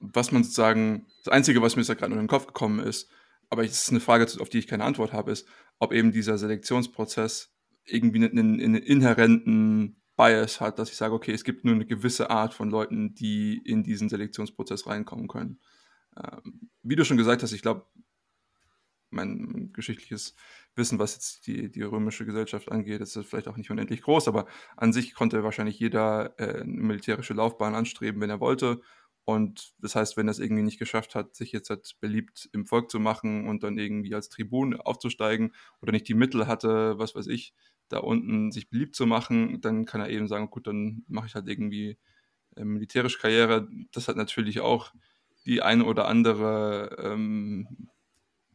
Was 0.00 0.32
man 0.32 0.42
sozusagen, 0.42 1.06
das 1.24 1.32
Einzige, 1.32 1.62
was 1.62 1.76
mir 1.76 1.82
jetzt 1.82 1.98
gerade 1.98 2.12
in 2.12 2.18
den 2.18 2.28
Kopf 2.28 2.46
gekommen 2.46 2.80
ist, 2.80 3.08
aber 3.48 3.64
es 3.64 3.82
ist 3.82 3.90
eine 3.90 4.00
Frage, 4.00 4.26
auf 4.40 4.48
die 4.48 4.58
ich 4.58 4.66
keine 4.66 4.84
Antwort 4.84 5.12
habe, 5.12 5.30
ist, 5.30 5.46
ob 5.78 5.92
eben 5.92 6.12
dieser 6.12 6.38
Selektionsprozess 6.38 7.54
irgendwie 7.84 8.24
einen, 8.24 8.60
einen 8.60 8.74
inhärenten 8.74 10.00
Bias 10.16 10.60
hat, 10.60 10.78
dass 10.78 10.90
ich 10.90 10.96
sage, 10.96 11.14
okay, 11.14 11.32
es 11.32 11.44
gibt 11.44 11.64
nur 11.64 11.74
eine 11.74 11.86
gewisse 11.86 12.30
Art 12.30 12.54
von 12.54 12.70
Leuten, 12.70 13.14
die 13.14 13.58
in 13.64 13.82
diesen 13.82 14.08
Selektionsprozess 14.08 14.86
reinkommen 14.86 15.28
können. 15.28 15.60
Ähm, 16.16 16.70
wie 16.82 16.96
du 16.96 17.04
schon 17.04 17.16
gesagt 17.16 17.42
hast, 17.42 17.52
ich 17.52 17.62
glaube, 17.62 17.86
mein 19.14 19.72
geschichtliches 19.72 20.34
Wissen, 20.76 20.98
was 20.98 21.14
jetzt 21.14 21.46
die, 21.46 21.70
die 21.70 21.82
römische 21.82 22.26
Gesellschaft 22.26 22.70
angeht, 22.70 23.00
ist 23.00 23.16
vielleicht 23.24 23.48
auch 23.48 23.56
nicht 23.56 23.70
unendlich 23.70 24.02
groß, 24.02 24.28
aber 24.28 24.46
an 24.76 24.92
sich 24.92 25.14
konnte 25.14 25.44
wahrscheinlich 25.44 25.78
jeder 25.78 26.34
äh, 26.38 26.60
eine 26.60 26.64
militärische 26.64 27.34
Laufbahn 27.34 27.74
anstreben, 27.74 28.20
wenn 28.20 28.30
er 28.30 28.40
wollte. 28.40 28.80
Und 29.24 29.72
das 29.78 29.94
heißt, 29.94 30.16
wenn 30.16 30.28
er 30.28 30.32
es 30.32 30.38
irgendwie 30.38 30.62
nicht 30.62 30.78
geschafft 30.78 31.14
hat, 31.14 31.34
sich 31.34 31.52
jetzt 31.52 31.70
halt 31.70 31.96
beliebt 32.00 32.48
im 32.52 32.66
Volk 32.66 32.90
zu 32.90 33.00
machen 33.00 33.48
und 33.48 33.62
dann 33.62 33.78
irgendwie 33.78 34.14
als 34.14 34.28
Tribun 34.28 34.78
aufzusteigen 34.78 35.54
oder 35.80 35.92
nicht 35.92 36.08
die 36.08 36.14
Mittel 36.14 36.46
hatte, 36.46 36.98
was 36.98 37.14
weiß 37.14 37.28
ich, 37.28 37.54
da 37.88 37.98
unten 37.98 38.52
sich 38.52 38.68
beliebt 38.68 38.94
zu 38.94 39.06
machen, 39.06 39.60
dann 39.60 39.86
kann 39.86 40.00
er 40.00 40.10
eben 40.10 40.28
sagen, 40.28 40.50
gut, 40.50 40.66
dann 40.66 41.04
mache 41.08 41.26
ich 41.26 41.34
halt 41.34 41.48
irgendwie 41.48 41.98
äh, 42.56 42.64
militärische 42.64 43.18
Karriere. 43.18 43.68
Das 43.92 44.08
hat 44.08 44.16
natürlich 44.16 44.60
auch 44.60 44.92
die 45.46 45.62
eine 45.62 45.84
oder 45.84 46.08
andere 46.08 46.96
ähm, 46.98 47.90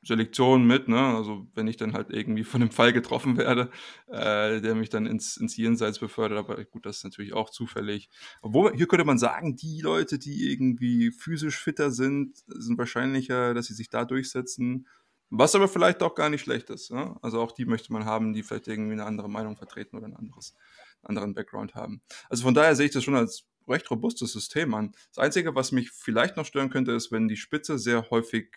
Selektion 0.10 0.66
mit, 0.66 0.88
ne? 0.88 1.00
Also 1.00 1.48
wenn 1.54 1.68
ich 1.68 1.78
dann 1.78 1.94
halt 1.94 2.10
irgendwie 2.10 2.44
von 2.44 2.62
einem 2.62 2.72
Fall 2.72 2.94
getroffen 2.94 3.38
werde, 3.38 3.70
äh, 4.08 4.60
der 4.60 4.74
mich 4.76 4.90
dann 4.90 5.06
ins, 5.06 5.38
ins 5.38 5.56
Jenseits 5.56 6.00
befördert, 6.00 6.40
aber 6.40 6.64
gut, 6.66 6.86
das 6.86 6.98
ist 6.98 7.04
natürlich 7.04 7.34
auch 7.34 7.52
zufällig. 7.52 8.10
Obwohl, 8.42 8.76
hier 8.76 8.88
könnte 8.88 9.06
man 9.06 9.20
sagen, 9.20 9.56
die 9.56 9.82
Leute, 9.82 10.18
die 10.18 10.52
irgendwie 10.52 11.12
physisch 11.12 11.58
fitter 11.58 11.92
sind, 11.92 12.38
sind 12.48 12.78
wahrscheinlicher, 12.80 13.54
dass 13.54 13.68
sie 13.68 13.76
sich 13.76 13.90
da 13.90 14.04
durchsetzen. 14.04 14.88
Was 15.30 15.54
aber 15.54 15.68
vielleicht 15.68 16.02
auch 16.02 16.16
gar 16.16 16.32
nicht 16.32 16.42
schlecht 16.42 16.72
ist. 16.72 16.92
Ne? 16.92 17.16
Also 17.22 17.40
auch 17.40 17.52
die 17.52 17.66
möchte 17.66 17.94
man 17.94 18.04
haben, 18.04 18.34
die 18.34 18.42
vielleicht 18.42 18.68
irgendwie 18.68 18.94
eine 18.94 19.06
andere 19.06 19.30
Meinung 19.30 19.58
vertreten 19.58 19.96
oder 19.96 20.08
ein 20.08 20.16
anderes, 20.16 20.56
einen 21.04 21.18
anderen 21.18 21.36
Background 21.36 21.76
haben. 21.76 22.02
Also 22.30 22.42
von 22.42 22.56
daher 22.56 22.76
sehe 22.76 22.88
ich 22.88 22.94
das 22.94 23.04
schon 23.04 23.16
als 23.16 23.46
recht 23.68 23.92
robustes 23.92 24.32
System 24.32 24.74
an. 24.74 24.92
Das 25.14 25.24
Einzige, 25.24 25.54
was 25.54 25.72
mich 25.72 25.92
vielleicht 25.92 26.36
noch 26.36 26.48
stören 26.48 26.72
könnte, 26.72 26.94
ist, 26.94 27.12
wenn 27.12 27.28
die 27.28 27.38
Spitze 27.38 27.78
sehr 27.78 28.10
häufig 28.10 28.48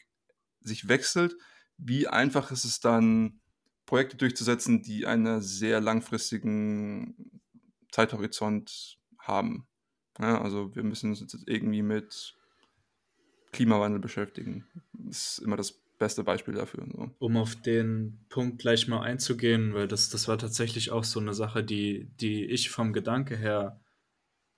sich 0.64 0.88
wechselt, 0.88 1.36
wie 1.78 2.08
einfach 2.08 2.50
ist 2.50 2.64
es 2.64 2.80
dann, 2.80 3.40
Projekte 3.86 4.16
durchzusetzen, 4.16 4.82
die 4.82 5.06
einen 5.06 5.42
sehr 5.42 5.80
langfristigen 5.80 7.40
Zeithorizont 7.90 8.98
haben. 9.18 9.66
Ja, 10.18 10.40
also 10.40 10.74
wir 10.74 10.82
müssen 10.82 11.10
uns 11.10 11.20
jetzt 11.20 11.36
irgendwie 11.46 11.82
mit 11.82 12.34
Klimawandel 13.52 14.00
beschäftigen. 14.00 14.64
Das 14.92 15.36
ist 15.36 15.38
immer 15.40 15.56
das 15.56 15.72
beste 15.98 16.24
Beispiel 16.24 16.54
dafür. 16.54 16.86
So. 16.92 17.10
Um 17.18 17.36
auf 17.36 17.54
den 17.56 18.24
Punkt 18.28 18.58
gleich 18.58 18.88
mal 18.88 19.02
einzugehen, 19.02 19.74
weil 19.74 19.88
das, 19.88 20.08
das 20.08 20.26
war 20.26 20.38
tatsächlich 20.38 20.90
auch 20.90 21.04
so 21.04 21.20
eine 21.20 21.34
Sache, 21.34 21.62
die, 21.62 22.10
die 22.20 22.44
ich 22.46 22.70
vom 22.70 22.92
Gedanke 22.92 23.36
her 23.36 23.80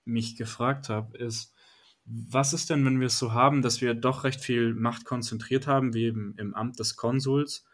mich 0.05 0.37
gefragt 0.37 0.89
habe, 0.89 1.17
ist, 1.17 1.53
was 2.05 2.53
ist 2.53 2.69
denn, 2.69 2.85
wenn 2.85 2.99
wir 2.99 3.07
es 3.07 3.17
so 3.17 3.33
haben, 3.33 3.61
dass 3.61 3.81
wir 3.81 3.93
doch 3.95 4.23
recht 4.23 4.39
viel 4.39 4.73
Macht 4.73 5.05
konzentriert 5.05 5.65
haben, 5.65 5.93
wie 5.93 6.05
eben 6.05 6.35
im 6.37 6.53
Amt 6.53 6.79
des 6.79 6.95
Konsuls, 6.95 7.65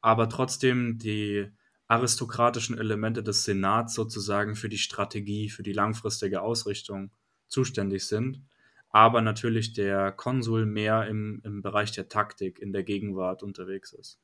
aber 0.00 0.28
trotzdem 0.28 0.98
die 0.98 1.48
aristokratischen 1.86 2.76
Elemente 2.76 3.22
des 3.22 3.44
Senats 3.44 3.94
sozusagen 3.94 4.56
für 4.56 4.68
die 4.68 4.78
Strategie, 4.78 5.48
für 5.48 5.62
die 5.62 5.72
langfristige 5.72 6.42
Ausrichtung 6.42 7.12
zuständig 7.46 8.06
sind, 8.06 8.42
aber 8.90 9.22
natürlich 9.22 9.72
der 9.72 10.12
Konsul 10.12 10.66
mehr 10.66 11.06
im, 11.06 11.40
im 11.44 11.62
Bereich 11.62 11.92
der 11.92 12.08
Taktik, 12.08 12.58
in 12.58 12.72
der 12.72 12.82
Gegenwart 12.82 13.42
unterwegs 13.42 13.92
ist. 13.92 14.20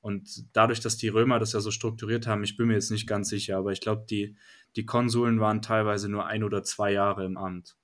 Und 0.00 0.44
dadurch, 0.52 0.80
dass 0.80 0.96
die 0.96 1.08
Römer 1.08 1.38
das 1.38 1.52
ja 1.52 1.60
so 1.60 1.70
strukturiert 1.70 2.26
haben, 2.26 2.44
ich 2.44 2.56
bin 2.56 2.66
mir 2.66 2.74
jetzt 2.74 2.90
nicht 2.90 3.06
ganz 3.06 3.28
sicher, 3.28 3.56
aber 3.56 3.72
ich 3.72 3.80
glaube, 3.80 4.04
die, 4.08 4.36
die 4.76 4.84
Konsuln 4.84 5.40
waren 5.40 5.62
teilweise 5.62 6.08
nur 6.08 6.26
ein 6.26 6.42
oder 6.44 6.62
zwei 6.62 6.92
Jahre 6.92 7.24
im 7.24 7.36
Amt. 7.36 7.76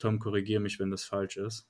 Tom, 0.00 0.18
korrigiere 0.18 0.60
mich, 0.60 0.80
wenn 0.80 0.90
das 0.90 1.04
falsch 1.04 1.36
ist. 1.36 1.68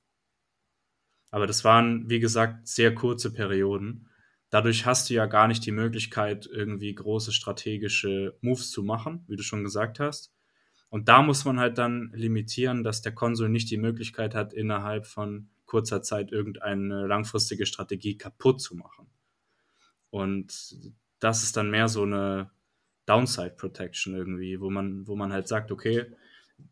Aber 1.30 1.46
das 1.46 1.64
waren, 1.64 2.08
wie 2.08 2.20
gesagt, 2.20 2.66
sehr 2.66 2.94
kurze 2.94 3.32
Perioden. 3.32 4.08
Dadurch 4.48 4.84
hast 4.84 5.10
du 5.10 5.14
ja 5.14 5.26
gar 5.26 5.46
nicht 5.46 5.64
die 5.64 5.72
Möglichkeit, 5.72 6.46
irgendwie 6.46 6.94
große 6.94 7.32
strategische 7.32 8.36
Moves 8.40 8.70
zu 8.70 8.82
machen, 8.82 9.24
wie 9.28 9.36
du 9.36 9.42
schon 9.42 9.62
gesagt 9.62 10.00
hast. 10.00 10.32
Und 10.88 11.08
da 11.08 11.22
muss 11.22 11.44
man 11.44 11.60
halt 11.60 11.78
dann 11.78 12.10
limitieren, 12.14 12.82
dass 12.82 13.00
der 13.00 13.12
Konsul 13.12 13.48
nicht 13.48 13.70
die 13.70 13.76
Möglichkeit 13.76 14.34
hat, 14.34 14.52
innerhalb 14.52 15.06
von 15.06 15.48
kurzer 15.66 16.02
Zeit 16.02 16.32
irgendeine 16.32 17.06
langfristige 17.06 17.64
Strategie 17.64 18.18
kaputt 18.18 18.60
zu 18.60 18.74
machen. 18.74 19.06
Und 20.10 20.76
das 21.20 21.44
ist 21.44 21.56
dann 21.56 21.70
mehr 21.70 21.86
so 21.86 22.02
eine 22.02 22.50
Downside 23.06 23.54
Protection 23.56 24.16
irgendwie, 24.16 24.60
wo 24.60 24.68
man, 24.68 25.06
wo 25.06 25.14
man 25.14 25.32
halt 25.32 25.46
sagt, 25.46 25.70
okay, 25.70 26.06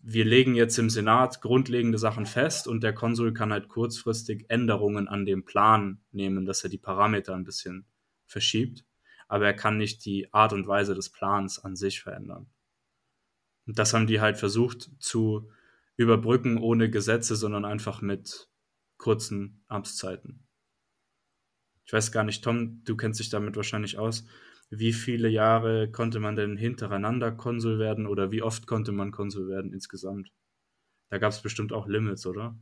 wir 0.02 0.24
legen 0.24 0.54
jetzt 0.54 0.78
im 0.78 0.90
Senat 0.90 1.40
grundlegende 1.40 1.98
Sachen 1.98 2.26
fest 2.26 2.68
und 2.68 2.82
der 2.82 2.94
Konsul 2.94 3.32
kann 3.32 3.52
halt 3.52 3.68
kurzfristig 3.68 4.46
Änderungen 4.48 5.08
an 5.08 5.24
dem 5.24 5.44
Plan 5.44 6.00
nehmen, 6.12 6.46
dass 6.46 6.64
er 6.64 6.70
die 6.70 6.78
Parameter 6.78 7.34
ein 7.34 7.44
bisschen 7.44 7.86
verschiebt, 8.26 8.84
aber 9.28 9.46
er 9.46 9.54
kann 9.54 9.78
nicht 9.78 10.04
die 10.04 10.32
Art 10.32 10.52
und 10.52 10.66
Weise 10.66 10.94
des 10.94 11.10
Plans 11.10 11.58
an 11.58 11.76
sich 11.76 12.00
verändern. 12.00 12.50
Und 13.66 13.78
das 13.78 13.92
haben 13.92 14.06
die 14.06 14.20
halt 14.20 14.38
versucht 14.38 14.90
zu 14.98 15.50
überbrücken 15.96 16.58
ohne 16.58 16.90
Gesetze, 16.90 17.36
sondern 17.36 17.64
einfach 17.64 18.00
mit 18.00 18.48
kurzen 18.96 19.62
Amtszeiten. 19.68 20.46
Ich 21.84 21.92
weiß 21.92 22.12
gar 22.12 22.24
nicht, 22.24 22.44
Tom, 22.44 22.82
du 22.84 22.96
kennst 22.96 23.20
dich 23.20 23.30
damit 23.30 23.56
wahrscheinlich 23.56 23.98
aus. 23.98 24.26
Wie 24.70 24.92
viele 24.92 25.28
Jahre 25.28 25.90
konnte 25.90 26.20
man 26.20 26.36
denn 26.36 26.56
hintereinander 26.56 27.32
Konsul 27.32 27.78
werden 27.78 28.06
oder 28.06 28.30
wie 28.30 28.42
oft 28.42 28.66
konnte 28.66 28.92
man 28.92 29.12
Konsul 29.12 29.48
werden 29.48 29.72
insgesamt? 29.72 30.30
Da 31.08 31.18
gab 31.18 31.32
es 31.32 31.40
bestimmt 31.40 31.72
auch 31.72 31.86
Limits, 31.86 32.26
oder? 32.26 32.54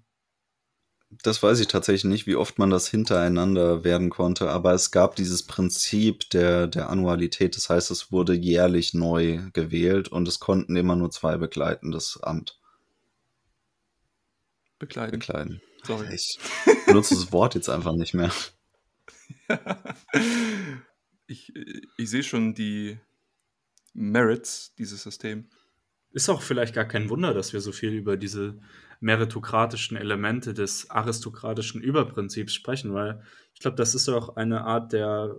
Das 1.23 1.43
weiß 1.43 1.61
ich 1.61 1.69
tatsächlich 1.69 2.05
nicht, 2.05 2.27
wie 2.27 2.37
oft 2.37 2.59
man 2.59 2.71
das 2.71 2.89
hintereinander 2.89 3.85
werden 3.85 4.11
konnte, 4.11 4.51
aber 4.51 4.73
es 4.73 4.91
gab 4.91 5.15
dieses 5.15 5.45
Prinzip 5.45 6.29
der, 6.31 6.67
der 6.67 6.91
Annualität. 6.91 7.57
Das 7.57 7.71
heißt, 7.71 7.91
es 7.91 8.11
wurde 8.11 8.35
jährlich 8.35 8.93
neu 8.93 9.41
gewählt 9.53 10.09
und 10.09 10.27
es 10.27 10.41
konnten 10.41 10.77
immer 10.77 10.97
nur 10.97 11.11
zwei 11.11 11.37
begleiten, 11.37 11.93
das 11.93 12.21
Amt. 12.23 12.61
Bekleiden. 14.79 15.13
Bekleiden. 15.13 15.63
Sorry. 15.85 16.13
Ich 16.13 16.39
benutze 16.87 17.15
das 17.15 17.33
Wort 17.33 17.55
jetzt 17.55 17.69
einfach 17.69 17.95
nicht 17.95 18.15
mehr. 18.15 18.33
ich, 21.27 21.53
ich 21.97 22.11
sehe 22.11 22.23
schon 22.23 22.55
die 22.55 22.99
Merits 23.95 24.75
dieses 24.77 25.03
Systems. 25.03 25.47
Ist 26.13 26.29
auch 26.29 26.43
vielleicht 26.43 26.75
gar 26.75 26.85
kein 26.85 27.11
Wunder, 27.11 27.35
dass 27.35 27.53
wir 27.53 27.61
so 27.61 27.73
viel 27.73 27.93
über 27.93 28.17
diese 28.17 28.59
meritokratischen 29.01 29.97
Elemente 29.97 30.55
des 30.55 30.91
aristokratischen 30.91 31.83
Überprinzips 31.83 32.55
sprechen, 32.55 32.95
weil 32.95 33.23
ich 33.53 33.61
glaube, 33.61 33.77
das 33.77 33.95
ist 33.95 34.09
auch 34.09 34.37
eine 34.37 34.65
Art 34.65 34.93
der 34.93 35.37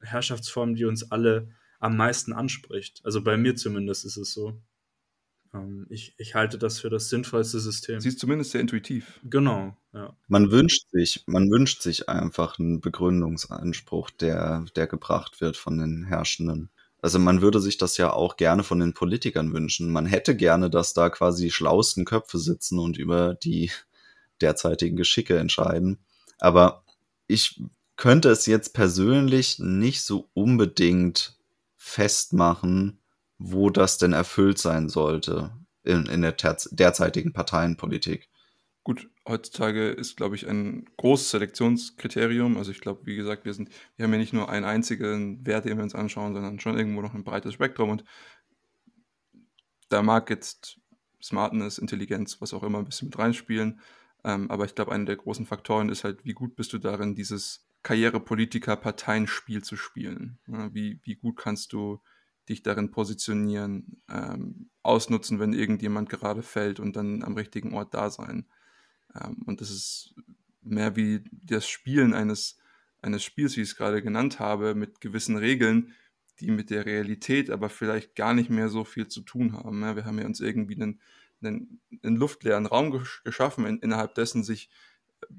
Herrschaftsform, 0.00 0.74
die 0.74 0.84
uns 0.84 1.10
alle 1.10 1.50
am 1.78 1.96
meisten 1.96 2.32
anspricht. 2.32 3.00
Also 3.04 3.22
bei 3.22 3.36
mir 3.36 3.54
zumindest 3.56 4.04
ist 4.04 4.16
es 4.16 4.32
so. 4.32 4.62
Ähm, 5.54 5.86
ich, 5.90 6.14
ich 6.18 6.34
halte 6.34 6.58
das 6.58 6.80
für 6.80 6.90
das 6.90 7.08
sinnvollste 7.08 7.60
System. 7.60 8.00
Sie 8.00 8.08
ist 8.08 8.18
zumindest 8.18 8.52
sehr 8.52 8.60
intuitiv. 8.60 9.20
Genau, 9.24 9.76
ja. 9.92 10.14
Man 10.28 10.50
wünscht 10.50 10.86
sich, 10.90 11.24
man 11.26 11.50
wünscht 11.50 11.82
sich 11.82 12.08
einfach 12.08 12.58
einen 12.58 12.80
Begründungsanspruch, 12.80 14.10
der, 14.10 14.64
der 14.76 14.86
gebracht 14.86 15.40
wird 15.40 15.56
von 15.56 15.78
den 15.78 16.04
Herrschenden. 16.04 16.70
Also 17.00 17.18
man 17.18 17.42
würde 17.42 17.60
sich 17.60 17.78
das 17.78 17.96
ja 17.96 18.12
auch 18.12 18.36
gerne 18.36 18.62
von 18.62 18.78
den 18.78 18.94
Politikern 18.94 19.52
wünschen. 19.52 19.90
Man 19.90 20.06
hätte 20.06 20.36
gerne, 20.36 20.70
dass 20.70 20.94
da 20.94 21.10
quasi 21.10 21.44
die 21.44 21.50
schlauesten 21.50 22.04
Köpfe 22.04 22.38
sitzen 22.38 22.78
und 22.78 22.96
über 22.96 23.34
die 23.34 23.72
derzeitigen 24.40 24.96
Geschicke 24.96 25.36
entscheiden. 25.38 25.98
Aber 26.38 26.84
ich 27.26 27.60
könnte 27.96 28.30
es 28.30 28.46
jetzt 28.46 28.72
persönlich 28.72 29.58
nicht 29.58 30.02
so 30.02 30.28
unbedingt 30.32 31.36
festmachen, 31.76 32.98
wo 33.42 33.70
das 33.70 33.98
denn 33.98 34.12
erfüllt 34.12 34.58
sein 34.58 34.88
sollte 34.88 35.52
in, 35.82 36.06
in 36.06 36.22
der 36.22 36.32
derzeitigen 36.32 37.32
Parteienpolitik. 37.32 38.28
Gut, 38.84 39.08
heutzutage 39.26 39.90
ist, 39.90 40.16
glaube 40.16 40.36
ich, 40.36 40.48
ein 40.48 40.86
großes 40.96 41.30
Selektionskriterium. 41.30 42.56
Also 42.56 42.70
ich 42.70 42.80
glaube, 42.80 43.04
wie 43.04 43.16
gesagt, 43.16 43.44
wir 43.44 43.54
sind, 43.54 43.68
wir 43.96 44.04
haben 44.04 44.12
ja 44.12 44.18
nicht 44.18 44.32
nur 44.32 44.48
einen 44.48 44.64
einzigen 44.64 45.44
Wert, 45.46 45.64
den 45.64 45.76
wir 45.76 45.84
uns 45.84 45.94
anschauen, 45.94 46.34
sondern 46.34 46.60
schon 46.60 46.76
irgendwo 46.76 47.02
noch 47.02 47.14
ein 47.14 47.24
breites 47.24 47.54
Spektrum. 47.54 47.90
Und 47.90 48.04
da 49.88 50.02
mag 50.02 50.30
jetzt 50.30 50.80
Smartness, 51.22 51.78
Intelligenz, 51.78 52.40
was 52.40 52.54
auch 52.54 52.62
immer, 52.62 52.78
ein 52.78 52.84
bisschen 52.84 53.08
mit 53.08 53.18
reinspielen. 53.18 53.80
Ähm, 54.24 54.50
aber 54.50 54.64
ich 54.64 54.74
glaube, 54.74 54.92
einer 54.92 55.04
der 55.04 55.16
großen 55.16 55.46
Faktoren 55.46 55.88
ist 55.88 56.04
halt, 56.04 56.24
wie 56.24 56.34
gut 56.34 56.56
bist 56.56 56.72
du 56.72 56.78
darin, 56.78 57.14
dieses 57.14 57.68
Karrierepolitiker-Parteienspiel 57.82 59.62
zu 59.62 59.76
spielen. 59.76 60.38
Ja, 60.46 60.72
wie, 60.74 61.00
wie 61.04 61.16
gut 61.16 61.36
kannst 61.36 61.72
du 61.72 62.00
dich 62.48 62.62
darin 62.62 62.90
positionieren, 62.90 64.02
ähm, 64.08 64.70
ausnutzen, 64.82 65.38
wenn 65.38 65.52
irgendjemand 65.52 66.08
gerade 66.08 66.42
fällt 66.42 66.80
und 66.80 66.96
dann 66.96 67.22
am 67.22 67.34
richtigen 67.34 67.74
Ort 67.74 67.94
da 67.94 68.10
sein. 68.10 68.46
Ähm, 69.14 69.42
und 69.46 69.60
das 69.60 69.70
ist 69.70 70.14
mehr 70.62 70.96
wie 70.96 71.24
das 71.32 71.68
Spielen 71.68 72.14
eines, 72.14 72.58
eines 73.00 73.22
Spiels, 73.22 73.56
wie 73.56 73.62
ich 73.62 73.70
es 73.70 73.76
gerade 73.76 74.02
genannt 74.02 74.38
habe, 74.40 74.74
mit 74.74 75.00
gewissen 75.00 75.36
Regeln, 75.36 75.92
die 76.40 76.50
mit 76.50 76.70
der 76.70 76.86
Realität 76.86 77.50
aber 77.50 77.68
vielleicht 77.68 78.14
gar 78.14 78.34
nicht 78.34 78.50
mehr 78.50 78.68
so 78.68 78.84
viel 78.84 79.08
zu 79.08 79.22
tun 79.22 79.52
haben. 79.52 79.80
Ja, 79.82 79.96
wir 79.96 80.04
haben 80.04 80.18
ja 80.18 80.26
uns 80.26 80.40
irgendwie 80.40 80.74
einen, 80.74 81.00
einen, 81.42 81.80
einen 82.02 82.16
luftleeren 82.16 82.66
Raum 82.66 82.90
gesch 82.90 83.22
geschaffen, 83.24 83.66
in, 83.66 83.78
innerhalb 83.78 84.14
dessen 84.14 84.42
sich 84.42 84.70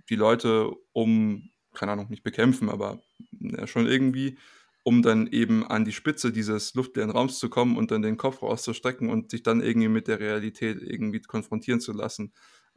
die 0.10 0.16
Leute 0.16 0.72
um, 0.94 1.50
keine 1.74 1.94
Ahnung, 1.94 2.10
nicht 2.10 2.24
bekämpfen, 2.24 2.70
aber 2.70 3.02
ja, 3.32 3.68
schon 3.68 3.88
irgendwie, 3.88 4.38
um 4.84 5.02
dann 5.02 5.28
eben 5.28 5.66
an 5.66 5.86
die 5.86 5.94
Spitze 5.94 6.32
dieses 6.32 6.74
luftleeren 6.74 7.12
Raums 7.12 7.40
zu 7.40 7.50
kommen 7.50 7.78
und 7.78 7.92
dann 7.92 8.02
den 8.02 8.18
Kopf 8.18 8.42
rauszustrecken 8.42 9.10
und 9.10 9.32
sich 9.32 9.42
dann 9.42 9.62
irgendwie 9.62 9.88
mit 9.88 10.08
der 10.08 10.20
Realität 10.20 10.82
irgendwie 10.82 11.22
konfrontieren 11.22 11.80
zu 11.80 11.94
lassen. 11.94 12.34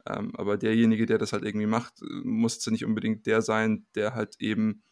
Ähm, 0.07 0.33
aber 0.35 0.57
derjenige, 0.57 1.05
der 1.05 1.17
das 1.17 1.33
halt 1.33 1.43
irgendwie 1.43 1.67
macht, 1.67 1.95
musste 2.23 2.71
nicht 2.71 2.85
unbedingt 2.85 3.25
der 3.25 3.41
sein, 3.41 3.85
der 3.95 4.15
halt 4.15 4.35
eben, 4.39 4.83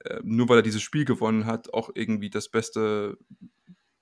äh, 0.00 0.20
nur 0.22 0.48
weil 0.48 0.58
er 0.58 0.62
dieses 0.62 0.82
Spiel 0.82 1.06
gewonnen 1.06 1.46
hat, 1.46 1.72
auch 1.72 1.90
irgendwie 1.94 2.28
das 2.28 2.50
beste, 2.50 3.16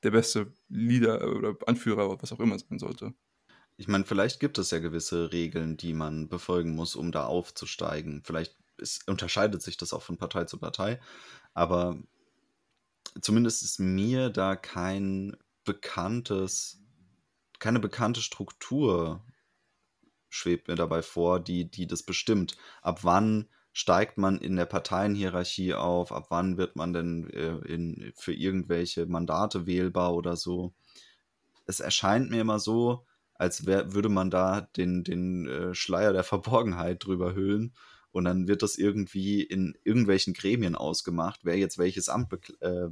der 0.02 0.10
beste 0.10 0.52
Leader 0.68 1.36
oder 1.36 1.56
Anführer, 1.66 2.20
was 2.20 2.32
auch 2.32 2.40
immer 2.40 2.58
sein 2.58 2.80
sollte. 2.80 3.14
Ich 3.76 3.86
meine, 3.86 4.04
vielleicht 4.04 4.40
gibt 4.40 4.58
es 4.58 4.72
ja 4.72 4.80
gewisse 4.80 5.32
Regeln, 5.32 5.76
die 5.76 5.94
man 5.94 6.28
befolgen 6.28 6.74
muss, 6.74 6.96
um 6.96 7.12
da 7.12 7.26
aufzusteigen. 7.26 8.22
Vielleicht 8.24 8.56
ist, 8.76 9.08
unterscheidet 9.08 9.62
sich 9.62 9.76
das 9.76 9.92
auch 9.92 10.02
von 10.02 10.18
Partei 10.18 10.44
zu 10.44 10.58
Partei, 10.58 11.00
aber 11.54 11.98
zumindest 13.20 13.62
ist 13.62 13.78
mir 13.80 14.30
da 14.30 14.56
kein 14.56 15.36
bekanntes, 15.64 16.80
keine 17.58 17.80
bekannte 17.80 18.20
Struktur 18.20 19.24
schwebt 20.28 20.68
mir 20.68 20.76
dabei 20.76 21.02
vor, 21.02 21.40
die, 21.40 21.70
die 21.70 21.86
das 21.86 22.02
bestimmt. 22.02 22.56
Ab 22.82 23.00
wann 23.02 23.48
steigt 23.72 24.16
man 24.16 24.38
in 24.38 24.56
der 24.56 24.66
Parteienhierarchie 24.66 25.74
auf? 25.74 26.12
Ab 26.12 26.26
wann 26.30 26.56
wird 26.56 26.76
man 26.76 26.92
denn 26.92 27.28
äh, 27.30 27.56
in, 27.66 28.12
für 28.16 28.32
irgendwelche 28.32 29.06
Mandate 29.06 29.66
wählbar 29.66 30.14
oder 30.14 30.36
so? 30.36 30.72
Es 31.66 31.80
erscheint 31.80 32.30
mir 32.30 32.40
immer 32.40 32.58
so, 32.58 33.04
als 33.34 33.66
wär, 33.66 33.92
würde 33.94 34.08
man 34.08 34.30
da 34.30 34.60
den, 34.60 35.04
den 35.04 35.48
äh, 35.48 35.74
Schleier 35.74 36.12
der 36.12 36.24
Verborgenheit 36.24 37.04
drüber 37.04 37.34
hüllen 37.34 37.74
und 38.12 38.24
dann 38.24 38.48
wird 38.48 38.62
das 38.62 38.76
irgendwie 38.76 39.42
in 39.42 39.74
irgendwelchen 39.84 40.34
Gremien 40.34 40.74
ausgemacht, 40.74 41.40
wer 41.44 41.56
jetzt 41.56 41.78
welches 41.78 42.08
Amt 42.08 42.28
bekl 42.30 42.56
äh, 42.60 42.88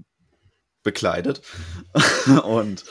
bekleidet. 0.82 1.42
und 2.44 2.84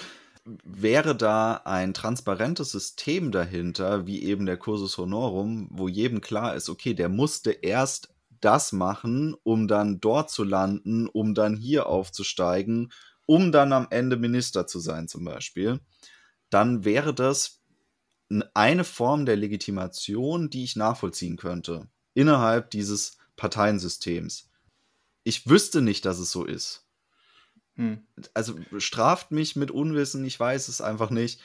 wäre 0.64 1.16
da 1.16 1.62
ein 1.66 1.94
transparentes 1.94 2.72
System 2.72 3.32
dahinter, 3.32 4.08
wie 4.08 4.24
eben 4.24 4.46
der 4.46 4.58
Cursus 4.58 4.98
Honorum, 4.98 5.68
wo 5.72 5.88
jedem 5.88 6.22
klar 6.22 6.56
ist, 6.56 6.70
okay, 6.70 6.94
der 6.94 7.10
musste 7.10 7.52
erst 7.52 8.14
das 8.40 8.72
machen, 8.72 9.36
um 9.44 9.68
dann 9.68 10.00
dort 10.00 10.30
zu 10.30 10.44
landen, 10.44 11.08
um 11.08 11.34
dann 11.34 11.56
hier 11.56 11.88
aufzusteigen, 11.88 12.92
um 13.26 13.52
dann 13.52 13.74
am 13.74 13.88
Ende 13.90 14.16
Minister 14.16 14.68
zu 14.68 14.80
sein 14.80 15.08
zum 15.08 15.26
Beispiel, 15.26 15.80
dann 16.50 16.86
wäre 16.86 17.14
das 17.14 17.62
eine 18.54 18.84
Form 18.84 19.26
der 19.26 19.36
Legitimation, 19.36 20.50
die 20.50 20.64
ich 20.64 20.76
nachvollziehen 20.76 21.38
könnte, 21.38 21.90
innerhalb 22.18 22.72
dieses 22.72 23.20
Parteiensystems. 23.36 24.50
Ich 25.24 25.48
wüsste 25.48 25.82
nicht, 25.82 26.04
dass 26.04 26.18
es 26.18 26.32
so 26.32 26.46
ist. 26.46 26.90
Hm. 27.76 28.08
Also 28.34 28.56
straft 28.80 29.30
mich 29.30 29.56
mit 29.56 29.70
Unwissen, 29.70 30.26
ich 30.26 30.40
weiß 30.40 30.68
es 30.68 30.82
einfach 30.82 31.12
nicht. 31.12 31.40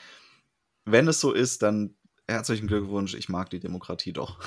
Wenn 0.83 1.07
es 1.07 1.19
so 1.19 1.31
ist, 1.31 1.61
dann 1.61 1.95
herzlichen 2.27 2.65
Glückwunsch, 2.65 3.13
ich 3.13 3.29
mag 3.29 3.51
die 3.51 3.59
Demokratie 3.59 4.13
doch. 4.13 4.39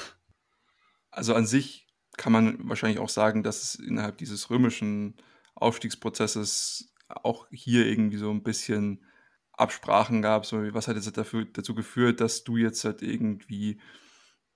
Also 1.12 1.34
an 1.34 1.46
sich 1.46 1.86
kann 2.16 2.32
man 2.32 2.68
wahrscheinlich 2.68 2.98
auch 2.98 3.08
sagen, 3.08 3.44
dass 3.44 3.62
es 3.62 3.76
innerhalb 3.76 4.18
dieses 4.18 4.50
römischen 4.50 5.14
Aufstiegsprozesses 5.54 6.92
auch 7.08 7.46
hier 7.50 7.86
irgendwie 7.86 8.18
so 8.18 8.30
ein 8.30 8.42
bisschen 8.42 9.04
Absprachen 9.52 10.22
gab, 10.22 10.44
so 10.44 10.58
was 10.74 10.88
hat 10.88 10.96
jetzt 10.96 11.16
dafür, 11.16 11.46
dazu 11.46 11.74
geführt, 11.74 12.20
dass 12.20 12.42
du 12.42 12.56
jetzt 12.56 12.84
halt 12.84 13.00
irgendwie 13.00 13.80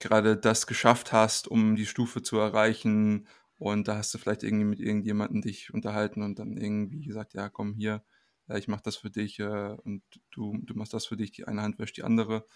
gerade 0.00 0.36
das 0.36 0.66
geschafft 0.66 1.12
hast, 1.12 1.48
um 1.48 1.76
die 1.76 1.86
Stufe 1.86 2.22
zu 2.22 2.38
erreichen, 2.38 3.28
und 3.60 3.88
da 3.88 3.96
hast 3.98 4.14
du 4.14 4.18
vielleicht 4.18 4.42
irgendwie 4.42 4.64
mit 4.64 4.80
irgendjemandem 4.80 5.42
dich 5.42 5.74
unterhalten 5.74 6.22
und 6.22 6.38
dann 6.38 6.56
irgendwie 6.56 7.04
gesagt, 7.04 7.34
ja, 7.34 7.50
komm 7.50 7.74
hier, 7.74 8.02
ja, 8.48 8.56
ich 8.56 8.68
mach 8.68 8.80
das 8.80 8.96
für 8.96 9.10
dich 9.10 9.38
äh, 9.38 9.76
und 9.84 10.02
du, 10.30 10.56
du 10.62 10.74
machst 10.74 10.94
das 10.94 11.04
für 11.04 11.18
dich, 11.18 11.30
die 11.32 11.46
eine 11.46 11.60
Hand 11.60 11.78
wäscht 11.78 11.98
die 11.98 12.02
andere. 12.02 12.46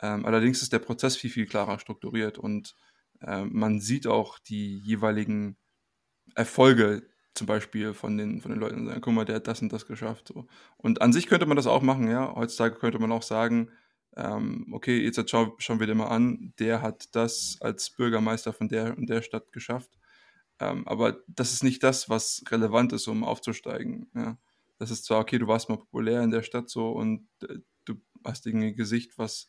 Ähm, 0.00 0.26
allerdings 0.26 0.60
ist 0.62 0.72
der 0.72 0.80
Prozess 0.80 1.16
viel, 1.16 1.30
viel 1.30 1.46
klarer 1.46 1.78
strukturiert 1.78 2.38
und 2.38 2.74
äh, 3.20 3.44
man 3.44 3.78
sieht 3.80 4.08
auch 4.08 4.40
die 4.40 4.78
jeweiligen 4.78 5.56
Erfolge 6.34 7.08
zum 7.34 7.46
Beispiel 7.46 7.94
von 7.94 8.18
den, 8.18 8.40
von 8.40 8.50
den 8.50 8.60
Leuten 8.60 8.86
sagen, 8.86 9.00
guck 9.00 9.14
mal, 9.14 9.24
der 9.24 9.36
hat 9.36 9.46
das 9.46 9.62
und 9.62 9.72
das 9.72 9.86
geschafft. 9.86 10.28
So. 10.28 10.48
Und 10.76 11.02
an 11.02 11.12
sich 11.12 11.28
könnte 11.28 11.46
man 11.46 11.56
das 11.56 11.68
auch 11.68 11.82
machen, 11.82 12.10
ja. 12.10 12.34
Heutzutage 12.34 12.74
könnte 12.76 12.98
man 12.98 13.12
auch 13.12 13.22
sagen, 13.22 13.70
ähm, 14.16 14.68
okay, 14.72 15.02
jetzt 15.02 15.30
schau, 15.30 15.54
schauen 15.58 15.80
wir 15.80 15.86
dir 15.86 15.94
mal 15.94 16.08
an, 16.08 16.52
der 16.58 16.82
hat 16.82 17.14
das 17.14 17.58
als 17.60 17.90
Bürgermeister 17.90 18.52
von 18.52 18.68
der 18.68 18.96
und 18.96 19.08
der 19.08 19.22
Stadt 19.22 19.52
geschafft. 19.52 19.90
Ähm, 20.60 20.86
aber 20.88 21.18
das 21.28 21.52
ist 21.52 21.62
nicht 21.62 21.82
das, 21.82 22.08
was 22.08 22.42
relevant 22.50 22.92
ist, 22.92 23.06
um 23.06 23.24
aufzusteigen. 23.24 24.10
Ja. 24.14 24.38
Das 24.78 24.90
ist 24.90 25.04
zwar, 25.04 25.20
okay, 25.20 25.38
du 25.38 25.46
warst 25.46 25.68
mal 25.68 25.78
populär 25.78 26.22
in 26.22 26.30
der 26.30 26.42
Stadt 26.42 26.68
so 26.68 26.90
und 26.90 27.28
äh, 27.42 27.58
du 27.84 27.94
hast 28.24 28.46
ein 28.46 28.74
Gesicht, 28.74 29.18
was, 29.18 29.48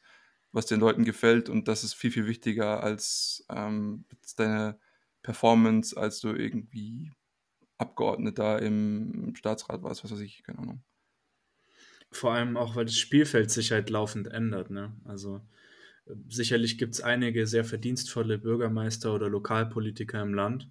was 0.51 0.65
den 0.65 0.79
Leuten 0.79 1.05
gefällt 1.05 1.49
und 1.49 1.67
das 1.67 1.83
ist 1.83 1.93
viel, 1.93 2.11
viel 2.11 2.27
wichtiger 2.27 2.83
als 2.83 3.45
ähm, 3.49 4.05
deine 4.37 4.79
Performance, 5.23 5.97
als 5.97 6.19
du 6.19 6.29
irgendwie 6.29 7.11
Abgeordneter 7.77 8.61
im 8.61 9.33
Staatsrat 9.35 9.83
warst, 9.83 10.03
was 10.03 10.11
weiß 10.11 10.19
ich, 10.19 10.43
keine 10.43 10.59
Ahnung. 10.59 10.83
Vor 12.11 12.33
allem 12.33 12.57
auch, 12.57 12.75
weil 12.75 12.85
das 12.85 12.97
Spielfeld 12.97 13.51
sich 13.51 13.71
halt 13.71 13.89
laufend 13.89 14.27
ändert. 14.27 14.71
Ne? 14.71 14.93
Also 15.05 15.41
sicherlich 16.27 16.77
gibt 16.77 16.95
es 16.95 17.01
einige 17.01 17.45
sehr 17.47 17.63
verdienstvolle 17.63 18.37
Bürgermeister 18.37 19.13
oder 19.13 19.29
Lokalpolitiker 19.29 20.21
im 20.21 20.33
Land, 20.33 20.69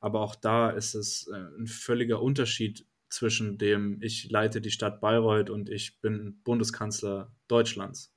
aber 0.00 0.20
auch 0.20 0.34
da 0.34 0.70
ist 0.70 0.94
es 0.94 1.28
äh, 1.28 1.36
ein 1.58 1.66
völliger 1.66 2.20
Unterschied 2.20 2.86
zwischen 3.08 3.58
dem, 3.58 3.98
ich 4.00 4.30
leite 4.30 4.60
die 4.60 4.70
Stadt 4.70 5.00
Bayreuth 5.00 5.50
und 5.50 5.68
ich 5.68 6.00
bin 6.00 6.40
Bundeskanzler 6.44 7.32
Deutschlands. 7.46 8.12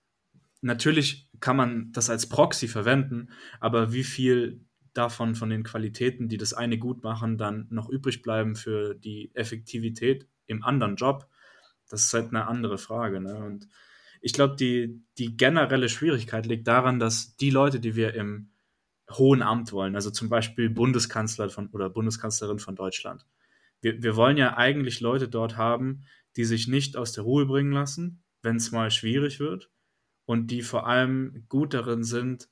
Natürlich 0.61 1.29
kann 1.41 1.57
man 1.57 1.91
das 1.91 2.09
als 2.09 2.27
Proxy 2.27 2.67
verwenden, 2.67 3.29
aber 3.59 3.93
wie 3.93 4.03
viel 4.03 4.65
davon, 4.93 5.35
von 5.35 5.49
den 5.49 5.63
Qualitäten, 5.63 6.29
die 6.29 6.37
das 6.37 6.53
eine 6.53 6.79
gut 6.79 7.03
machen, 7.03 7.37
dann 7.37 7.67
noch 7.69 7.89
übrig 7.89 8.21
bleiben 8.21 8.55
für 8.55 8.95
die 8.95 9.29
Effektivität 9.35 10.27
im 10.47 10.63
anderen 10.63 10.95
Job, 10.95 11.27
das 11.89 12.05
ist 12.05 12.13
halt 12.13 12.29
eine 12.29 12.47
andere 12.47 12.77
Frage. 12.77 13.19
Ne? 13.19 13.35
Und 13.35 13.67
ich 14.21 14.33
glaube, 14.33 14.55
die, 14.55 15.03
die 15.17 15.37
generelle 15.37 15.89
Schwierigkeit 15.89 16.45
liegt 16.45 16.67
daran, 16.67 16.99
dass 16.99 17.35
die 17.37 17.49
Leute, 17.49 17.79
die 17.79 17.95
wir 17.95 18.13
im 18.13 18.51
hohen 19.11 19.41
Amt 19.41 19.71
wollen, 19.71 19.95
also 19.95 20.09
zum 20.09 20.29
Beispiel 20.29 20.69
Bundeskanzler 20.69 21.49
von, 21.49 21.69
oder 21.69 21.89
Bundeskanzlerin 21.89 22.59
von 22.59 22.75
Deutschland, 22.75 23.25
wir, 23.81 24.01
wir 24.01 24.15
wollen 24.15 24.37
ja 24.37 24.57
eigentlich 24.57 24.99
Leute 24.99 25.27
dort 25.27 25.57
haben, 25.57 26.05
die 26.37 26.45
sich 26.45 26.67
nicht 26.67 26.97
aus 26.97 27.11
der 27.11 27.23
Ruhe 27.23 27.45
bringen 27.45 27.71
lassen, 27.71 28.23
wenn 28.41 28.55
es 28.55 28.71
mal 28.71 28.89
schwierig 28.89 29.39
wird 29.39 29.69
und 30.25 30.47
die 30.49 30.63
vor 30.63 30.87
allem 30.87 31.45
gut 31.49 31.73
darin 31.73 32.03
sind, 32.03 32.49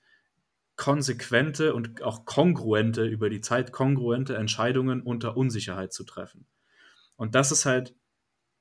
konsequente 0.75 1.73
und 1.73 2.01
auch 2.01 2.25
kongruente, 2.25 3.05
über 3.05 3.29
die 3.29 3.41
Zeit 3.41 3.71
kongruente 3.71 4.36
Entscheidungen 4.36 5.01
unter 5.01 5.38
Unsicherheit 5.38 5.93
zu 5.93 6.03
treffen. 6.03 6.47
Und 7.15 7.36
das 7.36 7.51
ist 7.51 7.65
halt 7.65 7.95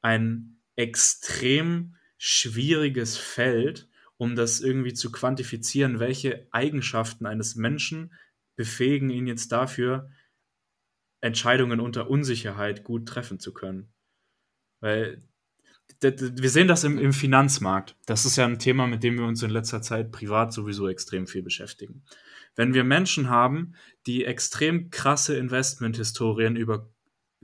ein 0.03 0.62
extrem 0.77 1.97
schwieriges 2.19 3.17
Feld, 3.17 3.89
um 4.17 4.37
das 4.37 4.61
irgendwie 4.61 4.95
zu 4.95 5.11
quantifizieren, 5.11 5.99
welche 5.99 6.47
Eigenschaften 6.53 7.27
eines 7.27 7.57
Menschen 7.57 8.13
befähigen 8.55 9.11
ihn 9.11 9.27
jetzt 9.27 9.51
dafür, 9.51 10.11
Entscheidungen 11.21 11.81
unter 11.81 12.11
Unsicherheit 12.11 12.85
gut 12.85 13.07
treffen 13.07 13.39
zu 13.39 13.53
können. 13.53 13.93
Weil 14.81 15.23
wir 16.01 16.51
sehen 16.51 16.69
das 16.69 16.85
im, 16.85 16.99
im, 16.99 17.13
Finanzmarkt. 17.13 17.97
Das 18.07 18.25
ist 18.25 18.37
ja 18.37 18.45
ein 18.45 18.59
Thema, 18.59 18.87
mit 18.87 19.03
dem 19.03 19.19
wir 19.19 19.25
uns 19.25 19.43
in 19.43 19.51
letzter 19.51 19.83
Zeit 19.83 20.11
privat 20.11 20.53
sowieso 20.53 20.89
extrem 20.89 21.27
viel 21.27 21.43
beschäftigen. 21.43 22.05
Wenn 22.57 22.75
wir 22.75 22.85
Menschen 22.85 23.29
haben, 23.29 23.75
die 24.07 24.25
extrem 24.25 24.91
krasse 24.91 25.37
Investmenthistorien 25.37 26.57
über 26.57 26.91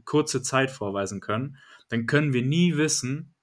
kurze 0.05 0.43
Zeit 0.43 0.71
vorweisen 0.71 1.21
können, 1.21 1.59
dann 1.89 2.07
können 2.07 2.33
wir 2.33 2.43
nie 2.43 2.77
wissen, 2.77 3.35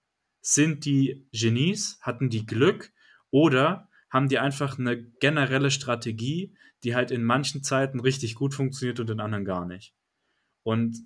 sind 0.41 0.85
die 0.85 1.27
Genies, 1.31 1.99
hatten 2.01 2.29
die 2.29 2.45
Glück 2.45 2.91
oder 3.31 3.89
haben 4.09 4.29
die 4.29 4.39
einfach 4.39 4.77
eine 4.77 5.03
generelle 5.03 5.71
Strategie, 5.71 6.55
die 6.83 6.95
halt 6.95 7.11
in 7.11 7.23
manchen 7.23 7.63
Zeiten 7.63 7.99
richtig 7.99 8.35
gut 8.35 8.53
funktioniert 8.53 8.99
und 8.99 9.09
in 9.09 9.19
anderen 9.19 9.45
gar 9.45 9.65
nicht. 9.65 9.95
Und 10.63 10.97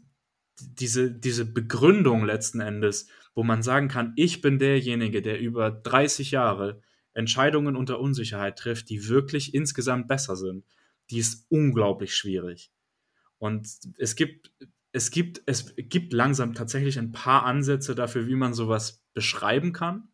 diese, 0.59 1.11
diese 1.11 1.45
Begründung 1.45 2.25
letzten 2.25 2.59
Endes, 2.59 3.07
wo 3.33 3.43
man 3.43 3.63
sagen 3.63 3.87
kann, 3.87 4.13
ich 4.17 4.41
bin 4.41 4.59
derjenige, 4.59 5.21
der 5.21 5.39
über 5.39 5.71
30 5.71 6.31
Jahre 6.31 6.81
Entscheidungen 7.13 7.75
unter 7.75 7.99
Unsicherheit 7.99 8.57
trifft, 8.59 8.89
die 8.89 9.07
wirklich 9.07 9.53
insgesamt 9.53 10.07
besser 10.07 10.35
sind, 10.35 10.65
die 11.09 11.19
ist 11.19 11.45
unglaublich 11.49 12.15
schwierig. 12.15 12.71
Und 13.37 13.67
es 13.97 14.15
gibt, 14.15 14.51
es 14.91 15.11
gibt, 15.11 15.41
es 15.45 15.73
gibt 15.77 16.13
langsam 16.13 16.53
tatsächlich 16.53 16.97
ein 16.97 17.11
paar 17.11 17.45
Ansätze 17.45 17.95
dafür, 17.95 18.27
wie 18.27 18.35
man 18.35 18.53
sowas 18.53 19.03
beschreiben 19.13 19.73
kann. 19.73 20.09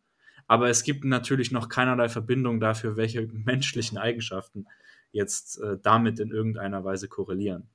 Aber 0.46 0.68
es 0.68 0.84
gibt 0.84 1.04
natürlich 1.04 1.50
noch 1.50 1.68
keinerlei 1.68 2.08
Verbindung 2.08 2.60
dafür, 2.60 2.96
welche 2.96 3.26
menschlichen 3.32 3.98
Eigenschaften 3.98 4.66
jetzt 5.12 5.60
äh, 5.60 5.78
damit 5.82 6.20
in 6.20 6.30
irgendeiner 6.30 6.84
Weise 6.84 7.08
korrelieren. 7.08 7.68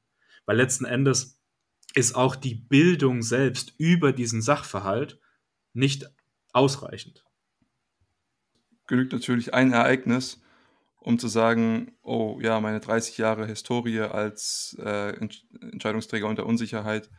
Weil 0.46 0.58
letzten 0.58 0.86
Endes 0.86 1.42
ist 1.94 2.16
auch 2.16 2.36
die 2.36 2.56
Bildung 2.56 3.22
selbst 3.22 3.74
über 3.78 4.14
diesen 4.14 4.42
Sachverhalt 4.42 5.20
nicht 5.74 6.10
ausreichend. 6.54 7.26
Genügt 8.88 9.12
natürlich 9.14 9.54
ein 9.54 9.74
Ereignis, 9.74 10.41
um 11.02 11.18
zu 11.18 11.28
sagen, 11.28 11.98
oh 12.04 12.40
ja, 12.42 12.60
meine 12.62 12.80
30 12.80 13.18
Jahre 13.18 13.48
Historie 13.48 14.02
als 14.02 14.78
äh, 14.80 15.18
Entscheidungsträger 15.62 16.28
unter 16.28 16.46
Unsicherheit 16.46 17.10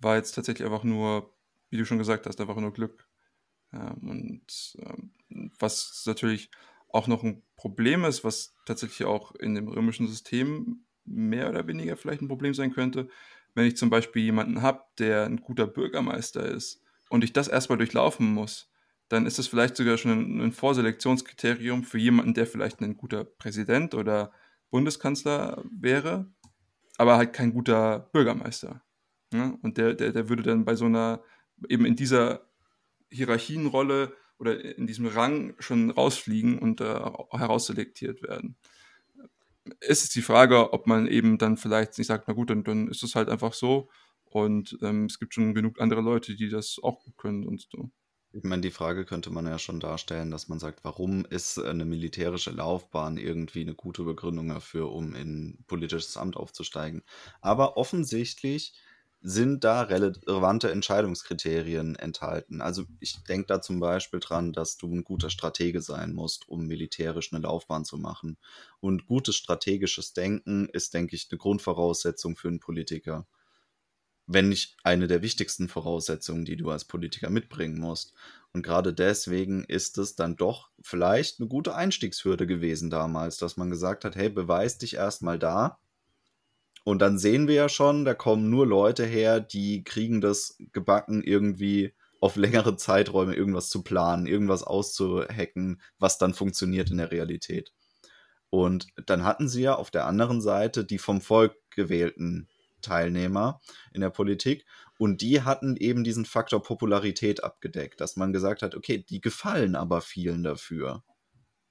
war 0.00 0.16
jetzt 0.16 0.32
tatsächlich 0.32 0.66
einfach 0.66 0.82
nur, 0.82 1.32
wie 1.70 1.76
du 1.76 1.84
schon 1.84 1.98
gesagt 1.98 2.26
hast, 2.26 2.40
einfach 2.40 2.56
nur 2.56 2.72
Glück. 2.72 3.08
Ja, 3.72 3.92
und 4.02 4.76
ähm, 4.80 5.12
was 5.60 6.02
natürlich 6.06 6.50
auch 6.88 7.06
noch 7.06 7.22
ein 7.22 7.44
Problem 7.54 8.04
ist, 8.04 8.24
was 8.24 8.56
tatsächlich 8.66 9.06
auch 9.06 9.32
in 9.36 9.54
dem 9.54 9.68
römischen 9.68 10.08
System 10.08 10.84
mehr 11.04 11.48
oder 11.48 11.68
weniger 11.68 11.96
vielleicht 11.96 12.22
ein 12.22 12.28
Problem 12.28 12.52
sein 12.52 12.72
könnte, 12.72 13.08
wenn 13.54 13.66
ich 13.66 13.76
zum 13.76 13.90
Beispiel 13.90 14.22
jemanden 14.22 14.60
habe, 14.60 14.82
der 14.98 15.26
ein 15.26 15.40
guter 15.40 15.68
Bürgermeister 15.68 16.44
ist 16.44 16.82
und 17.10 17.22
ich 17.22 17.32
das 17.32 17.46
erstmal 17.46 17.78
durchlaufen 17.78 18.26
muss, 18.34 18.72
dann 19.10 19.26
ist 19.26 19.38
das 19.38 19.46
vielleicht 19.46 19.76
sogar 19.76 19.98
schon 19.98 20.12
ein, 20.12 20.40
ein 20.40 20.52
Vorselektionskriterium 20.52 21.84
für 21.84 21.98
jemanden, 21.98 22.32
der 22.32 22.46
vielleicht 22.46 22.80
ein 22.80 22.96
guter 22.96 23.24
Präsident 23.24 23.94
oder 23.94 24.32
Bundeskanzler 24.70 25.62
wäre, 25.70 26.32
aber 26.96 27.18
halt 27.18 27.34
kein 27.34 27.52
guter 27.52 28.10
Bürgermeister. 28.12 28.82
Ne? 29.32 29.58
Und 29.62 29.76
der, 29.76 29.94
der, 29.94 30.12
der 30.12 30.28
würde 30.28 30.42
dann 30.42 30.64
bei 30.64 30.76
so 30.76 30.86
einer, 30.86 31.22
eben 31.68 31.84
in 31.84 31.96
dieser 31.96 32.48
Hierarchienrolle 33.10 34.14
oder 34.38 34.58
in 34.64 34.86
diesem 34.86 35.06
Rang 35.06 35.54
schon 35.58 35.90
rausfliegen 35.90 36.58
und 36.58 36.80
äh, 36.80 37.00
herausselektiert 37.30 38.22
werden 38.22 38.56
ist 39.80 40.04
es 40.04 40.10
die 40.10 40.22
Frage, 40.22 40.72
ob 40.72 40.86
man 40.86 41.06
eben 41.06 41.38
dann 41.38 41.56
vielleicht 41.56 41.98
nicht 41.98 42.06
sagt, 42.06 42.28
na 42.28 42.34
gut, 42.34 42.50
dann, 42.50 42.64
dann 42.64 42.88
ist 42.88 43.02
es 43.02 43.14
halt 43.14 43.28
einfach 43.28 43.52
so. 43.52 43.88
Und 44.24 44.78
ähm, 44.82 45.06
es 45.06 45.18
gibt 45.18 45.34
schon 45.34 45.54
genug 45.54 45.80
andere 45.80 46.00
Leute, 46.00 46.36
die 46.36 46.48
das 46.48 46.78
auch 46.82 47.00
gut 47.00 47.16
können 47.16 47.46
und 47.46 47.66
so. 47.70 47.90
Ich 48.32 48.44
meine, 48.44 48.62
die 48.62 48.70
Frage 48.70 49.04
könnte 49.04 49.30
man 49.30 49.46
ja 49.46 49.58
schon 49.58 49.80
darstellen, 49.80 50.30
dass 50.30 50.48
man 50.48 50.58
sagt, 50.60 50.84
warum 50.84 51.24
ist 51.24 51.58
eine 51.58 51.84
militärische 51.84 52.50
Laufbahn 52.52 53.16
irgendwie 53.16 53.60
eine 53.62 53.74
gute 53.74 54.04
Begründung 54.04 54.48
dafür, 54.48 54.92
um 54.92 55.14
in 55.16 55.64
politisches 55.66 56.16
Amt 56.16 56.36
aufzusteigen? 56.36 57.02
Aber 57.40 57.76
offensichtlich 57.76 58.74
sind 59.22 59.64
da 59.64 59.82
relevante 59.82 60.70
Entscheidungskriterien 60.70 61.96
enthalten. 61.96 62.60
Also 62.62 62.84
ich 63.00 63.22
denke 63.24 63.46
da 63.48 63.60
zum 63.60 63.80
Beispiel 63.80 64.20
dran, 64.20 64.52
dass 64.52 64.76
du 64.76 64.86
ein 64.94 65.04
guter 65.04 65.28
Stratege 65.28 65.82
sein 65.82 66.14
musst, 66.14 66.48
um 66.48 66.66
militärisch 66.66 67.32
eine 67.32 67.42
Laufbahn 67.42 67.84
zu 67.84 67.98
machen. 67.98 68.38
Und 68.80 69.06
gutes 69.06 69.36
strategisches 69.36 70.14
Denken 70.14 70.68
ist, 70.70 70.94
denke 70.94 71.16
ich, 71.16 71.28
eine 71.30 71.38
Grundvoraussetzung 71.38 72.36
für 72.36 72.48
einen 72.48 72.60
Politiker. 72.60 73.26
Wenn 74.26 74.48
nicht 74.48 74.76
eine 74.84 75.06
der 75.06 75.22
wichtigsten 75.22 75.68
Voraussetzungen, 75.68 76.44
die 76.44 76.56
du 76.56 76.70
als 76.70 76.84
Politiker 76.84 77.30
mitbringen 77.30 77.80
musst. 77.80 78.14
Und 78.52 78.62
gerade 78.62 78.92
deswegen 78.92 79.64
ist 79.64 79.98
es 79.98 80.14
dann 80.14 80.36
doch 80.36 80.70
vielleicht 80.82 81.40
eine 81.40 81.48
gute 81.48 81.74
Einstiegshürde 81.74 82.46
gewesen 82.46 82.90
damals, 82.90 83.38
dass 83.38 83.56
man 83.56 83.70
gesagt 83.70 84.04
hat, 84.04 84.16
hey, 84.16 84.28
beweis 84.28 84.78
dich 84.78 84.94
erstmal 84.94 85.38
da, 85.38 85.78
und 86.84 87.00
dann 87.00 87.18
sehen 87.18 87.46
wir 87.46 87.54
ja 87.54 87.68
schon, 87.68 88.04
da 88.04 88.14
kommen 88.14 88.48
nur 88.48 88.66
Leute 88.66 89.04
her, 89.04 89.40
die 89.40 89.84
kriegen 89.84 90.20
das 90.20 90.56
gebacken, 90.72 91.22
irgendwie 91.22 91.94
auf 92.20 92.36
längere 92.36 92.76
Zeiträume 92.76 93.34
irgendwas 93.34 93.68
zu 93.68 93.82
planen, 93.82 94.26
irgendwas 94.26 94.62
auszuhacken, 94.62 95.80
was 95.98 96.18
dann 96.18 96.34
funktioniert 96.34 96.90
in 96.90 96.98
der 96.98 97.10
Realität. 97.10 97.72
Und 98.50 98.88
dann 99.06 99.24
hatten 99.24 99.48
sie 99.48 99.62
ja 99.62 99.76
auf 99.76 99.90
der 99.90 100.06
anderen 100.06 100.40
Seite 100.40 100.84
die 100.84 100.98
vom 100.98 101.20
Volk 101.20 101.54
gewählten 101.70 102.48
Teilnehmer 102.80 103.60
in 103.92 104.00
der 104.00 104.10
Politik 104.10 104.64
und 104.98 105.20
die 105.22 105.42
hatten 105.42 105.76
eben 105.76 106.04
diesen 106.04 106.26
Faktor 106.26 106.62
Popularität 106.62 107.42
abgedeckt, 107.42 108.00
dass 108.00 108.16
man 108.16 108.32
gesagt 108.32 108.62
hat, 108.62 108.74
okay, 108.74 108.98
die 108.98 109.20
gefallen 109.20 109.74
aber 109.74 110.00
vielen 110.00 110.42
dafür. 110.42 111.02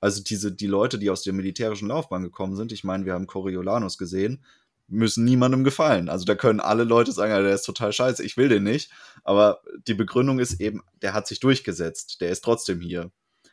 Also 0.01 0.23
diese, 0.23 0.51
die 0.51 0.67
Leute, 0.67 0.97
die 0.97 1.09
aus 1.09 1.23
der 1.23 1.33
militärischen 1.33 1.89
Laufbahn 1.89 2.23
gekommen 2.23 2.55
sind, 2.55 2.71
ich 2.71 2.83
meine, 2.83 3.05
wir 3.05 3.13
haben 3.13 3.27
Coriolanus 3.27 3.97
gesehen, 3.97 4.43
müssen 4.87 5.25
niemandem 5.25 5.63
gefallen. 5.63 6.09
Also 6.09 6.25
da 6.25 6.35
können 6.35 6.59
alle 6.59 6.83
Leute 6.83 7.11
sagen, 7.11 7.31
der 7.43 7.53
ist 7.53 7.63
total 7.63 7.93
scheiße, 7.93 8.23
ich 8.23 8.37
will 8.37 8.49
den 8.49 8.63
nicht. 8.63 8.91
Aber 9.23 9.61
die 9.87 9.93
Begründung 9.93 10.39
ist 10.39 10.59
eben, 10.59 10.81
der 11.01 11.13
hat 11.13 11.27
sich 11.27 11.39
durchgesetzt, 11.39 12.21
der 12.21 12.29
ist 12.29 12.43
trotzdem 12.43 12.81
hier. 12.81 13.11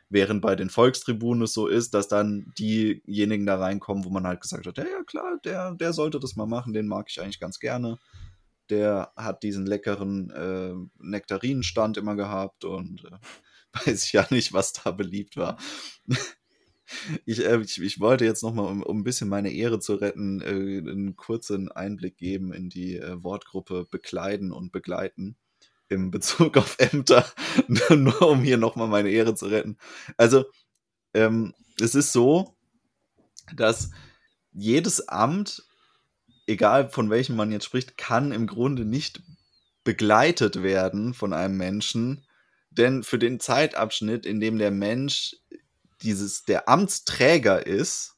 Während 0.09 0.41
bei 0.41 0.55
den 0.55 0.69
Volkstribunen 0.69 1.43
es 1.43 1.53
so 1.53 1.67
ist, 1.67 1.93
dass 1.93 2.07
dann 2.07 2.53
diejenigen 2.57 3.45
da 3.45 3.57
reinkommen, 3.57 4.05
wo 4.05 4.09
man 4.09 4.25
halt 4.25 4.41
gesagt 4.41 4.65
hat, 4.65 4.77
ja, 4.77 4.85
ja 4.85 5.03
klar, 5.03 5.37
der, 5.43 5.75
der 5.75 5.91
sollte 5.91 6.19
das 6.19 6.35
mal 6.37 6.45
machen, 6.45 6.73
den 6.73 6.87
mag 6.87 7.07
ich 7.09 7.21
eigentlich 7.21 7.41
ganz 7.41 7.59
gerne. 7.59 7.97
Der 8.69 9.11
hat 9.17 9.43
diesen 9.43 9.65
leckeren 9.65 10.29
äh, 10.29 10.73
Nektarinenstand 10.99 11.97
immer 11.97 12.15
gehabt 12.15 12.63
und 12.63 13.03
äh, 13.05 13.17
weiß 13.85 14.05
ich 14.05 14.13
ja 14.13 14.25
nicht, 14.29 14.53
was 14.53 14.73
da 14.73 14.91
beliebt 14.91 15.37
war. 15.37 15.57
Ich, 17.25 17.45
äh, 17.45 17.59
ich, 17.59 17.81
ich, 17.81 17.99
wollte 17.99 18.23
jetzt 18.23 18.43
nochmal, 18.43 18.71
um, 18.71 18.81
um 18.81 18.99
ein 18.99 19.03
bisschen 19.03 19.27
meine 19.27 19.51
Ehre 19.51 19.81
zu 19.81 19.95
retten, 19.95 20.39
äh, 20.39 20.89
einen 20.89 21.17
kurzen 21.17 21.69
Einblick 21.69 22.17
geben 22.17 22.53
in 22.53 22.69
die 22.69 22.95
äh, 22.95 23.21
Wortgruppe 23.21 23.85
bekleiden 23.91 24.53
und 24.53 24.71
begleiten 24.71 25.35
im 25.89 26.11
Bezug 26.11 26.57
auf 26.57 26.75
Ämter, 26.79 27.25
nur 27.89 28.21
um 28.21 28.41
hier 28.41 28.57
nochmal 28.57 28.87
meine 28.87 29.09
Ehre 29.09 29.35
zu 29.35 29.47
retten. 29.47 29.77
Also, 30.17 30.45
ähm, 31.13 31.53
es 31.79 31.95
ist 31.95 32.11
so, 32.11 32.55
dass 33.55 33.91
jedes 34.51 35.07
Amt, 35.07 35.63
egal 36.47 36.89
von 36.89 37.09
welchem 37.09 37.35
man 37.35 37.51
jetzt 37.51 37.65
spricht, 37.65 37.97
kann 37.97 38.31
im 38.31 38.47
Grunde 38.47 38.85
nicht 38.85 39.21
begleitet 39.83 40.63
werden 40.63 41.13
von 41.13 41.33
einem 41.33 41.57
Menschen, 41.57 42.25
denn 42.71 43.03
für 43.03 43.19
den 43.19 43.39
Zeitabschnitt, 43.39 44.25
in 44.25 44.39
dem 44.39 44.57
der 44.57 44.71
Mensch 44.71 45.35
dieses, 46.01 46.43
der 46.43 46.67
Amtsträger 46.67 47.65
ist, 47.65 48.15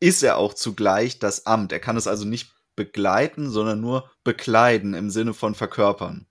ist 0.00 0.22
er 0.22 0.36
auch 0.36 0.54
zugleich 0.54 1.18
das 1.18 1.46
Amt. 1.46 1.72
Er 1.72 1.80
kann 1.80 1.96
es 1.96 2.06
also 2.06 2.24
nicht 2.24 2.52
begleiten, 2.76 3.50
sondern 3.50 3.80
nur 3.80 4.10
bekleiden 4.22 4.94
im 4.94 5.10
Sinne 5.10 5.34
von 5.34 5.54
verkörpern. 5.54 6.27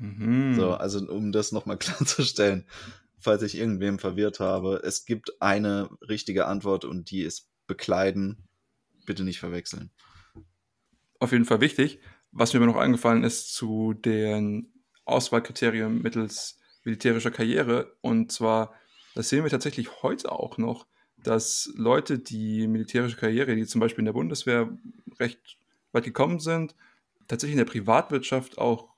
Mhm. 0.00 0.54
So, 0.54 0.72
also 0.72 1.06
um 1.08 1.30
das 1.30 1.52
nochmal 1.52 1.76
klarzustellen, 1.78 2.66
falls 3.18 3.42
ich 3.42 3.56
irgendwem 3.56 3.98
verwirrt 3.98 4.40
habe, 4.40 4.80
es 4.82 5.04
gibt 5.04 5.40
eine 5.40 5.90
richtige 6.08 6.46
Antwort 6.46 6.84
und 6.84 7.10
die 7.10 7.22
ist 7.22 7.48
bekleiden. 7.66 8.48
Bitte 9.06 9.24
nicht 9.24 9.38
verwechseln. 9.38 9.90
Auf 11.18 11.32
jeden 11.32 11.44
Fall 11.44 11.60
wichtig. 11.60 12.00
Was 12.32 12.54
mir 12.54 12.60
noch 12.60 12.76
eingefallen 12.76 13.24
ist 13.24 13.54
zu 13.54 13.92
den 13.92 14.72
Auswahlkriterien 15.04 16.00
mittels 16.00 16.58
militärischer 16.84 17.30
Karriere, 17.30 17.96
und 18.00 18.32
zwar, 18.32 18.72
das 19.14 19.28
sehen 19.28 19.44
wir 19.44 19.50
tatsächlich 19.50 20.02
heute 20.02 20.32
auch 20.32 20.56
noch, 20.56 20.86
dass 21.18 21.70
Leute, 21.76 22.18
die 22.18 22.66
militärische 22.66 23.16
Karriere, 23.16 23.54
die 23.54 23.66
zum 23.66 23.80
Beispiel 23.80 24.00
in 24.00 24.06
der 24.06 24.12
Bundeswehr 24.14 24.70
recht 25.18 25.58
weit 25.92 26.04
gekommen 26.04 26.38
sind, 26.38 26.74
tatsächlich 27.28 27.58
in 27.58 27.64
der 27.64 27.70
Privatwirtschaft 27.70 28.56
auch 28.56 28.88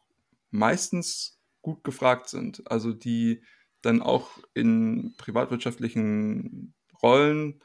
meistens 0.53 1.41
gut 1.61 1.83
gefragt 1.83 2.29
sind. 2.29 2.71
Also 2.71 2.93
die 2.93 3.43
dann 3.81 4.01
auch 4.01 4.39
in 4.55 5.15
privatwirtschaftlichen 5.17 6.75
Rollen 7.03 7.63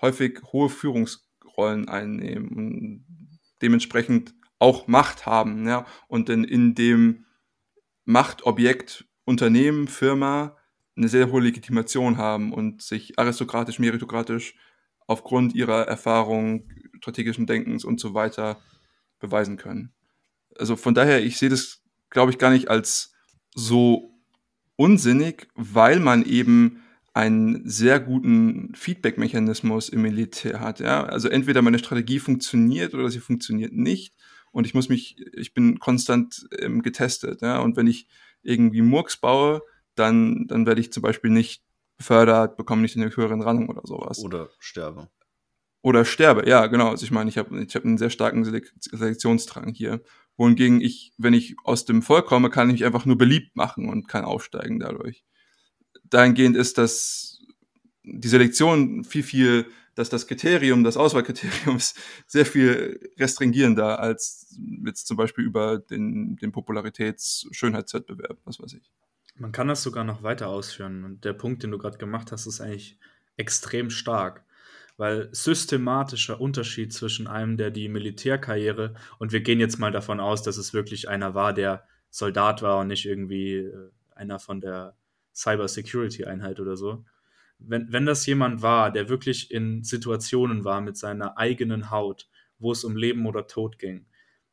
häufig 0.00 0.40
hohe 0.52 0.68
Führungsrollen 0.68 1.88
einnehmen 1.88 2.48
und 2.48 3.06
dementsprechend 3.62 4.34
auch 4.58 4.88
Macht 4.88 5.26
haben. 5.26 5.66
Ja? 5.66 5.86
Und 6.08 6.28
dann 6.28 6.44
in 6.44 6.74
dem 6.74 7.26
Machtobjekt 8.04 9.06
Unternehmen, 9.24 9.86
Firma 9.86 10.56
eine 10.96 11.08
sehr 11.08 11.30
hohe 11.30 11.40
Legitimation 11.40 12.16
haben 12.16 12.52
und 12.52 12.82
sich 12.82 13.18
aristokratisch, 13.18 13.78
meritokratisch 13.78 14.54
aufgrund 15.06 15.54
ihrer 15.54 15.86
Erfahrung, 15.86 16.68
strategischen 16.96 17.46
Denkens 17.46 17.84
und 17.84 18.00
so 18.00 18.14
weiter 18.14 18.60
beweisen 19.18 19.56
können. 19.56 19.94
Also 20.58 20.76
von 20.76 20.94
daher, 20.94 21.22
ich 21.22 21.38
sehe 21.38 21.48
das 21.48 21.79
glaube 22.10 22.30
ich, 22.30 22.38
gar 22.38 22.50
nicht 22.50 22.68
als 22.68 23.12
so 23.54 24.10
unsinnig, 24.76 25.48
weil 25.54 26.00
man 26.00 26.24
eben 26.24 26.82
einen 27.12 27.68
sehr 27.68 27.98
guten 27.98 28.72
Feedback-Mechanismus 28.74 29.88
im 29.88 30.02
Militär 30.02 30.60
hat. 30.60 30.80
Ja? 30.80 31.04
Also 31.04 31.28
entweder 31.28 31.62
meine 31.62 31.78
Strategie 31.78 32.18
funktioniert 32.18 32.94
oder 32.94 33.10
sie 33.10 33.20
funktioniert 33.20 33.72
nicht. 33.72 34.14
Und 34.52 34.66
ich 34.66 34.74
muss 34.74 34.88
mich, 34.88 35.16
ich 35.32 35.54
bin 35.54 35.78
konstant 35.78 36.48
ähm, 36.58 36.82
getestet. 36.82 37.42
Ja? 37.42 37.58
Und 37.58 37.76
wenn 37.76 37.86
ich 37.86 38.06
irgendwie 38.42 38.82
Murks 38.82 39.16
baue, 39.16 39.62
dann, 39.94 40.46
dann 40.46 40.66
werde 40.66 40.80
ich 40.80 40.92
zum 40.92 41.02
Beispiel 41.02 41.30
nicht 41.30 41.62
befördert, 41.96 42.56
bekomme 42.56 42.82
nicht 42.82 42.94
den 42.94 43.14
höheren 43.14 43.42
Rang 43.42 43.68
oder 43.68 43.82
sowas. 43.84 44.20
Oder 44.20 44.48
sterbe. 44.58 45.08
Oder 45.82 46.04
sterbe, 46.04 46.48
ja, 46.48 46.66
genau. 46.66 46.90
Also 46.90 47.04
ich 47.04 47.10
meine, 47.10 47.30
ich 47.30 47.38
habe 47.38 47.62
ich 47.62 47.74
hab 47.74 47.84
einen 47.84 47.98
sehr 47.98 48.10
starken 48.10 48.44
Selektionsdrang 48.44 49.72
hier 49.72 50.02
wohingegen 50.40 50.80
ich, 50.80 51.12
wenn 51.18 51.34
ich 51.34 51.54
aus 51.64 51.84
dem 51.84 52.00
Volk 52.00 52.24
komme, 52.24 52.48
kann 52.48 52.70
ich 52.70 52.72
mich 52.72 52.84
einfach 52.86 53.04
nur 53.04 53.18
beliebt 53.18 53.56
machen 53.56 53.90
und 53.90 54.08
kann 54.08 54.24
aufsteigen 54.24 54.80
dadurch. 54.80 55.22
Dahingehend 56.04 56.56
ist 56.56 56.78
das, 56.78 57.42
die 58.04 58.26
Selektion 58.26 59.04
viel, 59.04 59.22
viel, 59.22 59.66
dass 59.96 60.08
das 60.08 60.26
Kriterium, 60.26 60.82
das 60.82 60.96
Auswahlkriterium 60.96 61.76
ist 61.76 62.00
sehr 62.26 62.46
viel 62.46 63.10
restringierender 63.18 64.00
als 64.00 64.58
jetzt 64.86 65.06
zum 65.06 65.18
Beispiel 65.18 65.44
über 65.44 65.78
den, 65.78 66.36
den 66.36 66.52
Popularitäts-Schönheitswettbewerb, 66.52 68.38
was 68.46 68.60
weiß 68.60 68.72
ich. 68.72 68.90
Man 69.36 69.52
kann 69.52 69.68
das 69.68 69.82
sogar 69.82 70.04
noch 70.04 70.22
weiter 70.22 70.48
ausführen 70.48 71.04
und 71.04 71.26
der 71.26 71.34
Punkt, 71.34 71.64
den 71.64 71.70
du 71.70 71.76
gerade 71.76 71.98
gemacht 71.98 72.32
hast, 72.32 72.46
ist 72.46 72.62
eigentlich 72.62 72.98
extrem 73.36 73.90
stark 73.90 74.42
weil 75.00 75.30
systematischer 75.32 76.42
Unterschied 76.42 76.92
zwischen 76.92 77.26
einem, 77.26 77.56
der 77.56 77.70
die 77.70 77.88
Militärkarriere, 77.88 78.92
und 79.18 79.32
wir 79.32 79.40
gehen 79.40 79.58
jetzt 79.58 79.78
mal 79.78 79.90
davon 79.90 80.20
aus, 80.20 80.42
dass 80.42 80.58
es 80.58 80.74
wirklich 80.74 81.08
einer 81.08 81.34
war, 81.34 81.54
der 81.54 81.86
Soldat 82.10 82.60
war 82.60 82.80
und 82.80 82.88
nicht 82.88 83.06
irgendwie 83.06 83.54
äh, 83.54 83.90
einer 84.14 84.38
von 84.38 84.60
der 84.60 84.94
Cyber 85.34 85.68
Security 85.68 86.26
Einheit 86.26 86.60
oder 86.60 86.76
so. 86.76 87.06
Wenn, 87.58 87.90
wenn 87.90 88.04
das 88.04 88.26
jemand 88.26 88.60
war, 88.60 88.92
der 88.92 89.08
wirklich 89.08 89.50
in 89.50 89.82
Situationen 89.84 90.66
war 90.66 90.82
mit 90.82 90.98
seiner 90.98 91.38
eigenen 91.38 91.90
Haut, 91.90 92.28
wo 92.58 92.70
es 92.70 92.84
um 92.84 92.94
Leben 92.94 93.24
oder 93.24 93.46
Tod 93.46 93.78
ging, 93.78 94.04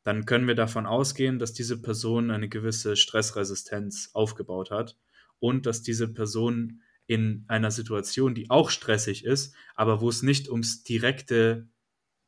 dann 0.02 0.24
können 0.24 0.48
wir 0.48 0.54
davon 0.54 0.86
ausgehen, 0.86 1.38
dass 1.38 1.52
diese 1.52 1.82
Person 1.82 2.30
eine 2.30 2.48
gewisse 2.48 2.96
Stressresistenz 2.96 4.12
aufgebaut 4.14 4.70
hat 4.70 4.96
und 5.40 5.66
dass 5.66 5.82
diese 5.82 6.08
Person 6.08 6.80
in 7.08 7.44
einer 7.48 7.70
Situation, 7.70 8.34
die 8.34 8.50
auch 8.50 8.70
stressig 8.70 9.24
ist, 9.24 9.54
aber 9.74 10.00
wo 10.00 10.10
es 10.10 10.22
nicht 10.22 10.48
ums 10.48 10.84
direkte 10.84 11.66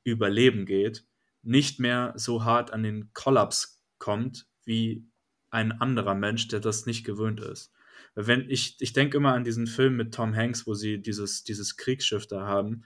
Überleben 0.04 0.64
geht, 0.64 1.06
nicht 1.42 1.78
mehr 1.78 2.14
so 2.16 2.44
hart 2.44 2.72
an 2.72 2.82
den 2.82 3.12
Kollaps 3.12 3.84
kommt 3.98 4.46
wie 4.64 5.06
ein 5.50 5.72
anderer 5.72 6.14
Mensch, 6.14 6.48
der 6.48 6.60
das 6.60 6.86
nicht 6.86 7.04
gewöhnt 7.04 7.40
ist. 7.40 7.72
Wenn 8.14 8.48
ich, 8.48 8.76
ich 8.80 8.94
denke 8.94 9.18
immer 9.18 9.34
an 9.34 9.44
diesen 9.44 9.66
Film 9.66 9.96
mit 9.96 10.14
Tom 10.14 10.34
Hanks, 10.34 10.66
wo 10.66 10.72
sie 10.72 11.00
dieses, 11.00 11.44
dieses 11.44 11.76
Kriegsschiff 11.76 12.26
da 12.26 12.46
haben. 12.46 12.84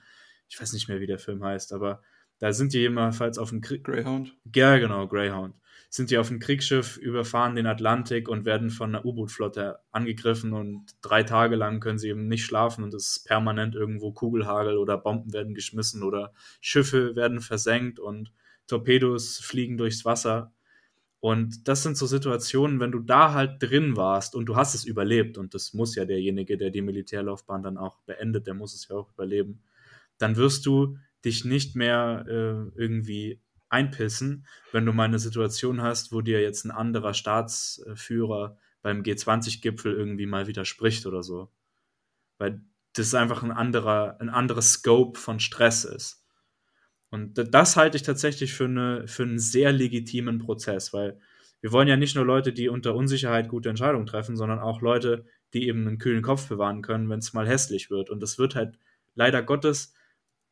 Ich 0.49 0.59
weiß 0.59 0.73
nicht 0.73 0.89
mehr, 0.89 0.99
wie 0.99 1.07
der 1.07 1.17
Film 1.17 1.43
heißt, 1.43 1.71
aber 1.71 2.03
da 2.39 2.51
sind 2.51 2.73
die 2.73 2.79
jedenfalls 2.79 3.37
auf 3.37 3.49
dem 3.49 3.61
Krieg. 3.61 3.85
Greyhound? 3.85 4.35
Ja, 4.53 4.77
genau, 4.77 5.07
Greyhound 5.07 5.55
sind 5.95 6.11
die 6.11 6.17
auf 6.17 6.27
dem 6.27 6.39
Kriegsschiff, 6.39 6.97
überfahren 6.97 7.55
den 7.55 7.67
Atlantik 7.67 8.27
und 8.27 8.43
werden 8.43 8.69
von 8.69 8.93
einer 8.93 9.05
U-Boot-Flotte 9.05 9.79
angegriffen 9.91 10.51
und 10.51 10.87
drei 11.01 11.23
Tage 11.23 11.55
lang 11.55 11.79
können 11.79 11.99
sie 11.99 12.09
eben 12.09 12.27
nicht 12.27 12.43
schlafen 12.43 12.83
und 12.83 12.93
es 12.93 13.15
ist 13.15 13.25
permanent 13.25 13.75
irgendwo 13.75 14.11
Kugelhagel 14.11 14.77
oder 14.77 14.97
Bomben 14.97 15.31
werden 15.31 15.53
geschmissen 15.53 16.03
oder 16.03 16.33
Schiffe 16.59 17.15
werden 17.15 17.39
versenkt 17.39 17.97
und 17.97 18.33
Torpedos 18.67 19.37
fliegen 19.37 19.77
durchs 19.77 20.03
Wasser. 20.03 20.51
Und 21.21 21.69
das 21.69 21.83
sind 21.83 21.95
so 21.95 22.07
Situationen, 22.07 22.81
wenn 22.81 22.91
du 22.91 22.99
da 22.99 23.31
halt 23.31 23.63
drin 23.63 23.95
warst 23.95 24.35
und 24.35 24.47
du 24.47 24.57
hast 24.57 24.75
es 24.75 24.83
überlebt, 24.83 25.37
und 25.37 25.53
das 25.53 25.73
muss 25.73 25.95
ja 25.95 26.03
derjenige, 26.03 26.57
der 26.57 26.71
die 26.71 26.81
Militärlaufbahn 26.81 27.63
dann 27.63 27.77
auch 27.77 27.99
beendet, 28.01 28.47
der 28.47 28.53
muss 28.53 28.75
es 28.75 28.89
ja 28.89 28.97
auch 28.97 29.13
überleben, 29.13 29.63
dann 30.17 30.35
wirst 30.35 30.65
du 30.65 30.97
dich 31.23 31.45
nicht 31.45 31.73
mehr 31.77 32.25
äh, 32.27 32.77
irgendwie 32.77 33.39
einpissen, 33.69 34.45
wenn 34.71 34.85
du 34.85 34.93
mal 34.93 35.05
eine 35.05 35.19
Situation 35.19 35.81
hast, 35.81 36.11
wo 36.11 36.21
dir 36.21 36.41
jetzt 36.41 36.65
ein 36.65 36.71
anderer 36.71 37.13
Staatsführer 37.13 38.57
beim 38.81 39.01
G20-Gipfel 39.01 39.93
irgendwie 39.93 40.27
mal 40.27 40.47
widerspricht 40.47 41.05
oder 41.05 41.23
so. 41.23 41.49
Weil 42.37 42.61
das 42.93 43.13
einfach 43.13 43.43
ein 43.43 43.51
anderer, 43.51 44.17
ein 44.19 44.29
anderes 44.29 44.73
Scope 44.73 45.19
von 45.19 45.39
Stress 45.39 45.83
ist. 45.83 46.23
Und 47.09 47.33
das 47.53 47.77
halte 47.77 47.97
ich 47.97 48.03
tatsächlich 48.03 48.53
für, 48.53 48.65
eine, 48.65 49.07
für 49.07 49.23
einen 49.23 49.39
sehr 49.39 49.71
legitimen 49.71 50.39
Prozess, 50.39 50.93
weil 50.93 51.19
wir 51.61 51.71
wollen 51.71 51.87
ja 51.87 51.97
nicht 51.97 52.15
nur 52.15 52.25
Leute, 52.25 52.53
die 52.53 52.69
unter 52.69 52.93
Unsicherheit 52.93 53.47
gute 53.47 53.69
Entscheidungen 53.69 54.05
treffen, 54.05 54.35
sondern 54.35 54.59
auch 54.59 54.81
Leute, 54.81 55.25
die 55.53 55.67
eben 55.67 55.87
einen 55.87 55.97
kühlen 55.97 56.21
Kopf 56.21 56.47
bewahren 56.47 56.81
können, 56.81 57.09
wenn 57.09 57.19
es 57.19 57.33
mal 57.33 57.47
hässlich 57.47 57.89
wird. 57.89 58.09
Und 58.09 58.21
das 58.21 58.37
wird 58.37 58.55
halt 58.55 58.77
leider 59.15 59.41
Gottes 59.41 59.93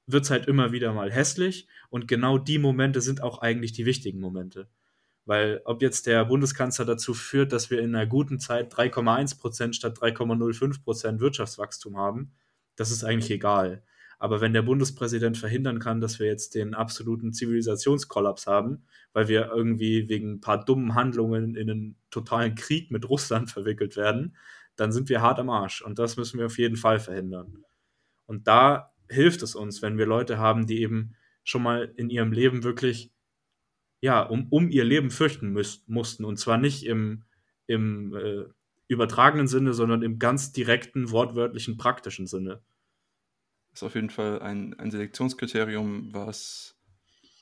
wird 0.05 0.25
es 0.25 0.31
halt 0.31 0.47
immer 0.47 0.71
wieder 0.71 0.93
mal 0.93 1.11
hässlich 1.11 1.67
und 1.89 2.07
genau 2.07 2.37
die 2.37 2.59
Momente 2.59 3.01
sind 3.01 3.21
auch 3.21 3.39
eigentlich 3.39 3.71
die 3.71 3.85
wichtigen 3.85 4.19
Momente. 4.19 4.67
Weil 5.25 5.61
ob 5.63 5.81
jetzt 5.81 6.05
der 6.05 6.25
Bundeskanzler 6.25 6.85
dazu 6.85 7.13
führt, 7.13 7.53
dass 7.53 7.69
wir 7.69 7.79
in 7.79 7.95
einer 7.95 8.05
guten 8.05 8.39
Zeit 8.39 8.73
3,1% 8.73 9.73
statt 9.73 9.97
3,05% 9.97 11.19
Wirtschaftswachstum 11.19 11.97
haben, 11.97 12.33
das 12.75 12.91
ist 12.91 13.03
eigentlich 13.03 13.31
egal. 13.31 13.83
Aber 14.19 14.41
wenn 14.41 14.53
der 14.53 14.61
Bundespräsident 14.61 15.37
verhindern 15.37 15.79
kann, 15.79 15.99
dass 15.99 16.19
wir 16.19 16.27
jetzt 16.27 16.55
den 16.55 16.73
absoluten 16.73 17.33
Zivilisationskollaps 17.33 18.47
haben, 18.47 18.85
weil 19.11 19.27
wir 19.27 19.51
irgendwie 19.53 20.07
wegen 20.07 20.35
ein 20.35 20.41
paar 20.41 20.63
dummen 20.63 20.95
Handlungen 20.95 21.55
in 21.55 21.69
einen 21.69 21.97
totalen 22.09 22.55
Krieg 22.55 22.89
mit 22.89 23.09
Russland 23.09 23.49
verwickelt 23.51 23.97
werden, 23.97 24.37
dann 24.75 24.91
sind 24.91 25.09
wir 25.09 25.21
hart 25.21 25.39
am 25.39 25.49
Arsch. 25.49 25.81
Und 25.81 25.99
das 25.99 26.17
müssen 26.17 26.39
wir 26.39 26.45
auf 26.45 26.57
jeden 26.57 26.77
Fall 26.77 26.99
verhindern. 26.99 27.65
Und 28.25 28.47
da 28.47 28.92
hilft 29.09 29.41
es 29.43 29.55
uns, 29.55 29.81
wenn 29.81 29.97
wir 29.97 30.05
Leute 30.05 30.37
haben, 30.37 30.67
die 30.67 30.81
eben 30.81 31.15
schon 31.43 31.63
mal 31.63 31.93
in 31.97 32.09
ihrem 32.09 32.31
Leben 32.31 32.63
wirklich, 32.63 33.11
ja, 34.01 34.21
um, 34.21 34.47
um 34.49 34.69
ihr 34.69 34.83
Leben 34.83 35.11
fürchten 35.11 35.49
müß, 35.49 35.83
mussten. 35.87 36.25
Und 36.25 36.37
zwar 36.37 36.57
nicht 36.57 36.85
im, 36.85 37.23
im 37.67 38.15
äh, 38.15 38.45
übertragenen 38.87 39.47
Sinne, 39.47 39.73
sondern 39.73 40.01
im 40.01 40.19
ganz 40.19 40.51
direkten, 40.51 41.11
wortwörtlichen, 41.11 41.77
praktischen 41.77 42.27
Sinne. 42.27 42.61
Das 43.71 43.81
ist 43.81 43.83
auf 43.83 43.95
jeden 43.95 44.09
Fall 44.09 44.39
ein, 44.39 44.77
ein 44.79 44.91
Selektionskriterium, 44.91 46.13
was 46.13 46.77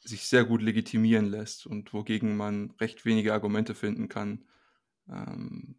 sich 0.04 0.24
sehr 0.28 0.46
gut 0.46 0.62
legitimieren 0.62 1.26
lässt 1.26 1.68
und 1.68 1.94
wogegen 1.94 2.38
man 2.38 2.72
recht 2.80 3.06
wenige 3.06 3.34
Argumente 3.34 3.76
finden 3.76 4.10
kann. 4.10 4.46
Ähm, 5.10 5.76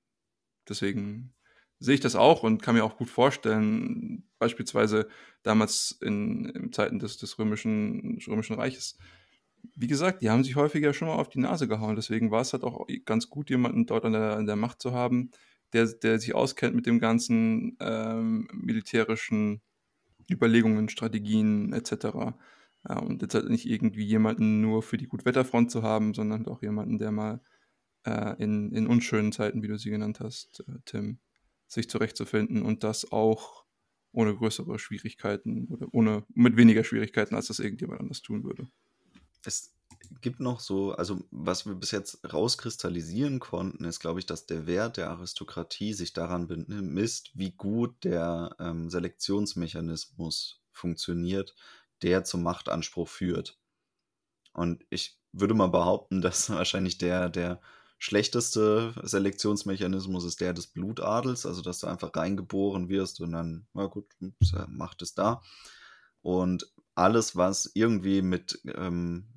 deswegen 0.68 1.35
sehe 1.83 1.95
ich 1.95 2.01
das 2.01 2.14
auch 2.14 2.43
und 2.45 2.62
kann 2.62 2.76
mir 2.76 2.85
auch 2.85 2.97
gut 2.97 3.11
vorstellen, 3.11 4.24
beispielsweise 4.39 5.09
damals 5.43 5.99
in, 6.01 6.47
in 6.47 6.72
Zeiten 6.72 6.99
des, 6.99 7.16
des 7.18 7.39
römischen, 7.39 8.18
römischen 8.28 8.55
Reiches. 8.55 8.97
Wie 9.74 9.89
gesagt, 9.89 10.22
die 10.22 10.30
haben 10.30 10.45
sich 10.45 10.57
häufiger 10.57 10.95
schon 10.95 11.09
mal 11.09 11.16
auf 11.16 11.28
die 11.28 11.41
Nase 11.41 11.66
gehauen. 11.66 11.97
Deswegen 11.97 12.30
war 12.30 12.41
es 12.41 12.53
halt 12.53 12.62
auch 12.62 12.87
ganz 13.05 13.28
gut, 13.30 13.51
jemanden 13.51 13.87
dort 13.87 14.05
an 14.05 14.12
der, 14.12 14.37
an 14.37 14.47
der 14.47 14.57
Macht 14.57 14.80
zu 14.80 14.93
haben, 14.93 15.30
der, 15.72 15.87
der 15.87 16.18
sich 16.20 16.35
auskennt 16.35 16.74
mit 16.74 16.87
dem 16.87 17.01
ganzen 17.01 17.76
ähm, 17.80 18.49
militärischen 18.53 19.61
Überlegungen, 20.30 20.89
Strategien 20.89 21.72
etc. 21.72 22.37
Ja, 22.89 22.99
und 22.99 23.22
jetzt 23.22 23.35
halt 23.35 23.49
nicht 23.49 23.68
irgendwie 23.68 24.05
jemanden 24.05 24.61
nur 24.61 24.83
für 24.83 24.99
die 24.99 25.09
Gutwetterfront 25.09 25.70
zu 25.70 25.83
haben, 25.83 26.14
sondern 26.14 26.47
auch 26.47 26.62
jemanden, 26.62 26.99
der 26.99 27.11
mal 27.11 27.41
äh, 28.05 28.41
in, 28.43 28.72
in 28.72 28.87
unschönen 28.87 29.33
Zeiten, 29.33 29.62
wie 29.62 29.68
du 29.68 29.78
sie 29.78 29.91
genannt 29.91 30.20
hast, 30.20 30.64
äh, 30.68 30.78
Tim, 30.85 31.18
sich 31.73 31.89
zurechtzufinden 31.89 32.62
und 32.62 32.85
das 32.85 33.11
auch 33.12 33.64
ohne 34.12 34.35
größere 34.35 34.79
Schwierigkeiten 34.79 35.68
oder 35.68 35.89
ohne 35.93 36.25
mit 36.35 36.57
weniger 36.57 36.85
Schwierigkeiten, 36.85 37.35
als 37.35 37.47
das 37.47 37.61
irgendjemand 37.61 38.01
anders 38.01 38.20
tun 38.20 38.45
würde. 38.45 38.68
Es 39.45 39.75
gibt 40.20 40.41
noch 40.41 40.61
so, 40.61 40.93
also 40.93 41.25
was 41.31 41.66
wir 41.66 41.75
bis 41.75 41.91
jetzt 41.91 42.20
rauskristallisieren 42.31 43.41
konnten, 43.41 43.85
ist, 43.85 44.01
glaube 44.01 44.20
ich, 44.20 44.27
dass 44.27 44.47
der 44.47 44.66
Wert 44.66 44.99
der 44.99 45.11
Aristokratie 45.11 45.95
sich 45.95 46.12
daran 46.12 46.47
bemisst, 46.47 47.31
wie 47.35 47.53
gut 47.53 48.05
der 48.05 48.55
ähm, 48.59 48.91
Selektionsmechanismus 48.91 50.61
funktioniert, 50.70 51.55
der 52.03 52.25
zum 52.25 52.43
Machtanspruch 52.43 53.09
führt. 53.09 53.59
Und 54.53 54.85
ich 54.91 55.18
würde 55.33 55.55
mal 55.55 55.68
behaupten, 55.68 56.20
dass 56.23 56.51
wahrscheinlich 56.51 56.99
der, 56.99 57.31
der 57.31 57.61
schlechteste 58.03 58.95
Selektionsmechanismus 59.05 60.25
ist 60.25 60.41
der 60.41 60.53
des 60.53 60.67
Blutadels, 60.67 61.47
also 61.47 61.63
dass 61.63 61.79
du 61.79 61.87
einfach 61.87 62.11
reingeboren 62.13 62.89
wirst 62.89 63.21
und 63.21 63.31
dann, 63.31 63.69
na 63.75 63.87
gut, 63.87 64.07
macht 64.67 65.03
es 65.03 65.15
da. 65.15 65.41
Und 66.21 66.67
alles, 66.97 67.37
was 67.37 67.71
irgendwie 67.75 68.21
mit 68.21 68.61
ähm, 68.75 69.29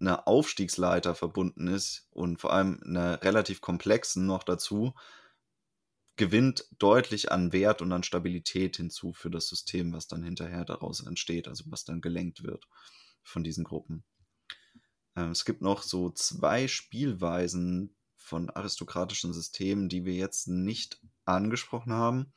einer 0.00 0.26
Aufstiegsleiter 0.26 1.14
verbunden 1.14 1.68
ist 1.68 2.08
und 2.10 2.40
vor 2.40 2.52
allem 2.52 2.80
einer 2.84 3.22
relativ 3.22 3.60
komplexen 3.60 4.26
noch 4.26 4.42
dazu, 4.42 4.94
gewinnt 6.16 6.66
deutlich 6.80 7.30
an 7.30 7.52
Wert 7.52 7.82
und 7.82 7.92
an 7.92 8.02
Stabilität 8.02 8.78
hinzu 8.78 9.12
für 9.12 9.30
das 9.30 9.46
System, 9.46 9.92
was 9.92 10.08
dann 10.08 10.24
hinterher 10.24 10.64
daraus 10.64 11.06
entsteht, 11.06 11.46
also 11.46 11.62
was 11.68 11.84
dann 11.84 12.00
gelenkt 12.00 12.42
wird 12.42 12.66
von 13.22 13.44
diesen 13.44 13.62
Gruppen. 13.62 14.02
Ähm, 15.18 15.30
es 15.32 15.44
gibt 15.44 15.62
noch 15.62 15.82
so 15.82 16.10
zwei 16.10 16.68
Spielweisen 16.68 17.94
von 18.16 18.50
aristokratischen 18.50 19.32
Systemen, 19.32 19.88
die 19.88 20.04
wir 20.04 20.14
jetzt 20.14 20.48
nicht 20.48 21.00
angesprochen 21.24 21.92
haben. 21.92 22.32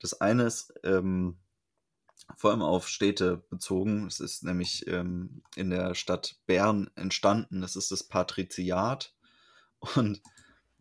Das 0.00 0.20
eine 0.20 0.44
ist 0.44 0.72
ähm, 0.82 1.38
vor 2.36 2.50
allem 2.50 2.62
auf 2.62 2.88
Städte 2.88 3.44
bezogen. 3.50 4.06
Es 4.06 4.20
ist 4.20 4.44
nämlich 4.44 4.86
ähm, 4.86 5.42
in 5.56 5.70
der 5.70 5.94
Stadt 5.94 6.36
Bern 6.46 6.90
entstanden. 6.94 7.60
Das 7.60 7.76
ist 7.76 7.90
das 7.90 8.04
Patriziat. 8.04 9.14
Und 9.96 10.22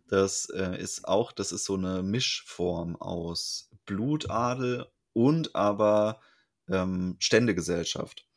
das 0.08 0.46
äh, 0.50 0.80
ist 0.80 1.08
auch, 1.08 1.32
das 1.32 1.52
ist 1.52 1.66
so 1.66 1.76
eine 1.76 2.04
Mischform 2.04 2.96
aus 2.96 3.70
Blutadel 3.86 4.88
und 5.14 5.56
aber 5.56 6.22
ähm, 6.70 7.16
Ständegesellschaft. 7.20 8.28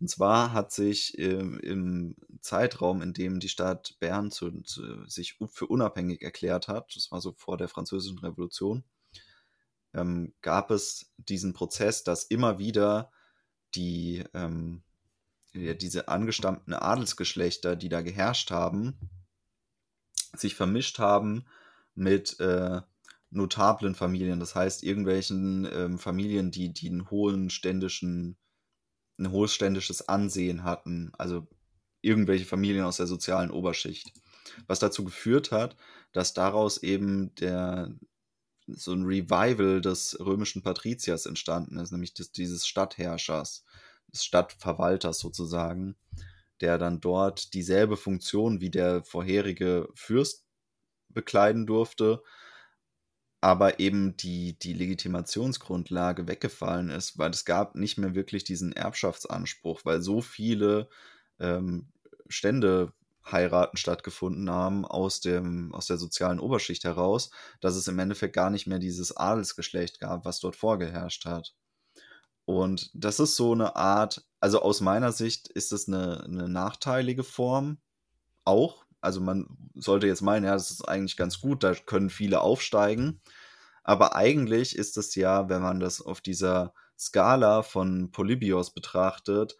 Und 0.00 0.08
zwar 0.08 0.52
hat 0.52 0.72
sich 0.72 1.18
äh, 1.18 1.38
im 1.38 2.14
Zeitraum, 2.40 3.02
in 3.02 3.12
dem 3.12 3.40
die 3.40 3.48
Stadt 3.48 3.96
Bern 3.98 4.30
zu, 4.30 4.62
zu, 4.62 5.06
sich 5.06 5.38
für 5.50 5.66
unabhängig 5.66 6.22
erklärt 6.22 6.68
hat, 6.68 6.94
das 6.94 7.10
war 7.10 7.20
so 7.20 7.32
vor 7.32 7.56
der 7.56 7.68
Französischen 7.68 8.18
Revolution, 8.18 8.84
ähm, 9.94 10.34
gab 10.40 10.70
es 10.70 11.12
diesen 11.16 11.52
Prozess, 11.52 12.04
dass 12.04 12.24
immer 12.24 12.58
wieder 12.58 13.10
die, 13.74 14.24
ähm, 14.34 14.82
ja, 15.52 15.74
diese 15.74 16.08
angestammten 16.08 16.74
Adelsgeschlechter, 16.74 17.74
die 17.74 17.88
da 17.88 18.02
geherrscht 18.02 18.50
haben, 18.52 18.98
sich 20.36 20.54
vermischt 20.54 20.98
haben 21.00 21.46
mit 21.94 22.38
äh, 22.38 22.80
notablen 23.30 23.94
Familien, 23.94 24.38
das 24.38 24.54
heißt 24.54 24.84
irgendwelchen 24.84 25.68
ähm, 25.70 25.98
Familien, 25.98 26.50
die, 26.50 26.72
die 26.72 26.88
einen 26.88 27.10
hohen 27.10 27.50
ständischen 27.50 28.36
ein 29.18 29.30
hohes 29.30 29.52
ständisches 29.52 30.08
Ansehen 30.08 30.64
hatten, 30.64 31.12
also 31.18 31.46
irgendwelche 32.00 32.44
Familien 32.44 32.84
aus 32.84 32.98
der 32.98 33.06
sozialen 33.06 33.50
Oberschicht. 33.50 34.12
Was 34.66 34.78
dazu 34.78 35.04
geführt 35.04 35.50
hat, 35.50 35.76
dass 36.12 36.32
daraus 36.32 36.78
eben 36.78 37.34
der, 37.36 37.92
so 38.66 38.92
ein 38.92 39.04
Revival 39.04 39.80
des 39.80 40.18
römischen 40.20 40.62
Patriziers 40.62 41.26
entstanden 41.26 41.78
ist, 41.78 41.90
nämlich 41.90 42.14
des, 42.14 42.32
dieses 42.32 42.66
Stadtherrschers, 42.66 43.64
des 44.12 44.24
Stadtverwalters 44.24 45.18
sozusagen, 45.18 45.96
der 46.60 46.78
dann 46.78 47.00
dort 47.00 47.54
dieselbe 47.54 47.96
Funktion 47.96 48.60
wie 48.60 48.70
der 48.70 49.04
vorherige 49.04 49.88
Fürst 49.94 50.44
bekleiden 51.08 51.66
durfte, 51.66 52.22
aber 53.40 53.78
eben 53.78 54.16
die, 54.16 54.58
die 54.58 54.72
Legitimationsgrundlage 54.72 56.26
weggefallen 56.26 56.90
ist, 56.90 57.18
weil 57.18 57.30
es 57.30 57.44
gab 57.44 57.76
nicht 57.76 57.98
mehr 57.98 58.14
wirklich 58.14 58.44
diesen 58.44 58.72
Erbschaftsanspruch, 58.72 59.82
weil 59.84 60.02
so 60.02 60.20
viele 60.20 60.88
ähm, 61.38 61.88
Stände 62.28 62.92
Heiraten 63.30 63.76
stattgefunden 63.76 64.50
haben 64.50 64.84
aus, 64.84 65.20
dem, 65.20 65.74
aus 65.74 65.86
der 65.86 65.98
sozialen 65.98 66.40
Oberschicht 66.40 66.84
heraus, 66.84 67.30
dass 67.60 67.76
es 67.76 67.86
im 67.88 67.98
Endeffekt 67.98 68.34
gar 68.34 68.50
nicht 68.50 68.66
mehr 68.66 68.78
dieses 68.78 69.16
Adelsgeschlecht 69.16 70.00
gab, 70.00 70.24
was 70.24 70.40
dort 70.40 70.56
vorgeherrscht 70.56 71.26
hat. 71.26 71.54
Und 72.44 72.90
das 72.94 73.20
ist 73.20 73.36
so 73.36 73.52
eine 73.52 73.76
Art, 73.76 74.24
also 74.40 74.62
aus 74.62 74.80
meiner 74.80 75.12
Sicht 75.12 75.48
ist 75.48 75.72
es 75.72 75.86
eine, 75.86 76.24
eine 76.24 76.48
nachteilige 76.48 77.22
Form 77.22 77.78
auch, 78.44 78.86
also 79.00 79.20
man 79.20 79.46
sollte 79.74 80.06
jetzt 80.06 80.22
meinen, 80.22 80.44
ja, 80.44 80.52
das 80.54 80.70
ist 80.70 80.88
eigentlich 80.88 81.16
ganz 81.16 81.40
gut, 81.40 81.62
da 81.62 81.74
können 81.74 82.10
viele 82.10 82.40
aufsteigen. 82.40 83.20
Aber 83.84 84.16
eigentlich 84.16 84.76
ist 84.76 84.96
es 84.98 85.14
ja, 85.14 85.48
wenn 85.48 85.62
man 85.62 85.80
das 85.80 86.00
auf 86.00 86.20
dieser 86.20 86.74
Skala 86.98 87.62
von 87.62 88.10
Polybios 88.10 88.74
betrachtet, 88.74 89.56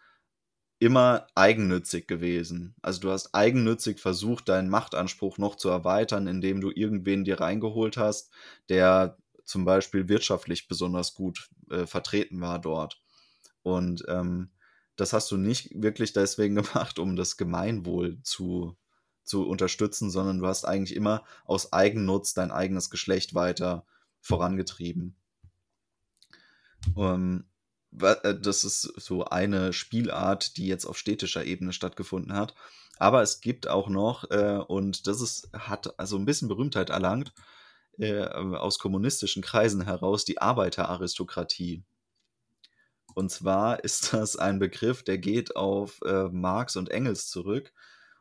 immer 0.79 1.27
eigennützig 1.35 2.07
gewesen. 2.07 2.75
Also 2.81 3.01
du 3.01 3.11
hast 3.11 3.33
eigennützig 3.35 3.99
versucht, 3.99 4.47
deinen 4.49 4.69
Machtanspruch 4.69 5.37
noch 5.37 5.55
zu 5.55 5.69
erweitern, 5.69 6.27
indem 6.27 6.61
du 6.61 6.71
irgendwen 6.71 7.25
dir 7.25 7.39
reingeholt 7.41 7.97
hast, 7.97 8.31
der 8.69 9.17
zum 9.43 9.65
Beispiel 9.65 10.07
wirtschaftlich 10.07 10.67
besonders 10.67 11.15
gut 11.15 11.49
äh, 11.69 11.85
vertreten 11.85 12.39
war 12.39 12.59
dort. 12.59 13.01
Und 13.63 14.05
ähm, 14.07 14.51
das 14.95 15.11
hast 15.11 15.31
du 15.31 15.37
nicht 15.37 15.69
wirklich 15.73 16.13
deswegen 16.13 16.55
gemacht, 16.63 16.99
um 16.99 17.15
das 17.15 17.35
Gemeinwohl 17.35 18.21
zu 18.23 18.77
zu 19.29 19.47
unterstützen, 19.47 20.09
sondern 20.09 20.39
du 20.39 20.47
hast 20.47 20.65
eigentlich 20.65 20.95
immer 20.95 21.23
aus 21.45 21.71
Eigennutz 21.71 22.33
dein 22.33 22.51
eigenes 22.51 22.89
Geschlecht 22.89 23.35
weiter 23.35 23.85
vorangetrieben. 24.19 25.15
Um, 26.95 27.05
ähm, 27.05 27.45
äh, 28.23 28.35
das 28.39 28.63
ist 28.63 28.81
so 28.81 29.25
eine 29.25 29.71
Spielart, 29.71 30.57
die 30.57 30.67
jetzt 30.67 30.85
auf 30.85 30.97
städtischer 30.97 31.45
Ebene 31.45 31.73
stattgefunden 31.73 32.33
hat. 32.33 32.55
Aber 32.97 33.21
es 33.21 33.39
gibt 33.39 33.67
auch 33.67 33.87
noch, 33.87 34.29
äh, 34.31 34.63
und 34.67 35.07
das 35.07 35.21
ist, 35.21 35.49
hat 35.53 35.97
also 35.99 36.17
ein 36.17 36.25
bisschen 36.25 36.47
Berühmtheit 36.47 36.89
erlangt, 36.89 37.33
äh, 37.99 38.23
aus 38.23 38.79
kommunistischen 38.79 39.43
Kreisen 39.43 39.81
heraus, 39.81 40.25
die 40.25 40.41
Arbeiteraristokratie. 40.41 41.83
Und 43.13 43.29
zwar 43.29 43.83
ist 43.83 44.13
das 44.13 44.37
ein 44.37 44.57
Begriff, 44.57 45.03
der 45.03 45.19
geht 45.19 45.55
auf 45.55 45.99
äh, 46.03 46.29
Marx 46.29 46.75
und 46.77 46.89
Engels 46.89 47.29
zurück 47.29 47.73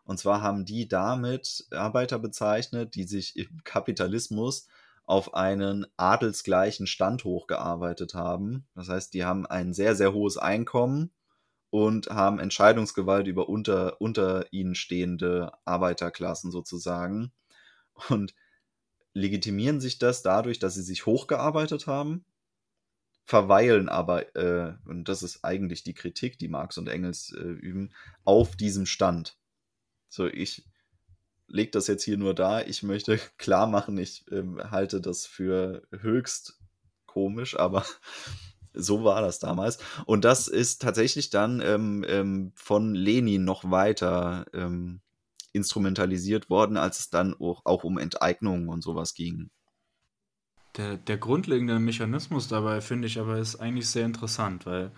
und 0.08 0.18
zwar 0.18 0.40
haben 0.40 0.64
die 0.64 0.88
damit 0.88 1.66
Arbeiter 1.70 2.18
bezeichnet, 2.18 2.94
die 2.94 3.04
sich 3.04 3.36
im 3.36 3.62
Kapitalismus 3.62 4.66
auf 5.04 5.34
einen 5.34 5.86
adelsgleichen 5.98 6.86
Stand 6.86 7.24
hochgearbeitet 7.24 8.14
haben. 8.14 8.66
Das 8.74 8.88
heißt, 8.88 9.12
die 9.12 9.26
haben 9.26 9.44
ein 9.44 9.74
sehr, 9.74 9.94
sehr 9.94 10.14
hohes 10.14 10.38
Einkommen 10.38 11.10
und 11.68 12.08
haben 12.08 12.38
Entscheidungsgewalt 12.38 13.26
über 13.26 13.50
unter, 13.50 14.00
unter 14.00 14.50
ihnen 14.50 14.74
stehende 14.74 15.52
Arbeiterklassen 15.66 16.52
sozusagen. 16.52 17.30
Und 18.08 18.34
legitimieren 19.12 19.78
sich 19.78 19.98
das 19.98 20.22
dadurch, 20.22 20.58
dass 20.58 20.72
sie 20.72 20.82
sich 20.82 21.04
hochgearbeitet 21.04 21.86
haben, 21.86 22.24
verweilen 23.26 23.90
aber, 23.90 24.34
äh, 24.36 24.72
und 24.86 25.10
das 25.10 25.22
ist 25.22 25.44
eigentlich 25.44 25.82
die 25.82 25.92
Kritik, 25.92 26.38
die 26.38 26.48
Marx 26.48 26.78
und 26.78 26.88
Engels 26.88 27.30
äh, 27.36 27.42
üben, 27.42 27.92
auf 28.24 28.56
diesem 28.56 28.86
Stand. 28.86 29.36
So, 30.08 30.26
ich 30.26 30.64
lege 31.48 31.70
das 31.70 31.86
jetzt 31.86 32.04
hier 32.04 32.18
nur 32.18 32.34
da. 32.34 32.60
Ich 32.62 32.82
möchte 32.82 33.18
klar 33.38 33.66
machen, 33.66 33.98
ich 33.98 34.24
äh, 34.30 34.42
halte 34.70 35.00
das 35.00 35.26
für 35.26 35.82
höchst 35.90 36.58
komisch, 37.06 37.58
aber 37.58 37.84
so 38.72 39.04
war 39.04 39.20
das 39.22 39.38
damals. 39.38 39.78
Und 40.06 40.24
das 40.24 40.48
ist 40.48 40.82
tatsächlich 40.82 41.30
dann 41.30 41.60
ähm, 41.60 42.04
ähm, 42.06 42.52
von 42.54 42.94
Lenin 42.94 43.44
noch 43.44 43.70
weiter 43.70 44.46
ähm, 44.52 45.00
instrumentalisiert 45.52 46.50
worden, 46.50 46.76
als 46.76 47.00
es 47.00 47.10
dann 47.10 47.34
auch, 47.34 47.64
auch 47.64 47.84
um 47.84 47.98
Enteignungen 47.98 48.68
und 48.68 48.82
sowas 48.82 49.14
ging. 49.14 49.50
Der, 50.76 50.96
der 50.96 51.16
grundlegende 51.16 51.78
Mechanismus 51.80 52.46
dabei, 52.46 52.80
finde 52.80 53.08
ich 53.08 53.18
aber, 53.18 53.38
ist 53.38 53.56
eigentlich 53.56 53.88
sehr 53.88 54.04
interessant, 54.04 54.66
weil 54.66 54.92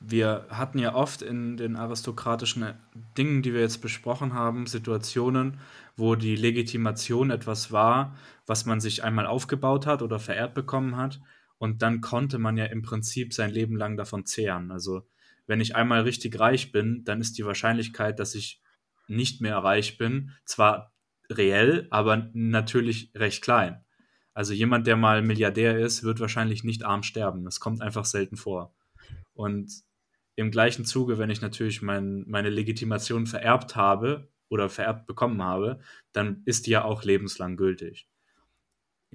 wir 0.00 0.46
hatten 0.50 0.78
ja 0.78 0.94
oft 0.94 1.22
in 1.22 1.56
den 1.56 1.76
aristokratischen 1.76 2.74
Dingen, 3.16 3.42
die 3.42 3.54
wir 3.54 3.60
jetzt 3.60 3.80
besprochen 3.80 4.34
haben, 4.34 4.66
Situationen, 4.66 5.58
wo 5.96 6.14
die 6.14 6.36
Legitimation 6.36 7.30
etwas 7.30 7.72
war, 7.72 8.16
was 8.46 8.66
man 8.66 8.80
sich 8.80 9.02
einmal 9.02 9.26
aufgebaut 9.26 9.86
hat 9.86 10.02
oder 10.02 10.18
vererbt 10.18 10.54
bekommen 10.54 10.96
hat. 10.96 11.20
Und 11.58 11.80
dann 11.80 12.02
konnte 12.02 12.38
man 12.38 12.56
ja 12.56 12.66
im 12.66 12.82
Prinzip 12.82 13.32
sein 13.32 13.50
Leben 13.50 13.76
lang 13.76 13.96
davon 13.96 14.26
zehren. 14.26 14.70
Also 14.70 15.08
wenn 15.46 15.60
ich 15.60 15.74
einmal 15.74 16.02
richtig 16.02 16.38
reich 16.38 16.72
bin, 16.72 17.04
dann 17.04 17.20
ist 17.20 17.38
die 17.38 17.46
Wahrscheinlichkeit, 17.46 18.18
dass 18.18 18.34
ich 18.34 18.60
nicht 19.08 19.40
mehr 19.40 19.56
reich 19.58 19.96
bin, 19.96 20.32
zwar 20.44 20.92
reell, 21.30 21.86
aber 21.90 22.28
natürlich 22.34 23.10
recht 23.14 23.42
klein. 23.42 23.84
Also 24.34 24.52
jemand, 24.52 24.86
der 24.86 24.96
mal 24.96 25.22
Milliardär 25.22 25.78
ist, 25.78 26.02
wird 26.02 26.20
wahrscheinlich 26.20 26.62
nicht 26.62 26.84
arm 26.84 27.02
sterben. 27.02 27.44
Das 27.44 27.58
kommt 27.58 27.80
einfach 27.80 28.04
selten 28.04 28.36
vor. 28.36 28.74
Und 29.32 29.85
im 30.36 30.50
gleichen 30.50 30.84
Zuge, 30.84 31.18
wenn 31.18 31.30
ich 31.30 31.40
natürlich 31.40 31.82
mein, 31.82 32.24
meine 32.28 32.50
Legitimation 32.50 33.26
vererbt 33.26 33.74
habe 33.74 34.28
oder 34.48 34.68
vererbt 34.68 35.06
bekommen 35.06 35.42
habe, 35.42 35.80
dann 36.12 36.42
ist 36.44 36.66
die 36.66 36.72
ja 36.72 36.84
auch 36.84 37.02
lebenslang 37.02 37.56
gültig. 37.56 38.08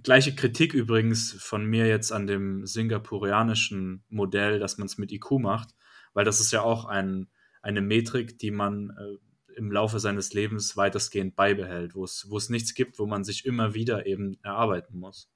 Gleiche 0.03 0.33
Kritik 0.33 0.73
übrigens 0.73 1.33
von 1.33 1.63
mir 1.65 1.87
jetzt 1.87 2.11
an 2.11 2.25
dem 2.25 2.65
singapurianischen 2.65 4.03
Modell, 4.09 4.57
dass 4.57 4.77
man 4.79 4.87
es 4.87 4.97
mit 4.97 5.11
IQ 5.11 5.33
macht, 5.39 5.75
weil 6.13 6.25
das 6.25 6.39
ist 6.39 6.51
ja 6.51 6.63
auch 6.63 6.85
ein, 6.85 7.27
eine 7.61 7.81
Metrik, 7.81 8.39
die 8.39 8.51
man 8.51 8.89
äh, 8.89 9.53
im 9.55 9.71
Laufe 9.71 9.99
seines 9.99 10.33
Lebens 10.33 10.75
weitestgehend 10.75 11.35
beibehält, 11.35 11.93
wo 11.93 12.03
es, 12.03 12.25
wo 12.29 12.37
es 12.37 12.49
nichts 12.49 12.73
gibt, 12.73 12.97
wo 12.97 13.05
man 13.05 13.23
sich 13.23 13.45
immer 13.45 13.75
wieder 13.75 14.07
eben 14.07 14.39
erarbeiten 14.43 14.97
muss. 14.97 15.29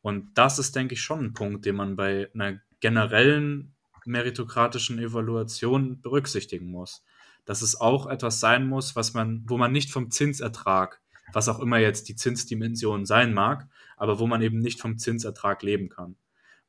Und 0.00 0.32
das 0.38 0.58
ist, 0.58 0.74
denke 0.76 0.94
ich, 0.94 1.02
schon 1.02 1.20
ein 1.20 1.34
Punkt, 1.34 1.66
den 1.66 1.76
man 1.76 1.96
bei 1.96 2.30
einer 2.32 2.60
generellen 2.80 3.74
meritokratischen 4.10 4.98
Evaluation 4.98 6.00
berücksichtigen 6.00 6.70
muss. 6.70 7.04
Dass 7.44 7.62
es 7.62 7.80
auch 7.80 8.06
etwas 8.06 8.40
sein 8.40 8.66
muss, 8.68 8.96
was 8.96 9.14
man, 9.14 9.44
wo 9.46 9.56
man 9.56 9.72
nicht 9.72 9.90
vom 9.90 10.10
Zinsertrag, 10.10 11.00
was 11.32 11.48
auch 11.48 11.60
immer 11.60 11.78
jetzt 11.78 12.08
die 12.08 12.16
Zinsdimension 12.16 13.06
sein 13.06 13.32
mag, 13.32 13.68
aber 13.96 14.18
wo 14.18 14.26
man 14.26 14.42
eben 14.42 14.58
nicht 14.58 14.80
vom 14.80 14.98
Zinsertrag 14.98 15.62
leben 15.62 15.88
kann. 15.88 16.16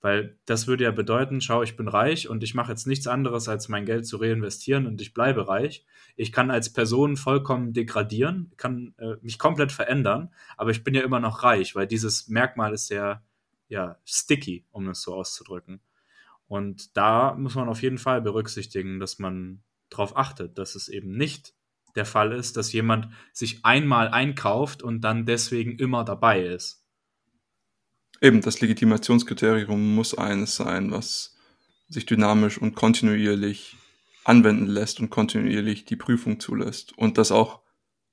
Weil 0.01 0.35
das 0.45 0.65
würde 0.65 0.85
ja 0.85 0.91
bedeuten, 0.91 1.41
schau, 1.41 1.61
ich 1.61 1.77
bin 1.77 1.87
reich 1.87 2.27
und 2.27 2.41
ich 2.41 2.55
mache 2.55 2.71
jetzt 2.71 2.87
nichts 2.87 3.05
anderes, 3.05 3.47
als 3.47 3.69
mein 3.69 3.85
Geld 3.85 4.07
zu 4.07 4.17
reinvestieren 4.17 4.87
und 4.87 4.99
ich 4.99 5.13
bleibe 5.13 5.47
reich. 5.47 5.85
Ich 6.15 6.31
kann 6.31 6.49
als 6.49 6.73
Person 6.73 7.17
vollkommen 7.17 7.73
degradieren, 7.73 8.51
kann 8.57 8.95
äh, 8.97 9.15
mich 9.21 9.37
komplett 9.37 9.71
verändern, 9.71 10.33
aber 10.57 10.71
ich 10.71 10.83
bin 10.83 10.95
ja 10.95 11.03
immer 11.03 11.19
noch 11.19 11.43
reich, 11.43 11.75
weil 11.75 11.85
dieses 11.85 12.27
Merkmal 12.29 12.73
ist 12.73 12.87
sehr 12.87 13.21
ja, 13.67 13.97
sticky, 14.03 14.65
um 14.71 14.89
es 14.89 15.01
so 15.01 15.13
auszudrücken. 15.13 15.79
Und 16.52 16.97
da 16.97 17.34
muss 17.36 17.56
man 17.56 17.70
auf 17.70 17.82
jeden 17.82 17.97
Fall 17.97 18.22
berücksichtigen, 18.22 18.99
dass 18.99 19.20
man 19.20 19.64
darauf 19.89 20.18
achtet, 20.18 20.58
dass 20.58 20.76
es 20.76 20.89
eben 20.89 21.16
nicht 21.16 21.54
der 21.95 22.04
Fall 22.06 22.34
ist, 22.34 22.58
dass 22.58 22.74
jemand 22.74 23.08
sich 23.32 23.64
einmal 23.64 24.10
einkauft 24.10 24.84
und 24.84 24.99
dann 24.99 25.26
deswegen 25.26 25.80
immer 25.80 26.04
dabei 26.04 26.43
ist. 26.43 26.86
Eben, 28.20 28.41
das 28.41 28.60
Legitimationskriterium 28.60 29.95
muss 29.95 30.14
eines 30.14 30.58
sein, 30.58 30.91
was 30.91 31.38
sich 31.88 32.06
dynamisch 32.06 32.58
und 32.58 32.76
kontinuierlich 32.76 33.78
anwenden 34.26 34.68
lässt 34.68 34.99
und 34.99 35.10
kontinuierlich 35.10 35.86
die 35.86 35.95
Prüfung 35.95 36.41
zulässt 36.41 36.97
und 36.97 37.18
das 37.18 37.32
auch 37.32 37.62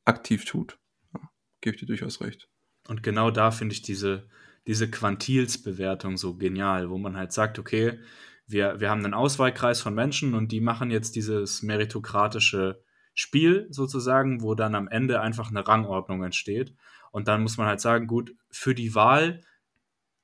aktiv 0.05 0.45
tut. 0.45 0.79
Ja, 1.13 1.29
Gebe 1.61 1.75
ich 1.75 1.81
dir 1.81 1.87
durchaus 1.87 2.21
recht. 2.21 2.49
Und 2.87 3.03
genau 3.03 3.33
da 3.33 3.51
finde 3.51 3.73
ich 3.73 3.83
diese, 3.83 4.31
diese 4.69 4.91
Quantilsbewertung 4.91 6.19
so 6.19 6.37
genial, 6.37 6.91
wo 6.91 6.99
man 6.99 7.17
halt 7.17 7.33
sagt, 7.33 7.59
okay, 7.59 7.99
wir, 8.47 8.79
wir 8.81 8.91
haben 8.91 9.03
einen 9.03 9.15
Auswahlkreis 9.15 9.81
von 9.81 9.95
Menschen 9.95 10.35
und 10.35 10.53
die 10.53 10.61
machen 10.61 10.91
jetzt 10.91 11.17
dieses 11.17 11.63
meritokratische 11.63 12.83
Spiel 13.15 13.67
sozusagen, 13.71 14.43
wo 14.43 14.55
dann 14.55 14.75
am 14.75 14.87
Ende 14.87 15.23
einfach 15.23 15.49
eine 15.49 15.67
Rangordnung 15.67 16.23
entsteht. 16.23 16.75
Und 17.13 17.29
dann 17.29 17.41
muss 17.41 17.57
man 17.57 17.67
halt 17.67 17.81
sagen, 17.81 18.07
gut, 18.07 18.37
für 18.51 18.75
die 18.75 18.95
Wahl 18.95 19.41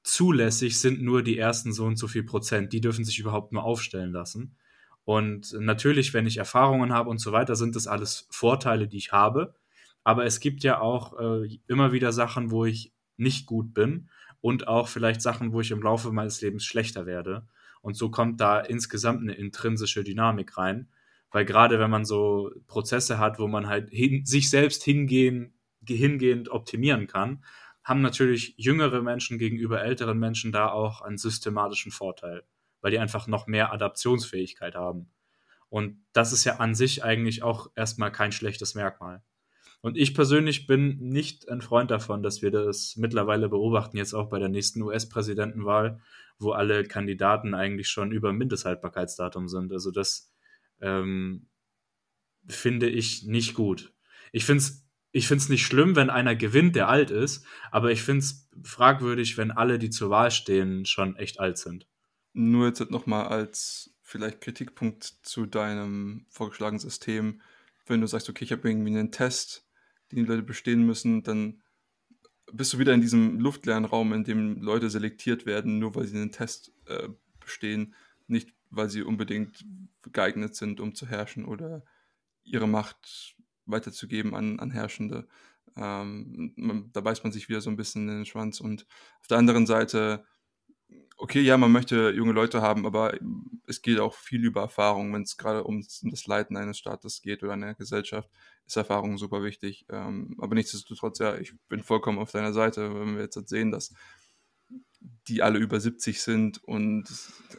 zulässig 0.03 0.79
sind 0.79 1.03
nur 1.03 1.23
die 1.23 1.39
ersten 1.39 1.73
so 1.73 1.87
und 1.87 1.97
so 1.97 2.07
viel 2.07 2.25
Prozent. 2.25 2.75
Die 2.75 2.83
dürfen 2.83 3.07
sich 3.07 3.19
überhaupt 3.19 3.53
nur 3.53 3.65
aufstellen 3.65 4.13
lassen. 4.13 4.57
Und 5.05 5.55
natürlich, 5.59 6.13
wenn 6.13 6.27
ich 6.27 6.37
Erfahrungen 6.37 6.93
habe 6.93 7.09
und 7.09 7.19
so 7.19 7.33
weiter, 7.33 7.57
sind 7.57 7.77
das 7.77 7.87
alles 7.87 8.29
Vorteile, 8.31 8.89
die 8.89 8.99
ich 8.99 9.11
habe. 9.11 9.55
Aber 10.03 10.27
es 10.27 10.39
gibt 10.39 10.63
ja 10.63 10.81
auch 10.83 11.19
äh, 11.19 11.59
immer 11.67 11.93
wieder 11.93 12.13
Sachen, 12.13 12.51
wo 12.51 12.67
ich 12.67 12.93
nicht 13.17 13.47
gut 13.47 13.73
bin 13.73 14.11
und 14.45 14.69
auch 14.69 14.89
vielleicht 14.89 15.23
Sachen, 15.23 15.55
wo 15.55 15.63
ich 15.63 15.71
im 15.71 15.81
Laufe 15.81 16.13
meines 16.13 16.43
Lebens 16.43 16.67
schlechter 16.67 17.07
werde. 17.07 17.47
Und 17.81 17.97
so 17.97 18.11
kommt 18.11 18.43
da 18.43 18.61
insgesamt 18.61 19.23
eine 19.23 19.33
intrinsische 19.33 20.05
Dynamik 20.05 20.59
rein. 20.59 20.91
Weil 21.31 21.47
gerade 21.47 21.79
wenn 21.79 21.89
man 21.89 22.05
so 22.05 22.51
Prozesse 22.67 23.19
hat, 23.19 23.39
wo 23.39 23.49
man 23.49 23.69
halt 23.69 23.89
hin, 23.89 24.27
sich 24.27 24.51
selbst 24.51 24.83
hingehen, 24.83 25.55
hingehend 25.89 26.51
optimieren 26.51 27.07
kann, 27.07 27.43
haben 27.85 28.03
natürlich 28.03 28.53
jüngere 28.59 29.01
Menschen 29.01 29.39
gegenüber 29.39 29.83
älteren 29.83 30.19
Menschen 30.19 30.53
da 30.53 30.69
auch 30.69 31.01
einen 31.01 31.17
systematischen 31.17 31.91
Vorteil, 31.91 32.43
weil 32.83 32.91
die 32.91 32.99
einfach 32.99 33.27
noch 33.27 33.47
mehr 33.47 33.73
Adaptionsfähigkeit 33.73 34.75
haben. 34.75 35.09
Und 35.71 36.05
das 36.13 36.35
ist 36.35 36.45
ja 36.45 36.57
an 36.57 36.75
sich 36.75 37.03
eigentlich 37.03 37.43
auch 37.43 37.71
erstmal 37.77 38.13
kein 38.13 38.31
schlechtes 38.31 38.75
Merkmal. 38.75 39.23
Und 39.85 39.99
ich 39.99 40.15
persönlich 40.15 40.67
bin 40.67 40.97
nicht 40.99 41.51
ein 41.51 41.61
Freund 41.61 41.91
davon, 41.91 42.23
dass 42.23 42.41
wir 42.41 42.51
das 42.51 42.97
mittlerweile 42.97 43.51
beobachten, 43.51 43.99
jetzt 43.99 44.15
auch 44.15 44.31
bei 44.31 44.39
der 44.39 44.49
nächsten 44.49 44.81
US-Präsidentenwahl, 44.81 46.01
wo 46.39 46.53
alle 46.53 46.85
Kandidaten 46.85 47.53
eigentlich 47.53 47.89
schon 47.89 48.11
über 48.11 48.33
Mindesthaltbarkeitsdatum 48.33 49.47
sind. 49.47 49.71
Also 49.73 49.91
das 49.91 50.33
ähm, 50.81 51.49
finde 52.49 52.89
ich 52.89 53.25
nicht 53.25 53.53
gut. 53.53 53.93
Ich 54.33 54.47
finde 54.47 54.63
es 54.63 54.89
ich 55.13 55.29
finde 55.29 55.43
es 55.43 55.51
nicht 55.51 55.67
schlimm, 55.67 55.97
wenn 55.97 56.09
einer 56.09 56.35
gewinnt, 56.35 56.77
der 56.77 56.89
alt 56.89 57.11
ist, 57.11 57.45
aber 57.71 57.93
ich 57.93 58.03
finde 58.03 58.21
es 58.21 58.49
fragwürdig, 58.63 59.37
wenn 59.37 59.51
alle, 59.51 59.79
die 59.79 59.91
zur 59.91 60.09
Wahl 60.09 60.31
stehen, 60.31 60.87
schon 60.87 61.15
echt 61.17 61.41
alt 61.41 61.59
sind. 61.59 61.87
Nur 62.33 62.69
jetzt 62.69 62.91
nochmal 62.91 63.27
als 63.27 63.95
vielleicht 64.01 64.41
Kritikpunkt 64.41 65.05
zu 65.05 65.45
deinem 65.45 66.25
vorgeschlagenen 66.31 66.81
System, 66.81 67.43
wenn 67.85 68.01
du 68.01 68.07
sagst, 68.07 68.31
okay, 68.31 68.45
ich 68.45 68.53
habe 68.53 68.67
irgendwie 68.67 68.97
einen 68.97 69.13
Test, 69.13 69.65
die 70.11 70.21
Leute 70.21 70.43
bestehen 70.43 70.85
müssen, 70.85 71.23
dann 71.23 71.63
bist 72.53 72.73
du 72.73 72.79
wieder 72.79 72.95
in 72.95 73.01
diesem 73.01 73.41
luftleeren 73.41 73.85
Raum, 73.85 74.13
in 74.13 74.25
dem 74.25 74.63
Leute 74.63 74.91
selektiert 74.91 75.47
werden, 75.47 75.79
nur 75.79 75.95
weil 75.95 76.07
sie 76.07 76.17
einen 76.17 76.33
Test 76.33 76.73
äh, 76.87 77.09
bestehen, 77.41 77.95
nicht 78.27 78.55
weil 78.71 78.91
sie 78.91 79.03
unbedingt 79.03 79.65
geeignet 80.13 80.55
sind, 80.55 80.81
um 80.81 80.95
zu 80.95 81.07
herrschen 81.07 81.45
oder 81.45 81.85
ihre 82.45 82.69
Macht 82.69 83.37
weiterzugeben 83.67 84.35
an, 84.35 84.61
an 84.61 84.71
Herrschende. 84.71 85.27
Ähm, 85.77 86.53
man, 86.57 86.91
da 86.93 87.01
beißt 87.01 87.25
man 87.25 87.33
sich 87.33 87.49
wieder 87.49 87.61
so 87.61 87.71
ein 87.71 87.77
bisschen 87.77 88.09
in 88.09 88.17
den 88.19 88.27
Schwanz. 88.27 88.61
Und 88.61 88.87
auf 89.21 89.27
der 89.27 89.39
anderen 89.39 89.67
Seite, 89.67 90.25
okay, 91.17 91.41
ja, 91.41 91.57
man 91.57 91.73
möchte 91.73 92.11
junge 92.11 92.33
Leute 92.33 92.63
haben, 92.63 92.87
aber 92.87 93.19
es 93.67 93.83
geht 93.83 94.01
auch 94.01 94.15
viel 94.15 94.45
über 94.45 94.63
Erfahrung. 94.63 95.13
Wenn 95.13 95.23
es 95.23 95.37
gerade 95.37 95.65
um 95.65 95.85
das 96.03 96.27
Leiten 96.27 96.57
eines 96.57 96.79
Staates 96.79 97.23
geht 97.23 97.43
oder 97.43 97.53
einer 97.53 97.75
Gesellschaft, 97.75 98.29
ist 98.67 98.77
Erfahrung 98.77 99.19
super 99.19 99.43
wichtig. 99.43 99.87
Ähm, 99.91 100.37
aber 100.41 100.55
nichtsdestotrotz, 100.55 101.19
ja, 101.19 101.37
ich 101.37 101.55
bin 101.69 101.83
vollkommen 101.83 102.19
auf 102.19 102.33
deiner 102.33 102.53
Seite, 102.53 102.95
wenn 102.95 103.17
wir 103.17 103.23
jetzt 103.23 103.49
sehen, 103.49 103.71
dass 103.71 103.95
die 105.29 105.43
alle 105.43 105.59
über 105.59 105.81
70 105.81 106.21
sind 106.21 106.63
und, 106.65 107.07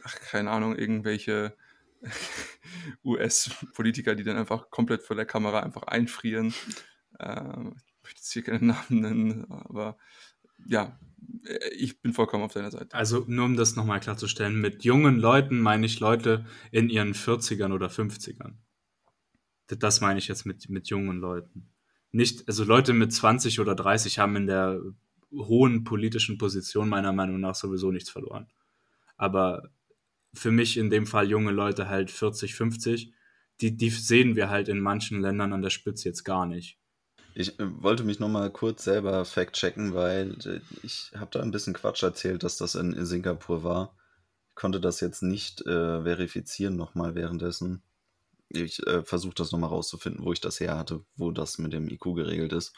ach, 0.04 0.20
keine 0.20 0.50
Ahnung, 0.50 0.76
irgendwelche 0.76 1.56
US-Politiker, 3.04 4.14
die 4.14 4.24
dann 4.24 4.36
einfach 4.36 4.70
komplett 4.70 5.02
vor 5.02 5.16
der 5.16 5.26
Kamera 5.26 5.60
einfach 5.60 5.84
einfrieren. 5.84 6.54
Äh, 7.18 7.40
ich 7.40 8.02
möchte 8.02 8.20
jetzt 8.20 8.32
hier 8.32 8.42
keinen 8.42 8.66
Namen 8.66 9.00
nennen, 9.00 9.50
aber 9.50 9.96
ja, 10.66 10.98
ich 11.76 12.00
bin 12.00 12.12
vollkommen 12.12 12.44
auf 12.44 12.52
deiner 12.52 12.70
Seite. 12.70 12.94
Also 12.94 13.24
nur 13.28 13.44
um 13.44 13.56
das 13.56 13.76
nochmal 13.76 14.00
klarzustellen, 14.00 14.60
mit 14.60 14.84
jungen 14.84 15.18
Leuten 15.18 15.60
meine 15.60 15.86
ich 15.86 16.00
Leute 16.00 16.44
in 16.70 16.88
ihren 16.88 17.14
40ern 17.14 17.72
oder 17.72 17.88
50ern. 17.88 18.54
Das 19.68 20.00
meine 20.00 20.18
ich 20.18 20.28
jetzt 20.28 20.46
mit, 20.46 20.68
mit 20.68 20.88
jungen 20.88 21.18
Leuten. 21.18 21.68
Nicht, 22.12 22.46
also 22.48 22.64
Leute 22.64 22.92
mit 22.92 23.12
20 23.12 23.60
oder 23.60 23.74
30 23.74 24.18
haben 24.18 24.36
in 24.36 24.46
der 24.46 24.80
hohen 25.32 25.84
politischen 25.84 26.38
Position 26.38 26.88
meiner 26.88 27.12
Meinung 27.12 27.40
nach 27.40 27.54
sowieso 27.54 27.90
nichts 27.90 28.10
verloren. 28.10 28.46
Aber 29.16 29.70
für 30.34 30.50
mich 30.50 30.76
in 30.76 30.90
dem 30.90 31.06
Fall 31.06 31.28
junge 31.28 31.50
Leute 31.50 31.88
halt 31.88 32.10
40, 32.10 32.54
50, 32.54 33.12
die, 33.60 33.76
die 33.76 33.90
sehen 33.90 34.36
wir 34.36 34.50
halt 34.50 34.68
in 34.68 34.80
manchen 34.80 35.20
Ländern 35.20 35.52
an 35.52 35.62
der 35.62 35.70
Spitze 35.70 36.08
jetzt 36.08 36.24
gar 36.24 36.46
nicht. 36.46 36.78
Ich 37.38 37.60
äh, 37.60 37.82
wollte 37.82 38.02
mich 38.02 38.18
nochmal 38.18 38.50
kurz 38.50 38.84
selber 38.84 39.26
fact-checken, 39.26 39.92
weil 39.92 40.38
äh, 40.46 40.60
ich 40.82 41.12
habe 41.14 41.30
da 41.32 41.42
ein 41.42 41.50
bisschen 41.50 41.74
Quatsch 41.74 42.02
erzählt, 42.02 42.42
dass 42.42 42.56
das 42.56 42.74
in 42.74 43.04
Singapur 43.04 43.62
war. 43.62 43.94
Ich 44.48 44.54
konnte 44.54 44.80
das 44.80 45.00
jetzt 45.00 45.22
nicht 45.22 45.60
äh, 45.66 46.02
verifizieren 46.02 46.76
nochmal 46.76 47.14
währenddessen. 47.14 47.82
Ich 48.48 48.84
äh, 48.86 49.02
versuche 49.02 49.34
das 49.34 49.52
nochmal 49.52 49.68
rauszufinden, 49.68 50.24
wo 50.24 50.32
ich 50.32 50.40
das 50.40 50.60
her 50.60 50.78
hatte, 50.78 51.04
wo 51.16 51.30
das 51.30 51.58
mit 51.58 51.74
dem 51.74 51.90
IQ 51.90 52.14
geregelt 52.14 52.54
ist. 52.54 52.72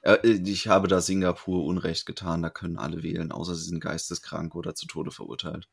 Äh, 0.00 0.26
ich 0.26 0.68
habe 0.68 0.88
da 0.88 1.02
Singapur 1.02 1.66
Unrecht 1.66 2.06
getan, 2.06 2.40
da 2.40 2.48
können 2.48 2.78
alle 2.78 3.02
wählen, 3.02 3.30
außer 3.30 3.54
sie 3.54 3.68
sind 3.68 3.80
geisteskrank 3.80 4.54
oder 4.54 4.74
zu 4.74 4.86
Tode 4.86 5.10
verurteilt. 5.10 5.68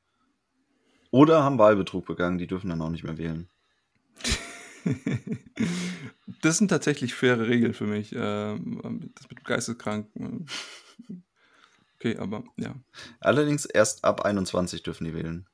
Oder 1.09 1.41
haben 1.41 1.57
Wahlbetrug 1.57 2.05
begangen, 2.05 2.38
die 2.38 2.47
dürfen 2.47 2.69
dann 2.69 2.81
auch 2.81 2.89
nicht 2.89 3.05
mehr 3.05 3.17
wählen. 3.17 3.47
das 6.41 6.57
sind 6.57 6.69
tatsächlich 6.69 7.13
faire 7.13 7.47
Regeln 7.47 7.73
für 7.73 7.88
mich. 7.88 8.13
Ähm, 8.15 9.11
das 9.15 9.29
mit 9.29 9.43
geisteskrank. 9.43 10.07
Äh, 10.15 11.15
okay, 11.95 12.17
aber 12.17 12.43
ja. 12.57 12.75
Allerdings 13.19 13.65
erst 13.65 14.03
ab 14.03 14.21
21 14.21 14.83
dürfen 14.83 15.05
die 15.05 15.13
wählen. 15.13 15.47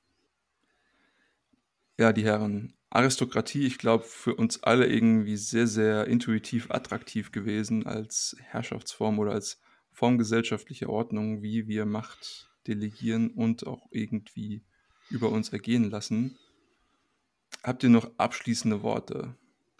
Ja, 1.97 2.13
die 2.13 2.23
Herren. 2.23 2.73
Aristokratie, 2.89 3.65
ich 3.65 3.77
glaube, 3.77 4.03
für 4.03 4.35
uns 4.35 4.63
alle 4.63 4.85
irgendwie 4.85 5.37
sehr, 5.37 5.67
sehr 5.67 6.07
intuitiv 6.07 6.69
attraktiv 6.71 7.31
gewesen 7.31 7.85
als 7.85 8.35
Herrschaftsform 8.39 9.19
oder 9.19 9.31
als 9.31 9.61
Form 9.93 10.17
gesellschaftlicher 10.17 10.89
Ordnung, 10.89 11.41
wie 11.41 11.67
wir 11.67 11.85
Macht 11.85 12.49
delegieren 12.67 13.29
und 13.31 13.65
auch 13.65 13.87
irgendwie 13.91 14.63
über 15.09 15.29
uns 15.29 15.49
ergehen 15.49 15.89
lassen. 15.89 16.37
Habt 17.63 17.83
ihr 17.83 17.89
noch 17.89 18.11
abschließende 18.17 18.81
Worte? 18.81 19.35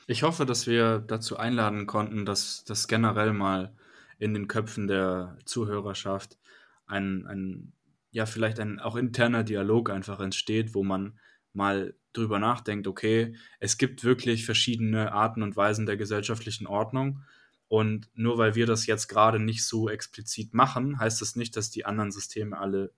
Ich 0.08 0.24
hoffe, 0.24 0.46
dass 0.46 0.68
wir 0.68 1.00
dazu 1.00 1.38
einladen 1.38 1.88
konnten, 1.88 2.26
dass 2.26 2.64
das 2.64 2.88
generell 2.88 3.34
mal 3.34 3.74
in 4.20 4.34
den 4.34 4.48
Köpfen 4.48 4.88
der 4.88 5.38
Zuhörerschaft 5.46 6.38
ein, 6.86 7.26
ein 7.26 7.74
ja, 8.12 8.26
vielleicht 8.26 8.60
ein 8.60 8.80
auch 8.80 8.96
interner 8.96 9.44
Dialog 9.44 9.90
einfach 9.90 10.20
entsteht, 10.20 10.76
wo 10.76 10.84
man 10.84 11.20
mal 11.54 11.96
drüber 12.14 12.40
nachdenkt, 12.40 12.88
okay, 12.88 13.36
es 13.60 13.78
gibt 13.78 14.04
wirklich 14.04 14.46
verschiedene 14.46 15.12
Arten 15.12 15.44
und 15.44 15.56
Weisen 15.56 15.86
der 15.86 15.98
gesellschaftlichen 15.98 16.68
Ordnung. 16.68 17.24
Und 17.68 18.10
nur 18.14 18.38
weil 18.38 18.56
wir 18.56 18.66
das 18.66 18.86
jetzt 18.86 19.08
gerade 19.08 19.40
nicht 19.40 19.66
so 19.66 19.90
explizit 19.90 20.54
machen, 20.54 21.00
heißt 21.00 21.22
das 21.22 21.36
nicht, 21.36 21.56
dass 21.56 21.72
die 21.72 21.86
anderen 21.86 22.12
Systeme 22.12 22.58
alle 22.58 22.94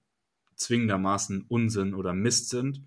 zwingendermaßen 0.56 1.46
Unsinn 1.48 1.94
oder 1.94 2.14
Mist 2.14 2.50
sind. 2.50 2.82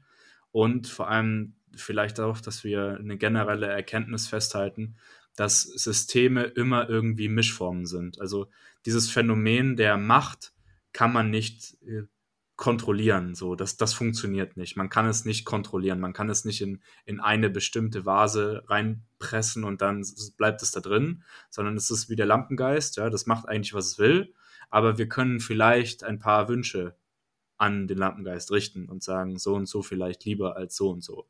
Und 0.50 0.88
vor 0.88 1.08
allem 1.08 1.55
vielleicht 1.76 2.20
auch, 2.20 2.40
dass 2.40 2.64
wir 2.64 2.96
eine 2.98 3.16
generelle 3.16 3.66
Erkenntnis 3.66 4.26
festhalten, 4.26 4.96
dass 5.36 5.62
Systeme 5.62 6.44
immer 6.44 6.88
irgendwie 6.88 7.28
Mischformen 7.28 7.86
sind. 7.86 8.20
Also 8.20 8.48
dieses 8.86 9.10
Phänomen 9.10 9.76
der 9.76 9.96
Macht 9.96 10.52
kann 10.92 11.12
man 11.12 11.30
nicht 11.30 11.76
äh, 11.86 12.04
kontrollieren. 12.56 13.34
So, 13.34 13.54
das, 13.54 13.76
das 13.76 13.92
funktioniert 13.92 14.56
nicht. 14.56 14.76
Man 14.76 14.88
kann 14.88 15.06
es 15.06 15.26
nicht 15.26 15.44
kontrollieren. 15.44 16.00
Man 16.00 16.14
kann 16.14 16.30
es 16.30 16.44
nicht 16.44 16.62
in, 16.62 16.80
in 17.04 17.20
eine 17.20 17.50
bestimmte 17.50 18.06
Vase 18.06 18.64
reinpressen 18.66 19.64
und 19.64 19.82
dann 19.82 20.04
bleibt 20.38 20.62
es 20.62 20.70
da 20.70 20.80
drin, 20.80 21.22
sondern 21.50 21.76
es 21.76 21.90
ist 21.90 22.08
wie 22.08 22.16
der 22.16 22.26
Lampengeist. 22.26 22.96
Ja, 22.96 23.10
das 23.10 23.26
macht 23.26 23.46
eigentlich, 23.46 23.74
was 23.74 23.86
es 23.86 23.98
will. 23.98 24.32
Aber 24.70 24.98
wir 24.98 25.08
können 25.08 25.38
vielleicht 25.40 26.02
ein 26.02 26.18
paar 26.18 26.48
Wünsche 26.48 26.96
an 27.58 27.86
den 27.88 27.98
Lampengeist 27.98 28.50
richten 28.50 28.88
und 28.88 29.02
sagen, 29.02 29.38
so 29.38 29.54
und 29.54 29.66
so 29.66 29.82
vielleicht 29.82 30.24
lieber 30.24 30.56
als 30.56 30.76
so 30.76 30.90
und 30.90 31.04
so. 31.04 31.26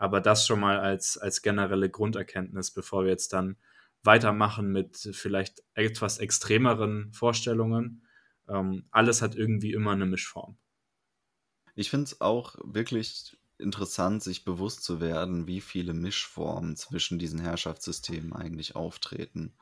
Aber 0.00 0.22
das 0.22 0.46
schon 0.46 0.60
mal 0.60 0.80
als, 0.80 1.18
als 1.18 1.42
generelle 1.42 1.90
Grunderkenntnis, 1.90 2.70
bevor 2.70 3.04
wir 3.04 3.10
jetzt 3.10 3.34
dann 3.34 3.58
weitermachen 4.02 4.72
mit 4.72 4.96
vielleicht 5.12 5.62
etwas 5.74 6.16
extremeren 6.16 7.12
Vorstellungen. 7.12 8.06
Ähm, 8.48 8.86
alles 8.90 9.20
hat 9.20 9.34
irgendwie 9.34 9.74
immer 9.74 9.90
eine 9.90 10.06
Mischform. 10.06 10.56
Ich 11.74 11.90
finde 11.90 12.04
es 12.04 12.22
auch 12.22 12.56
wirklich 12.64 13.36
interessant, 13.58 14.22
sich 14.22 14.46
bewusst 14.46 14.84
zu 14.84 15.02
werden, 15.02 15.46
wie 15.46 15.60
viele 15.60 15.92
Mischformen 15.92 16.76
zwischen 16.76 17.18
diesen 17.18 17.38
Herrschaftssystemen 17.38 18.32
eigentlich 18.32 18.76
auftreten. 18.76 19.52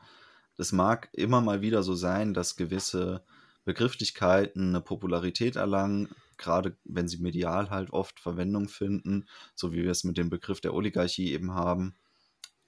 Es 0.56 0.70
mag 0.70 1.08
immer 1.14 1.40
mal 1.40 1.62
wieder 1.62 1.82
so 1.82 1.96
sein, 1.96 2.32
dass 2.32 2.54
gewisse 2.54 3.24
Begrifflichkeiten 3.64 4.68
eine 4.68 4.82
Popularität 4.82 5.56
erlangen, 5.56 6.08
gerade 6.38 6.76
wenn 6.84 7.08
sie 7.08 7.18
medial 7.18 7.70
halt 7.70 7.90
oft 7.90 8.20
Verwendung 8.20 8.68
finden, 8.68 9.26
so 9.54 9.72
wie 9.72 9.82
wir 9.82 9.90
es 9.90 10.04
mit 10.04 10.16
dem 10.16 10.30
Begriff 10.30 10.60
der 10.60 10.74
Oligarchie 10.74 11.32
eben 11.32 11.54
haben. 11.54 11.94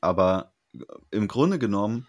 Aber 0.00 0.52
äh, 0.74 0.84
im 1.10 1.28
Grunde 1.28 1.58
genommen 1.58 2.06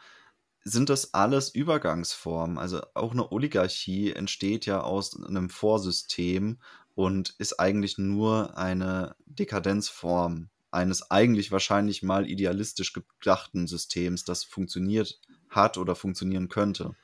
sind 0.64 0.90
das 0.90 1.14
alles 1.14 1.50
Übergangsformen. 1.50 2.58
Also 2.58 2.82
auch 2.94 3.14
eine 3.14 3.32
Oligarchie 3.32 4.12
entsteht 4.12 4.66
ja 4.66 4.82
aus 4.82 5.20
einem 5.24 5.50
Vorsystem 5.50 6.60
und 6.94 7.36
ist 7.40 7.60
eigentlich 7.60 7.98
nur 7.98 8.58
eine 8.58 9.16
Dekadenzform 9.26 10.50
eines 10.72 11.12
eigentlich 11.12 11.52
wahrscheinlich 11.52 12.02
mal 12.02 12.30
idealistisch 12.30 12.94
gedachten 12.94 13.68
Systems, 13.68 14.24
das 14.24 14.44
funktioniert 14.44 15.20
hat 15.50 15.78
oder 15.78 15.96
funktionieren 15.96 16.48
könnte. 16.48 16.96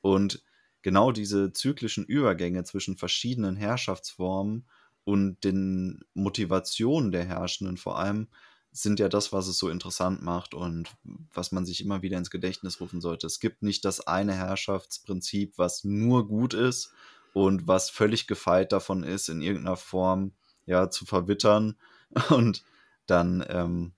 Und 0.00 0.42
genau 0.82 1.12
diese 1.12 1.52
zyklischen 1.52 2.04
Übergänge 2.04 2.64
zwischen 2.64 2.96
verschiedenen 2.96 3.56
Herrschaftsformen 3.56 4.68
und 5.04 5.42
den 5.44 6.00
Motivationen 6.14 7.12
der 7.12 7.24
Herrschenden 7.24 7.76
vor 7.76 7.98
allem 7.98 8.28
sind 8.70 9.00
ja 9.00 9.08
das, 9.08 9.32
was 9.32 9.48
es 9.48 9.58
so 9.58 9.70
interessant 9.70 10.22
macht 10.22 10.54
und 10.54 10.94
was 11.32 11.52
man 11.52 11.64
sich 11.64 11.82
immer 11.82 12.02
wieder 12.02 12.18
ins 12.18 12.30
Gedächtnis 12.30 12.80
rufen 12.80 13.00
sollte. 13.00 13.26
Es 13.26 13.40
gibt 13.40 13.62
nicht 13.62 13.84
das 13.84 14.06
eine 14.06 14.34
Herrschaftsprinzip, 14.34 15.56
was 15.56 15.84
nur 15.84 16.28
gut 16.28 16.54
ist 16.54 16.92
und 17.32 17.66
was 17.66 17.90
völlig 17.90 18.26
gefeit 18.26 18.72
davon 18.72 19.02
ist, 19.02 19.28
in 19.28 19.40
irgendeiner 19.40 19.76
Form 19.76 20.32
ja 20.66 20.90
zu 20.90 21.06
verwittern 21.06 21.76
und 22.28 22.62
dann 23.06 23.44
ähm, 23.48 23.92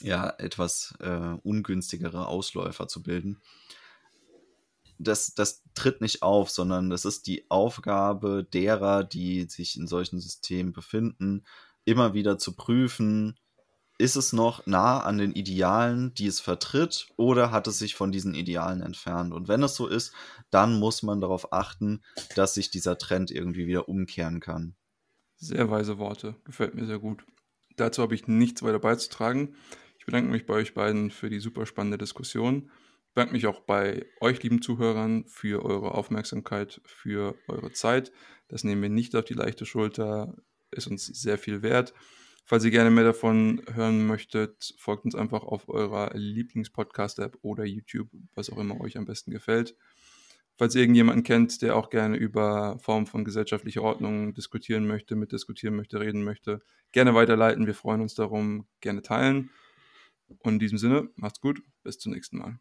ja 0.00 0.30
etwas 0.38 0.94
äh, 1.00 1.36
ungünstigere 1.42 2.28
Ausläufer 2.28 2.88
zu 2.88 3.02
bilden 3.02 3.40
das, 5.02 5.34
das 5.34 5.62
tritt 5.74 6.00
nicht 6.00 6.22
auf, 6.22 6.50
sondern 6.50 6.90
das 6.90 7.04
ist 7.04 7.26
die 7.26 7.50
Aufgabe 7.50 8.44
derer, 8.44 9.04
die 9.04 9.48
sich 9.48 9.76
in 9.76 9.86
solchen 9.86 10.20
Systemen 10.20 10.72
befinden, 10.72 11.44
immer 11.84 12.14
wieder 12.14 12.38
zu 12.38 12.54
prüfen, 12.54 13.36
ist 13.98 14.16
es 14.16 14.32
noch 14.32 14.66
nah 14.66 15.00
an 15.00 15.18
den 15.18 15.32
Idealen, 15.32 16.12
die 16.14 16.26
es 16.26 16.40
vertritt, 16.40 17.08
oder 17.16 17.50
hat 17.50 17.66
es 17.68 17.78
sich 17.78 17.94
von 17.94 18.10
diesen 18.10 18.34
Idealen 18.34 18.80
entfernt? 18.80 19.32
Und 19.32 19.48
wenn 19.48 19.62
es 19.62 19.76
so 19.76 19.86
ist, 19.86 20.12
dann 20.50 20.78
muss 20.78 21.02
man 21.02 21.20
darauf 21.20 21.52
achten, 21.52 22.02
dass 22.34 22.54
sich 22.54 22.70
dieser 22.70 22.98
Trend 22.98 23.30
irgendwie 23.30 23.66
wieder 23.66 23.88
umkehren 23.88 24.40
kann. 24.40 24.74
Sehr 25.36 25.70
weise 25.70 25.98
Worte, 25.98 26.36
gefällt 26.44 26.74
mir 26.74 26.86
sehr 26.86 26.98
gut. 26.98 27.24
Dazu 27.76 28.02
habe 28.02 28.14
ich 28.14 28.26
nichts 28.26 28.62
weiter 28.62 28.78
beizutragen. 28.78 29.54
Ich 29.98 30.06
bedanke 30.06 30.30
mich 30.30 30.46
bei 30.46 30.54
euch 30.54 30.74
beiden 30.74 31.10
für 31.10 31.30
die 31.30 31.40
super 31.40 31.64
spannende 31.64 31.98
Diskussion 31.98 32.70
bedanke 33.14 33.34
mich 33.34 33.46
auch 33.46 33.60
bei 33.60 34.06
euch, 34.20 34.42
lieben 34.42 34.62
Zuhörern, 34.62 35.24
für 35.26 35.64
eure 35.64 35.92
Aufmerksamkeit, 35.92 36.80
für 36.84 37.34
eure 37.48 37.72
Zeit. 37.72 38.12
Das 38.48 38.64
nehmen 38.64 38.82
wir 38.82 38.88
nicht 38.88 39.14
auf 39.16 39.24
die 39.24 39.34
leichte 39.34 39.66
Schulter, 39.66 40.36
ist 40.70 40.86
uns 40.86 41.06
sehr 41.06 41.38
viel 41.38 41.62
wert. 41.62 41.94
Falls 42.44 42.64
ihr 42.64 42.70
gerne 42.70 42.90
mehr 42.90 43.04
davon 43.04 43.62
hören 43.72 44.06
möchtet, 44.06 44.74
folgt 44.78 45.04
uns 45.04 45.14
einfach 45.14 45.44
auf 45.44 45.68
eurer 45.68 46.10
Lieblingspodcast-App 46.14 47.38
oder 47.42 47.64
YouTube, 47.64 48.08
was 48.34 48.50
auch 48.50 48.58
immer 48.58 48.80
euch 48.80 48.96
am 48.96 49.04
besten 49.04 49.30
gefällt. 49.30 49.76
Falls 50.56 50.74
ihr 50.74 50.82
irgendjemanden 50.82 51.24
kennt, 51.24 51.62
der 51.62 51.76
auch 51.76 51.88
gerne 51.88 52.16
über 52.16 52.78
Formen 52.80 53.06
von 53.06 53.24
gesellschaftlicher 53.24 53.82
Ordnung 53.82 54.34
diskutieren 54.34 54.86
möchte, 54.86 55.16
mitdiskutieren 55.16 55.76
möchte, 55.76 56.00
reden 56.00 56.24
möchte, 56.24 56.60
gerne 56.92 57.14
weiterleiten. 57.14 57.66
Wir 57.66 57.74
freuen 57.74 58.00
uns 58.00 58.14
darum, 58.14 58.66
gerne 58.80 59.02
teilen. 59.02 59.50
Und 60.40 60.54
in 60.54 60.58
diesem 60.58 60.78
Sinne, 60.78 61.08
macht's 61.16 61.40
gut, 61.40 61.62
bis 61.82 61.98
zum 61.98 62.12
nächsten 62.12 62.38
Mal. 62.38 62.58